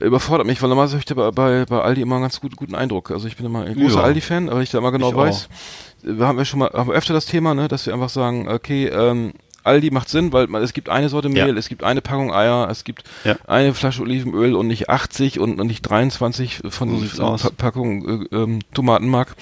[0.00, 2.56] überfordert mich, weil normalerweise habe ich da bei, bei, bei Aldi immer einen ganz gut,
[2.56, 3.10] guten Eindruck.
[3.10, 4.02] Also ich bin immer ein großer ja.
[4.02, 6.06] Aldi-Fan, aber ich da immer genau ich weiß, auch.
[6.16, 8.86] wir haben ja schon mal, haben öfter das Thema, ne, dass wir einfach sagen, okay,
[8.86, 9.32] ähm,
[9.64, 11.54] Aldi macht Sinn, weil man, es gibt eine Sorte Mehl, ja.
[11.54, 13.36] es gibt eine Packung Eier, es gibt ja.
[13.46, 18.36] eine Flasche Olivenöl und nicht 80 und, und nicht 23 von so pa Packungen äh,
[18.36, 19.34] ähm, Tomatenmark.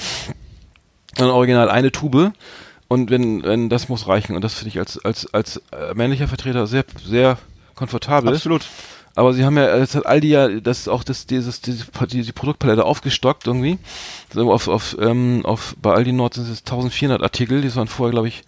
[1.16, 2.32] Dann original eine Tube.
[2.88, 4.34] Und wenn, wenn das muss reichen.
[4.34, 7.38] Und das finde ich als, als, als äh, männlicher Vertreter sehr, sehr
[7.76, 8.34] komfortabel.
[8.34, 8.66] Absolut.
[9.14, 12.32] Aber sie haben ja, jetzt hat Aldi ja das auch das, dieses, diese, die, die
[12.32, 13.78] Produktpalette aufgestockt irgendwie.
[14.32, 18.12] So auf, auf, ähm, auf, bei Aldi Nord sind es 1400 Artikel, die waren vorher,
[18.12, 18.42] glaube ich,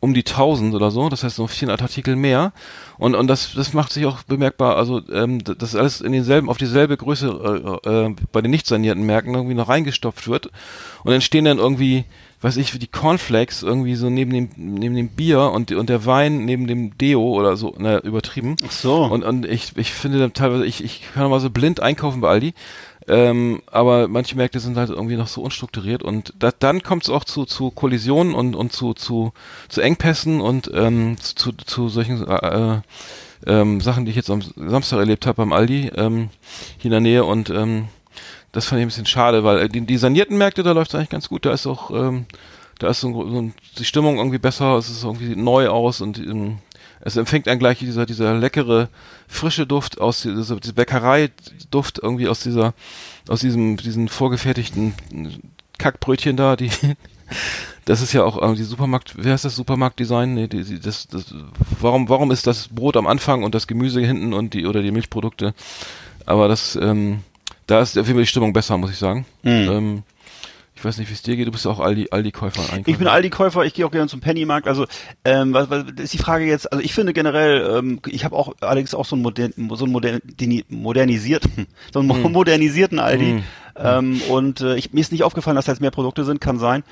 [0.00, 2.52] um die 1000 oder so, das heißt noch 400 Artikel mehr
[2.98, 6.58] und und das das macht sich auch bemerkbar, also ähm, das alles in denselben auf
[6.58, 10.50] dieselbe Größe äh, äh, bei den nicht sanierten Märkten irgendwie noch reingestopft wird
[11.04, 12.04] und entstehen dann irgendwie
[12.40, 16.06] weiß ich, wie die Cornflakes irgendwie so neben dem, neben dem Bier und, und der
[16.06, 18.56] Wein neben dem Deo oder so, ne, übertrieben.
[18.64, 19.04] Ach so.
[19.04, 22.28] Und, und ich, ich finde dann teilweise, ich, ich kann mal so blind einkaufen bei
[22.28, 22.54] Aldi.
[23.08, 27.10] Ähm, aber manche Märkte sind halt irgendwie noch so unstrukturiert und da, dann kommt es
[27.10, 29.32] auch zu, zu Kollisionen und, und zu, zu,
[29.68, 32.80] zu Engpässen und ähm, zu, zu solchen äh,
[33.46, 36.28] ähm, Sachen, die ich jetzt am Samstag erlebt habe beim Aldi ähm,
[36.76, 37.88] hier in der Nähe und ähm,
[38.52, 40.94] das fand ich ein bisschen schade, weil äh, die, die sanierten Märkte, da läuft es
[40.94, 41.44] eigentlich ganz gut.
[41.44, 42.26] Da ist auch, ähm,
[42.78, 46.58] da ist so, so die Stimmung irgendwie besser, es ist irgendwie neu aus und ähm,
[47.08, 48.88] es empfängt einen gleich dieser, dieser leckere,
[49.26, 52.74] frische Duft aus dieser, dieser Bäckerei-Duft irgendwie aus dieser,
[53.28, 54.94] aus diesem, diesen vorgefertigten
[55.78, 56.70] Kackbrötchen da, die,
[57.84, 60.34] das ist ja auch äh, die Supermarkt, wer heißt das Supermarktdesign?
[60.34, 61.34] Nee, die, die, das, das,
[61.80, 64.90] warum, warum ist das Brot am Anfang und das Gemüse hinten und die, oder die
[64.90, 65.54] Milchprodukte?
[66.26, 67.20] Aber das, ähm,
[67.66, 69.24] da ist auf jeden Fall die Stimmung besser, muss ich sagen.
[69.42, 69.50] Mhm.
[69.50, 70.02] Ähm,
[70.78, 71.46] ich weiß nicht, wie es dir geht.
[71.46, 72.60] Du bist ja auch Aldi, Aldi-Käufer.
[72.62, 72.88] Einkäufer.
[72.88, 74.68] Ich bin Aldi-Käufer, ich gehe auch gerne zum Pennymarkt.
[74.68, 74.86] Also
[75.24, 76.70] ähm, was, was ist die Frage jetzt?
[76.72, 79.92] Also ich finde generell, ähm, ich habe auch allerdings auch so einen, modern, so einen
[79.92, 80.20] modern,
[80.68, 82.32] modernisierten, so einen Hm.
[82.32, 83.42] modernisierten Aldi.
[83.76, 86.58] Ähm, und äh, ich, mir ist nicht aufgefallen, dass da jetzt mehr Produkte sind, kann
[86.58, 86.82] sein.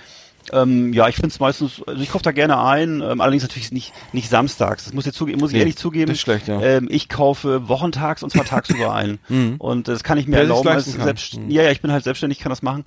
[0.52, 3.72] Ähm, ja, ich finde es meistens, also ich kaufe da gerne ein, ähm, allerdings natürlich
[3.72, 4.84] nicht nicht samstags.
[4.84, 6.06] Das muss ich, zuge muss ich Nee, ehrlich zugeben.
[6.06, 6.60] das ist schlecht, ja.
[6.62, 9.18] ähm, ich kaufe wochentags und zwar tagsüber ein.
[9.58, 10.68] Und das kann ich mir Wer erlauben.
[10.68, 11.50] Als selbst, Mhm.
[11.50, 12.84] Ja, ja, ich bin halt selbstständig, kann das machen.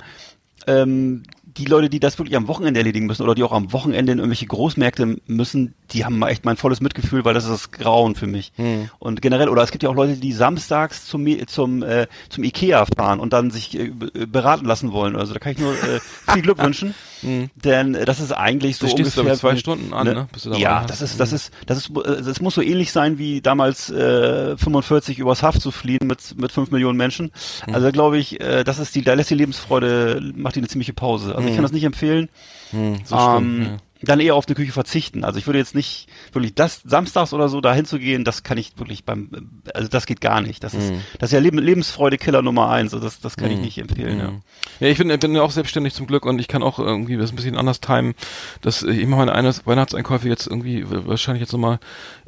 [0.69, 1.23] Ähm,
[1.57, 4.19] die Leute, die das wirklich am Wochenende erledigen müssen oder die auch am Wochenende in
[4.19, 8.27] irgendwelche Großmärkte müssen, die haben echt mein volles Mitgefühl, weil das ist das Grauen für
[8.27, 8.53] mich.
[8.55, 8.89] Hm.
[8.99, 12.85] Und generell, oder es gibt ja auch Leute, die samstags zum zum äh, zum Ikea
[12.95, 15.15] fahren und dann sich äh, be- beraten lassen wollen.
[15.17, 15.99] Also da kann ich nur äh,
[16.31, 20.07] viel Glück wünschen, denn äh, das ist eigentlich so Du stehst, ungefähr zwei Stunden an,
[20.07, 20.27] ne?
[20.31, 22.61] Bis du da ja, rein das ist das ist das ist äh, das muss so
[22.61, 27.31] ähnlich sein wie damals äh, 45 übers Haft zu fliehen mit mit fünf Millionen Menschen.
[27.65, 27.75] Hm.
[27.75, 30.93] Also glaube ich, äh, das ist die da lässt die Lebensfreude macht die eine ziemliche
[30.93, 31.35] Pause.
[31.35, 32.29] Also ich kann das nicht empfehlen.
[32.71, 33.77] Hm, so ähm, stimmt, ja.
[34.01, 35.23] Dann eher auf eine Küche verzichten.
[35.25, 38.57] Also ich würde jetzt nicht wirklich das samstags oder so dahin zu gehen, das kann
[38.57, 39.29] ich wirklich beim
[39.73, 40.63] also das geht gar nicht.
[40.63, 41.01] Das ist Hm.
[41.19, 42.93] das ist ja Leben, Lebensfreude Killer Nummer eins.
[42.93, 44.19] Also das das kann ich nicht empfehlen.
[44.19, 44.31] Ja.
[44.79, 47.31] Ja, ich bin, bin ja auch selbstständig zum Glück und ich kann auch irgendwie das
[47.31, 48.13] ein bisschen anders timen.
[48.61, 51.79] Das, ich mache meine Eines- Weihnachtseinkäufe jetzt irgendwie wahrscheinlich jetzt nochmal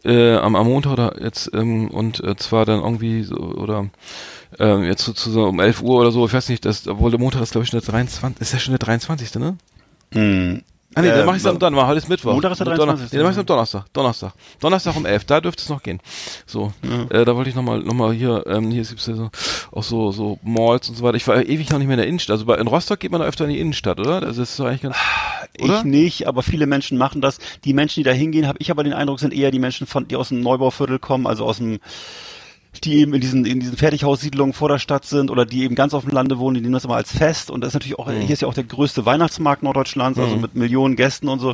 [0.03, 3.89] äh, am, am Montag oder jetzt ähm, und äh, zwar dann irgendwie so oder
[4.59, 7.19] ähm, jetzt so, so um 11 Uhr oder so, ich weiß nicht, das, obwohl der
[7.19, 8.41] Montag ist glaube ich schon der 23.
[8.41, 9.36] Ist ja schon der 23.
[9.36, 9.57] ne?
[10.13, 10.63] Hm.
[10.94, 12.34] Ah nee, dann mach ich es am Donnerstag, heute ist Mittwoch.
[12.34, 13.12] Montag ist der Donner- 23..
[13.14, 14.34] Nee, dann mach ich am Donnerstag, Donnerstag.
[14.60, 16.02] Donnerstag um 11, da dürfte es noch gehen.
[16.46, 16.74] So,
[17.10, 19.30] äh, da wollte ich nochmal, noch mal hier, ähm, hier gibt's ja so,
[19.72, 21.16] auch so, so Malls und so weiter.
[21.16, 22.34] Ich war ewig noch nicht mehr in der Innenstadt.
[22.34, 24.20] Also bei, in Rostock geht man da öfter in die Innenstadt, oder?
[24.20, 24.98] Das ist so eigentlich ganz,
[25.62, 25.78] oder?
[25.80, 27.38] Ich nicht, aber viele Menschen machen das.
[27.64, 30.08] Die Menschen, die da hingehen, habe ich aber den Eindruck, sind eher die Menschen, von,
[30.10, 31.80] die aus dem Neubauviertel kommen, also aus dem
[32.80, 35.93] die eben in diesen in diesen Fertighaussiedlungen vor der Stadt sind oder die eben ganz
[35.93, 38.09] auf dem Lande wohnen, die nehmen das immer als Fest und das ist natürlich auch
[38.09, 41.53] hier ist ja auch der größte Weihnachtsmarkt Norddeutschlands, also mit Millionen Gästen und so.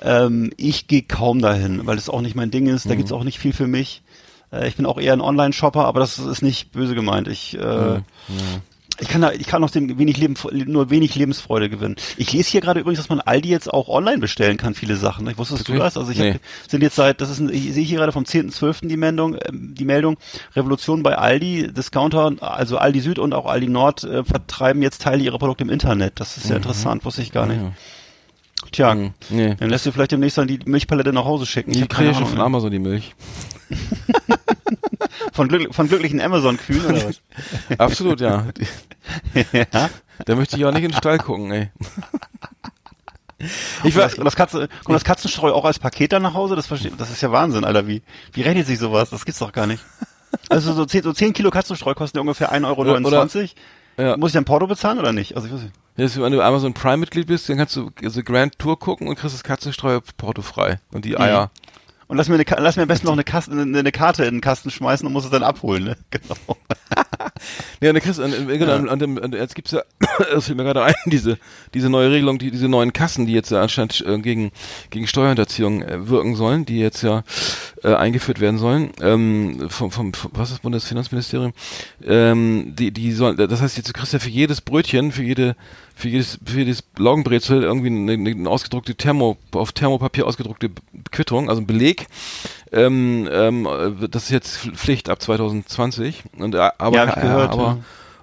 [0.00, 2.88] Ähm, ich gehe kaum dahin, weil das auch nicht mein Ding ist.
[2.88, 4.02] Da gibt's auch nicht viel für mich.
[4.52, 7.28] Äh, ich bin auch eher ein Online-Shopper, aber das ist nicht böse gemeint.
[7.28, 8.00] Ich äh,
[9.00, 10.34] ich kann da, ich kann aus dem wenig Leben,
[10.66, 11.96] nur wenig Lebensfreude gewinnen.
[12.16, 15.26] Ich lese hier gerade übrigens, dass man Aldi jetzt auch online bestellen kann, viele Sachen.
[15.28, 15.84] Ich wusstest du Wirklich?
[15.84, 15.96] das?
[15.96, 16.34] Also ich Nee.
[16.34, 16.40] hab,
[16.70, 18.86] sind jetzt seit, das ist, ein, ich sehe hier gerade vom 10.12.
[18.88, 20.16] die Meldung, ähm, die Meldung,
[20.54, 25.22] Revolution bei Aldi, Discounter, also Aldi Süd und auch Aldi Nord äh, vertreiben jetzt Teile
[25.24, 26.20] ihrer Produkte im Internet.
[26.20, 27.58] Das ist ja interessant, wusste ich gar nicht.
[27.60, 27.64] Mhm.
[27.66, 27.72] Ja.
[28.72, 29.54] Tja, Hm, Nee.
[29.58, 31.72] dann lässt du vielleicht demnächst dann die Milchpalette nach Hause schicken.
[31.72, 33.14] Ich keine kriege ich schon von Amazon die Milch.
[35.32, 37.20] von, glück, von glücklichen Amazon-Kühen oder was?
[37.78, 38.46] Absolut, ja.
[39.52, 39.90] ja.
[40.24, 41.70] Da möchte ich auch nicht in den Stall gucken, ey.
[43.82, 46.56] Ich war, das, und das, Katze, kommt das Katzenstreu auch als Paket dann nach Hause?
[46.56, 47.86] Das, verstehe, das ist ja Wahnsinn, Alter.
[47.86, 48.02] Wie,
[48.32, 49.10] wie rechnet sich sowas?
[49.10, 49.84] Das gibt's doch gar nicht.
[50.48, 53.38] Also so 10, so 10 Kilo Katzenstreu kosten ja ungefähr 1,29
[53.98, 54.08] Euro.
[54.10, 54.16] ja.
[54.16, 55.36] Muss ich dann Porto bezahlen oder nicht?
[55.36, 55.74] Also ich weiß nicht.
[55.96, 59.14] Jetzt, wenn du Amazon Prime Mitglied bist, dann kannst du also Grand Tour gucken und
[59.16, 60.80] kriegst das Katzenstreu Porto frei.
[60.92, 61.50] Und die Eier.
[62.06, 64.36] Und lass mir, eine, lass mir am besten noch eine, Kasten, eine, eine Karte in
[64.36, 65.96] den Kasten schmeißen und muss es dann abholen, ne?
[66.10, 66.36] Genau.
[67.80, 69.82] Ja, und, und, genau, und, und, und jetzt gibt's ja,
[70.32, 71.38] das fällt mir gerade ein, diese,
[71.74, 74.52] diese neue Regelung, die, diese neuen Kassen, die jetzt ja anscheinend äh, gegen,
[74.90, 77.24] gegen Steuerhinterziehung äh, wirken sollen, die jetzt ja
[77.82, 81.52] äh, eingeführt werden sollen, ähm, vom, vom, vom was ist das Bundesfinanzministerium,
[82.04, 85.56] ähm, die, die sollen, das heißt, jetzt du kriegst ja für jedes Brötchen, für jede,
[85.94, 90.70] für jedes, für jedes Laugenbrezel irgendwie eine, eine, ausgedruckte Thermo, auf Thermopapier ausgedruckte
[91.10, 92.08] Quittung, also ein Beleg,
[92.72, 96.24] ähm, ähm, äh, das ist jetzt Pflicht ab 2020.
[96.38, 97.78] Und, äh, aber, Ja, gehört, aber ja.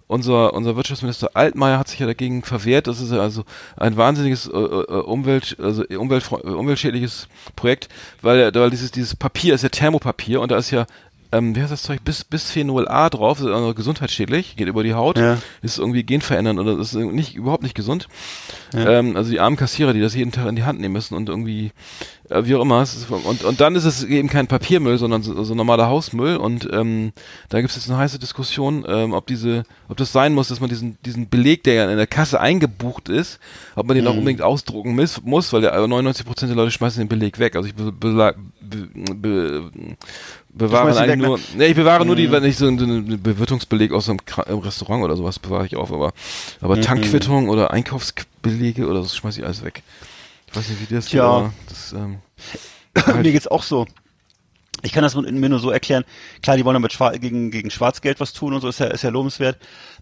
[0.07, 2.87] unser, unser Wirtschaftsminister Altmaier hat sich ja dagegen verwehrt.
[2.87, 3.45] Das ist also
[3.77, 7.87] ein wahnsinniges äh, äh, Umwelt, also Umwelt, umweltschädliches Projekt,
[8.21, 10.85] weil, weil dieses, dieses Papier ist ja Thermopapier und da ist ja
[11.31, 14.93] ähm, wie heißt das Zeug, bis, Bisphenol A drauf, ist also gesundheitsschädlich, geht über die
[14.93, 15.37] Haut, Ja.
[15.61, 18.07] ist irgendwie genverändernd oder ist nicht, überhaupt nicht gesund.
[18.73, 21.27] Ähm, also die armen Kassierer, die das jeden Tag in die Hand nehmen müssen und
[21.29, 21.71] irgendwie,
[22.29, 25.43] äh, wie auch immer, ist, und, und dann ist es eben kein Papiermüll, sondern so,
[25.43, 27.11] so normaler Hausmüll und ähm,
[27.49, 30.59] da gibt es jetzt eine heiße Diskussion, ähm, ob diese, ob das sein muss, dass
[30.61, 33.39] man diesen, diesen Beleg, der ja in der Kasse eingebucht ist,
[33.75, 37.01] ob man den auch unbedingt ausdrucken muss, muss weil der 99 Prozent der Leute schmeißen
[37.01, 37.55] den Beleg weg.
[37.55, 39.71] Also ich be, be, be, be,
[40.53, 44.19] bewahre eigentlich nur, ne, ich bewahre nur die, wenn ich so einen, Bewirtungsbeleg aus einem
[44.59, 46.13] Restaurant oder sowas bewahre ich auf, aber,
[46.59, 49.83] aber Tankquittung oder Einkaufsbelege oder so schmeiße ich alles weg.
[50.47, 51.23] Ich weiß nicht, wie das Tja.
[51.23, 52.17] aber das, ähm,
[53.21, 53.85] Mir geht's auch so.
[54.83, 56.03] Ich kann das mir nur so erklären.
[56.41, 59.03] Klar, die wollen damit Schwa gegen, gegen Schwarzgeld was tun und so, ist ja, ist
[59.03, 59.57] ja lobenswert.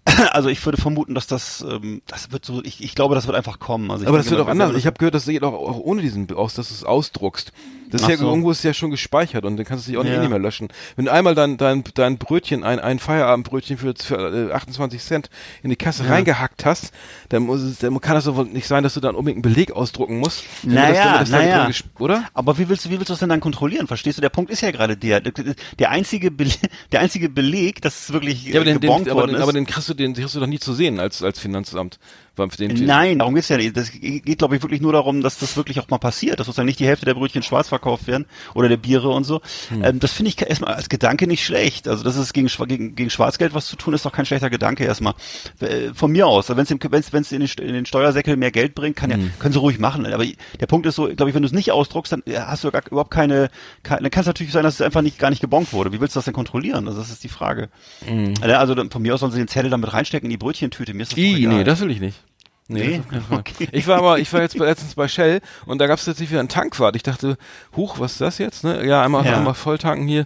[0.31, 3.35] Also ich würde vermuten, dass das, ähm, das wird so, ich, ich glaube, das wird
[3.35, 3.91] einfach kommen.
[3.91, 4.75] Also aber das wird auch anders.
[4.75, 7.51] Ich habe gehört, das geht auch, auch ohne diesen aus, dass du es ausdruckst.
[7.91, 8.27] Das ist ja so.
[8.27, 10.19] irgendwo ist ja schon gespeichert und dann kannst du dich auch Ja.
[10.19, 10.67] nicht mehr löschen.
[10.95, 15.29] Wenn du einmal dein dein dein Brötchen ein ein Feierabendbrötchen für, für äh, 28 Cent
[15.63, 16.91] in die Kasse reingehackt hast,
[17.29, 19.53] dann muss es, dann kann das doch wohl nicht sein, dass du dann unbedingt einen
[19.53, 20.43] Beleg ausdrucken musst.
[20.63, 21.69] Naja, das, das naja.
[21.99, 22.25] oder?
[22.33, 23.87] Aber wie willst du, wie willst du das denn dann kontrollieren?
[23.87, 24.21] Verstehst du?
[24.21, 26.59] Der Punkt ist ja gerade der, der einzige, Beleg,
[26.91, 29.37] der einzige Beleg, dass es wirklich Ja, aber äh, den, den, gebongt aber, worden den,
[29.37, 29.41] ist.
[29.43, 31.99] aber den kriegst du den kriegst du doch nie zu sehen als als Finanzamt.
[32.85, 33.75] Nein, darum geht's ja nicht.
[33.75, 36.65] Das geht, glaube ich, wirklich nur darum, dass das wirklich auch mal passiert, dass sozusagen
[36.67, 39.41] nicht die Hälfte der Brötchen schwarz verkauft werden oder der Biere und so.
[39.69, 39.83] Hm.
[39.83, 41.87] Ähm, das finde ich erstmal als Gedanke nicht schlecht.
[41.87, 44.83] Also das ist gegen, gegen, gegen Schwarzgeld was zu tun, ist doch kein schlechter Gedanke
[44.85, 45.13] erstmal.
[45.59, 46.49] Äh, Von mir aus.
[46.49, 49.31] Wenn es wenn's, wenn's in, den, in den Steuersäckel mehr Geld bringt, kann ja, Hm.
[49.39, 50.05] können sie ruhig machen.
[50.05, 50.25] Aber
[50.59, 52.71] der Punkt ist so, glaube ich, wenn du es nicht ausdruckst, dann äh, hast du
[52.71, 53.49] gar, überhaupt keine,
[53.83, 55.91] keine dann kann es natürlich sein, dass es einfach nicht gar nicht gebongt wurde.
[55.91, 56.87] Wie willst du das denn kontrollieren?
[56.87, 57.69] Also das ist die Frage.
[58.07, 60.93] Äh, Also von mir aus sollen sie den Zettel damit reinstecken in die Brötchentüte.
[60.93, 62.17] Mir ist das I, nee, das will ich nicht.
[62.71, 63.01] Nee.
[63.31, 63.67] Okay.
[63.71, 66.39] Ich war aber, ich war jetzt letztens bei Shell und da gab es jetzt wieder
[66.39, 66.95] einen Tankwart.
[66.95, 67.35] Ich dachte,
[67.75, 68.63] huch, was ist das jetzt?
[68.63, 68.85] Ne?
[68.85, 69.37] Ja, einmal, Ja.
[69.37, 70.25] einmal voll tanken hier.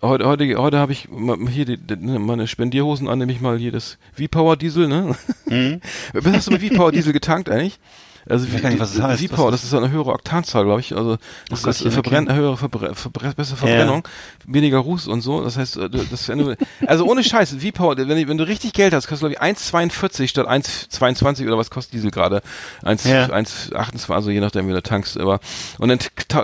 [0.00, 1.08] Heute, heute, heute habe ich
[1.50, 5.14] hier die, die, meine Spendierhosen an, nehme ich mal hier das V-Power Diesel, ne?
[5.46, 5.80] Mhm.
[6.32, 7.78] Hast du mit V-Power Diesel getankt eigentlich?
[8.28, 9.32] Also weiß gar nicht, was das heißt.
[9.32, 10.96] Was das ist eine höhere Oktanzahl, glaube ich.
[10.96, 11.16] Also
[11.50, 14.06] das Oh ist verbrennt, eine höhere Verbre Verbre bessere Verbrennung,
[14.46, 15.42] weniger Ruß und so.
[15.42, 18.72] Das heißt, äh, das wenn du, also ohne Scheiß, V-Power, wenn, du- wenn du richtig
[18.74, 22.42] Geld hast, kostet glaube ich 1,42 statt 1,22 oder was kostet Diesel gerade?
[22.82, 23.26] 1, Ja.
[23.26, 25.18] 1,28, also je nachdem, wie du tankst.
[25.18, 25.40] Aber
[25.78, 25.98] und dann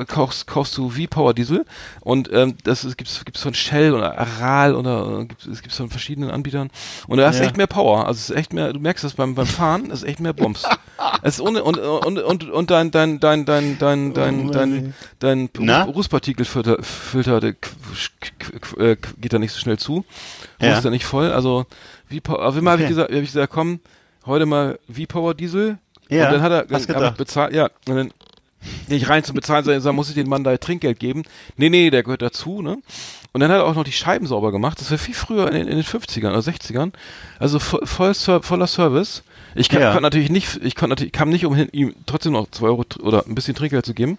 [0.07, 1.65] kaufst, kaufst du V-Power Diesel
[2.01, 6.31] und ähm, das gibt's gibt's von Shell oder Aral oder äh, es gibt's von verschiedenen
[6.31, 6.71] Anbietern
[7.07, 7.45] und da hast Ja.
[7.45, 8.07] echt mehr Power.
[8.07, 10.33] Also es ist echt mehr, du merkst das beim beim Fahren, es ist echt mehr
[10.33, 10.65] Bums.
[11.23, 15.49] es ist ohne und und und und dein dein dein dein dein dein dein dein
[15.59, 15.83] Na?
[15.85, 17.57] Rußpartikelfilter Filter, k-
[18.79, 20.05] äh, geht da nicht so schnell zu.
[20.61, 20.77] Ja.
[20.77, 21.31] Ist da nicht voll.
[21.33, 21.67] Also
[22.09, 22.95] wie auf einmal habe ich Okay.
[22.95, 23.81] gesagt, hab ich gesagt, komm,
[24.27, 25.79] heute mal V-Power Diesel.
[26.09, 28.11] Ja, und dann hat er dann bezahlt, ja, und dann
[28.89, 31.23] bin ich rein zum Bezahlen, sagen, sagen, muss ich den Mann da Trinkgeld geben?
[31.57, 32.79] Nee, nee, der gehört dazu, ne?
[33.33, 34.81] Und dann hat er auch noch die Scheiben sauber gemacht.
[34.81, 36.93] Das war viel früher in, den- in den 50ern oder 60ern.
[37.39, 39.23] Also voll, voll voller Service.
[39.59, 39.89] Ich kann, Ja.
[39.91, 43.01] konnte natürlich nicht, ich konnte natürlich, kam nicht umhin, ihm trotzdem noch zwei Euro tr-
[43.01, 44.17] oder ein bisschen Trinkgeld zu geben.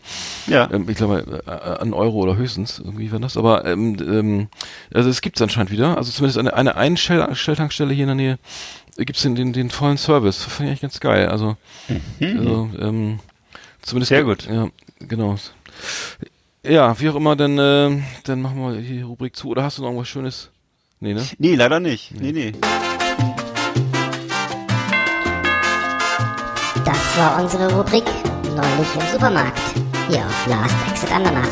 [0.48, 0.70] Ja.
[0.72, 3.38] Ähm, ich glaube, äh, einen Euro oder höchstens, irgendwie war das.
[3.38, 4.48] Aber ähm, ähm,
[4.94, 5.98] also es gibt's anscheinend wieder.
[5.98, 8.40] Also zumindest eine, eine Einstelltankstelle hier in der Nähe
[8.98, 10.44] gibt's den, den, den vollen Service.
[10.44, 11.28] Das fand ich eigentlich ganz geil.
[11.30, 11.56] Also,
[12.20, 13.20] also ähm,
[13.82, 14.16] zumindest Mhm.
[14.16, 14.46] Sehr gut.
[14.52, 14.68] Ja,
[15.00, 15.38] genau.
[16.66, 19.48] Ja, wie auch immer, dann, äh, dann machen wir die Rubrik zu.
[19.48, 20.50] Oder hast du noch irgendwas Schönes?
[21.00, 21.26] Nee, ne?
[21.38, 22.14] Nee, leider nicht.
[22.20, 22.52] Nee, nee.
[27.10, 28.04] Das war unsere Rubrik
[28.56, 29.60] Neulich im Supermarkt.
[30.10, 31.50] Hier auf Last Exit Andernach.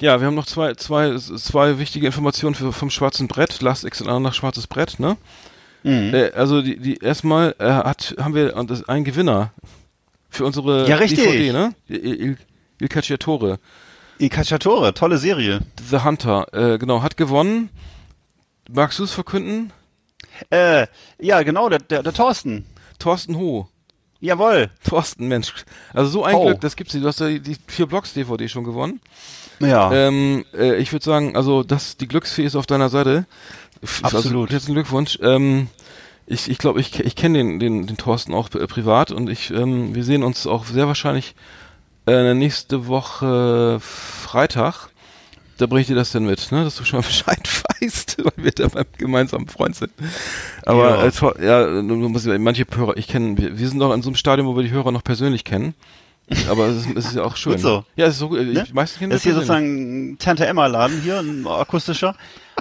[0.00, 3.60] Ja, wir haben noch zwei, zwei, zwei wichtige Informationen für, vom schwarzen Brett.
[3.60, 5.18] Last Exit nach schwarzes Brett, ne?
[5.82, 6.14] Mhm.
[6.14, 8.56] Äh, also die, die erstmal äh, hat haben wir
[8.86, 9.52] einen Gewinner
[10.30, 11.24] für unsere Ja, richtig.
[11.24, 11.74] DVD, ne?
[11.88, 12.38] Il, Il,
[12.80, 13.58] Il Cacciatore.
[14.16, 15.60] Il Cacciatore, tolle Serie.
[15.90, 17.68] The Hunter, äh, genau, hat gewonnen.
[18.70, 19.72] Magst du es verkünden?
[20.48, 20.86] Äh,
[21.18, 22.64] ja, genau, der, der, der Thorsten.
[22.98, 23.68] Thorsten Ho.
[24.20, 24.70] Jawohl.
[24.86, 25.52] Thorsten, Mensch.
[25.94, 26.46] Also so ein Ho.
[26.46, 27.02] Glück, das gibt's nicht.
[27.04, 29.00] Du hast ja die, die vier Blocks DVD schon gewonnen.
[29.60, 29.90] Ja.
[29.92, 33.26] Ähm, äh, ich würde sagen, also das, die Glücksfee ist auf deiner Seite.
[33.82, 34.48] F- Absolut.
[34.48, 35.18] Also, herzlichen Glückwunsch.
[35.22, 35.68] Ähm,
[36.26, 39.50] ich ich glaube, ich, ich kenne den, den, den Thorsten auch äh, privat und ich,
[39.50, 41.34] ähm, wir sehen uns auch sehr wahrscheinlich
[42.06, 44.89] äh, nächste Woche Freitag.
[45.60, 46.64] Da bringe ich dir das denn mit, ne?
[46.64, 47.48] dass du schon mal Bescheid
[47.80, 49.90] weißt, weil wir da beim gemeinsamen Freund sind.
[50.64, 51.10] Aber Ja.
[51.10, 54.16] Thor- ja du musst, manche Hörer, ich kenne, wir, wir sind noch in so einem
[54.16, 55.74] Stadium, wo wir die Hörer noch persönlich kennen.
[56.48, 57.52] Aber es ist, es ist ja auch schön.
[57.54, 57.84] Gut so.
[57.96, 58.38] Ja, es ist so gut.
[58.38, 58.64] Ne?
[58.66, 59.46] Die meisten kennen Das ist hier persönlich.
[59.48, 62.14] sozusagen ein Tante Emma Laden hier, ein akustischer.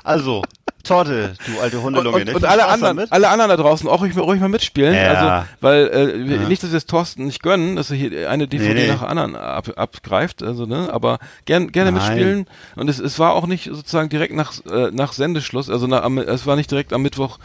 [0.03, 0.41] Also,
[0.84, 2.18] Torte, du alte Hundelunge.
[2.18, 4.93] Und, und Viel alle anderen, alle anderen da draußen auch ruhig, mal- ruhig mal mitspielen.
[4.95, 5.14] Ja.
[5.14, 8.47] Also, weil äh, wir- nicht, dass wir es Thorsten nicht gönnen, dass er hier eine
[8.47, 8.88] DVD Nee, nee.
[8.88, 12.01] nach der anderen ab, abgreift, also ne, aber gern, gerne Nein.
[12.01, 12.47] mitspielen.
[12.76, 16.18] Und es, es war auch nicht sozusagen direkt nach äh, nach Sendeschluss, also nach, am,
[16.18, 17.39] es war nicht direkt am Mittwoch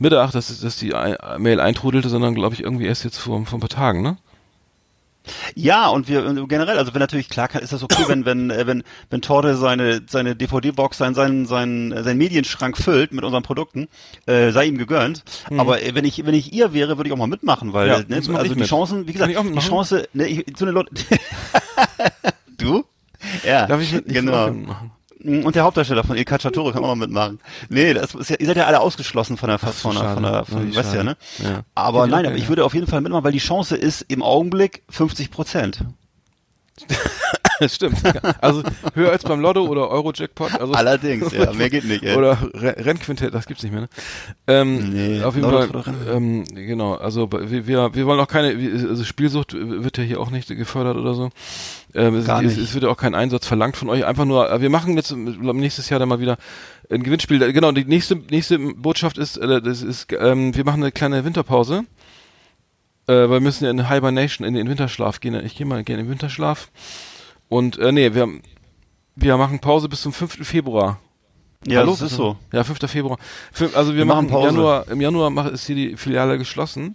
[0.00, 0.94] Mittag, dass, dass die
[1.38, 4.16] Mail eintrudelte, sondern glaube ich irgendwie erst jetzt vor, vor ein paar Tagen, ne?
[5.54, 8.50] Ja, und wir und generell, also wenn natürlich klar kann, ist das okay, wenn wenn
[8.50, 13.42] äh, wenn wenn Torte seine seine DVD-Box seinen seinen seinen seinen Medienschrank füllt mit unseren
[13.42, 13.88] Produkten,
[14.26, 15.24] äh, sei ihm gegönnt.
[15.56, 17.92] Aber äh, wenn ich wenn ich ihr wäre, würde ich auch mal mitmachen, weil Mhm.
[18.10, 18.68] Ja, ne, also die mit.
[18.68, 19.58] Chancen, wie gesagt, die?
[19.58, 20.92] Chance, ne, ich, so eine Leute.
[22.58, 22.84] du?
[23.44, 23.66] Ja.
[23.66, 24.50] Darf ich ich genau.
[24.50, 24.92] mitmachen?
[25.28, 27.38] Und der Hauptdarsteller von El Cacciatore kann auch noch mitmachen.
[27.68, 30.44] Nee, das ist ja, ihr seid ja alle ausgeschlossen von der, von der, von der,
[30.46, 31.16] von, weißt ja, ne?
[31.38, 31.62] Ja.
[31.74, 34.22] Aber ich nein, aber ich würde auf jeden Fall mitmachen, weil die Chance ist im
[34.22, 35.84] Augenblick 50 Prozent.
[37.60, 37.96] Das stimmt.
[38.40, 38.62] Also
[38.94, 40.60] höher als beim Lotto oder Euro-Jackpot.
[40.60, 42.16] Also Allerdings, ja, mehr geht nicht, ey.
[42.16, 43.88] Oder Re Rennquintett, das gibt's nicht mehr, ne?
[44.46, 45.68] Ähm, Nee, auf jeden Fall,
[46.08, 48.48] ähm, genau, also wir, wir, wollen auch keine,
[48.88, 51.30] also Spielsucht wird ja hier auch nicht gefördert oder so.
[51.94, 52.68] Ähm, es, Gar es, nicht.
[52.68, 55.88] es wird ja auch kein Einsatz verlangt von euch, einfach nur, wir machen jetzt nächstes
[55.88, 56.36] Jahr dann mal wieder
[56.90, 57.52] ein Gewinnspiel.
[57.52, 61.84] Genau, die nächste, nächste Botschaft ist, äh, das ist, ähm, wir machen eine kleine Winterpause.
[63.06, 65.34] Äh, weil wir müssen ja in Hibernation, in den Winterschlaf gehen.
[65.44, 66.68] Ich gehe mal gerne in den Winterschlaf.
[67.48, 68.28] Und äh, nee, wir,
[69.16, 70.46] wir machen Pause bis zum 5.
[70.46, 70.98] Februar.
[71.66, 71.92] Ja, Hallo?
[71.92, 72.36] das ist so.
[72.52, 72.78] Ja, 5.
[72.90, 73.18] Februar.
[73.74, 74.48] Also wir, Wir machen, machen Pause.
[74.48, 76.94] Im Januar, im Januar ist hier die Filiale geschlossen.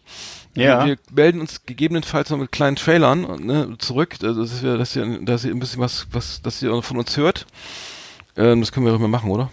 [0.56, 0.86] Ja.
[0.86, 5.20] Wir, melden uns gegebenenfalls noch mit kleinen Trailern ne, zurück, also, dass wir, dass ihr,
[5.26, 7.48] dass ihr ein bisschen was, was, dass ihr von uns hört.
[8.38, 9.50] Ähm, das können wir auch immer machen, oder?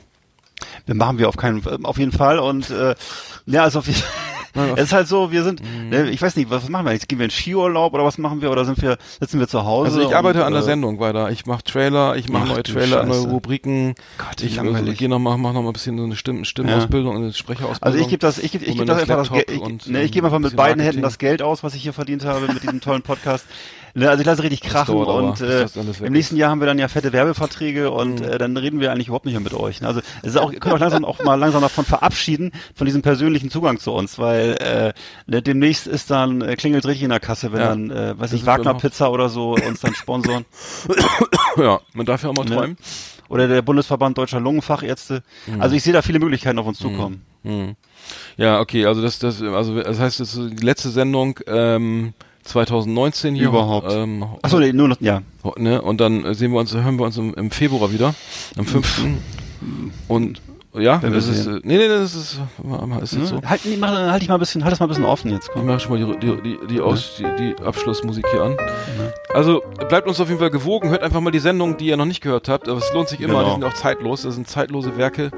[0.85, 2.95] Wir machen wir auf keinen, auf jeden Fall und äh,
[3.47, 4.30] ja, also auf jeden auf-
[4.77, 5.89] Es ist halt so, wir sind, Mhm.
[5.91, 7.09] ne, ich weiß nicht, was machen wir jetzt?
[7.09, 8.51] Gehen wir in Skiurlaub oder was machen wir?
[8.51, 9.87] Oder sind wir, sitzen wir zu Hause?
[9.91, 11.31] Also ich arbeite und, an der äh, Sendung weiter.
[11.31, 13.21] Ich mache Trailer, ich mache Ach neue Trailer, neue.
[13.21, 13.95] Rubriken.
[14.19, 14.81] Gott, ich langweilig.
[14.89, 17.81] also, gehe noch mal, mach noch mal ein bisschen so eine Stimm Stimmausbildung, eine Sprecherausbildung.
[17.93, 19.89] Also ich gebe das, ich gebe, ich Und gebe das einfach das Geld, ich, und,
[19.89, 20.85] ne, ich gebe einfach mit beiden Marketing.
[20.87, 23.47] Händen das Geld aus, was ich hier verdient habe mit diesem tollen Podcast.
[23.95, 25.67] Ne, also ich lasse richtig krachen und äh,
[26.03, 28.27] im nächsten Jahr haben wir dann ja fette Werbeverträge und Mhm.
[28.27, 29.81] äh, dann reden wir eigentlich überhaupt nicht mehr mit euch.
[29.81, 29.89] Ne?
[29.89, 33.03] Also es ist auch, ihr könnt auch langsam auch mal langsam davon verabschieden von diesem
[33.03, 34.93] persönlichen Zugang zu uns, weil äh,
[35.27, 37.69] ne, demnächst ist dann äh, klingelt richtig in der Kasse, wenn Ja.
[37.71, 40.45] dann, äh, weiß ich, Wagner Pizza oder so uns dann sponsoren.
[41.57, 42.55] ja, man darf ja auch mal Ne?
[42.55, 42.77] träumen.
[43.29, 45.23] Oder der Bundesverband Deutscher Lungenfachärzte.
[45.47, 45.61] Mhm.
[45.61, 47.25] Also ich sehe da viele Möglichkeiten auf uns zukommen.
[47.45, 47.77] Hm.
[48.37, 52.13] Ja, okay, also das, das, also das heißt, das ist die letzte Sendung ähm,
[52.45, 53.49] 2019 hier.
[53.49, 53.93] Überhaupt.
[53.93, 55.23] Ähm, Achso, nee, nur noch, ja.
[55.57, 55.81] ne?
[55.83, 58.15] Und dann sehen wir uns, hören wir uns im, im Februar wieder,
[58.57, 59.05] am 5.
[60.09, 60.41] Und
[60.75, 62.41] ja, das ist, äh, nee, nee, das ist,
[63.03, 63.37] ist jetzt so.
[63.37, 63.43] Ne?
[63.49, 65.49] Halt, mach, halt dich mal ein bisschen, halt das mal ein bisschen offen jetzt.
[65.49, 65.67] Ich Komm.
[65.67, 67.25] mache schon mal die, die, die, die, Aus, die,
[67.57, 68.57] die Abschlussmusik hier an.
[69.35, 72.05] Also bleibt uns auf jeden Fall gewogen, hört einfach mal die Sendung, die ihr noch
[72.05, 72.69] nicht gehört habt.
[72.69, 73.45] Aber es lohnt sich immer, Genau.
[73.47, 74.23] die sind auch zeitlos.
[74.23, 75.31] Das sind zeitlose Werke.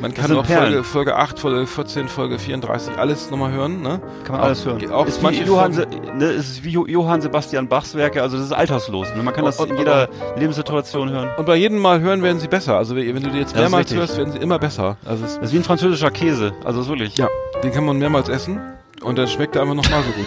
[0.00, 0.72] Man kann auch Perlen.
[0.84, 3.82] Folge, Folge 8, Folge 14, Folge 34, alles nochmal hören.
[3.82, 4.00] Ne?
[4.24, 4.90] Kann man alles hören.
[4.90, 5.86] Auch ist manche wie Johann, Se,
[6.16, 9.08] ne, ist wie Jo- Johann Sebastian Bachs Werke, also das ist alterslos.
[9.16, 9.22] Ne?
[9.22, 10.08] Man kann das Und- in und- jeder
[10.38, 11.30] Lebenssituation hören.
[11.38, 12.76] Und bei jedem Mal hören werden sie besser.
[12.76, 14.75] Also wenn du die jetzt Das mehrmals hörst, werden sie immer besser.
[15.04, 17.16] Also es, ist wie ein französischer Käse, also ist wirklich.
[17.18, 17.28] ja,
[17.62, 18.60] den kann man mehrmals essen
[19.02, 20.26] und dann schmeckt er einfach nochmal so gut.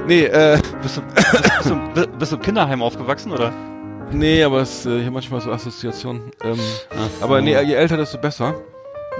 [0.06, 3.52] nee, äh, Bist du, bist, du, bi- bist du im Kinderheim aufgewachsen, oder?
[4.12, 6.22] nee, aber es äh, hier manchmal so Assoziationen.
[6.42, 6.58] Ähm,
[7.20, 8.54] aber nee, je älter, desto besser.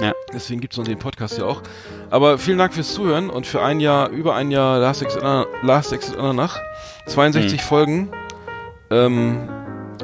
[0.01, 0.13] Ja.
[0.33, 1.63] Deswegen gibt's noch den Podcast ja auch.
[2.11, 5.23] Aber vielen Dank fürs Zuhören und für ein Jahr, über ein Jahr Last Exit,
[6.19, 6.59] Ananach.
[7.07, 8.09] 62 Folgen.
[8.91, 9.49] Ähm.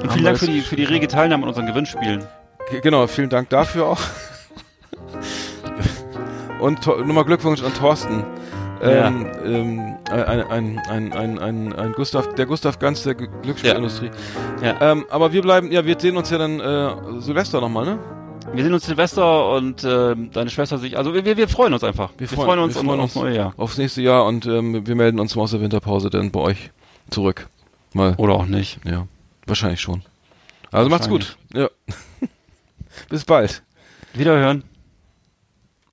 [0.03, 2.25] Und vielen Dank für die, für die rege Teilnahme an unseren Gewinnspielen.
[2.83, 4.01] Genau, vielen Dank dafür auch.
[6.61, 8.25] Und nochmal Glückwunsch an Thorsten.
[8.83, 10.21] Ähm, ähm, ein,
[10.51, 14.11] ein, ein, ein, ein, ein Gustav, der Gustav Ganz der Glücksspielindustrie.
[14.63, 14.93] Ja.
[14.93, 17.99] Ähm, aber wir bleiben, ja, wir sehen uns ja dann äh, Silvester nochmal, ne?
[18.53, 20.97] Wir sehen uns Silvester und ähm, deine Schwester sich.
[20.99, 22.11] Also wir, wir, freuen uns einfach.
[22.19, 23.25] Wir Wir, freuen- freuen uns wir freuen aufs uns.
[23.25, 23.55] neue Jahr.
[23.57, 26.71] Aufs nächste Jahr und ähm, wir melden uns mal aus der Winterpause dann bei euch
[27.11, 27.49] zurück.
[27.95, 28.79] Mal, Oder auch nicht.
[28.85, 29.07] ja,
[29.47, 30.03] wahrscheinlich schon.
[30.73, 31.37] Also macht's gut.
[31.53, 31.71] Ja.
[33.09, 33.63] Bis bald.
[34.15, 34.65] Wiederhören.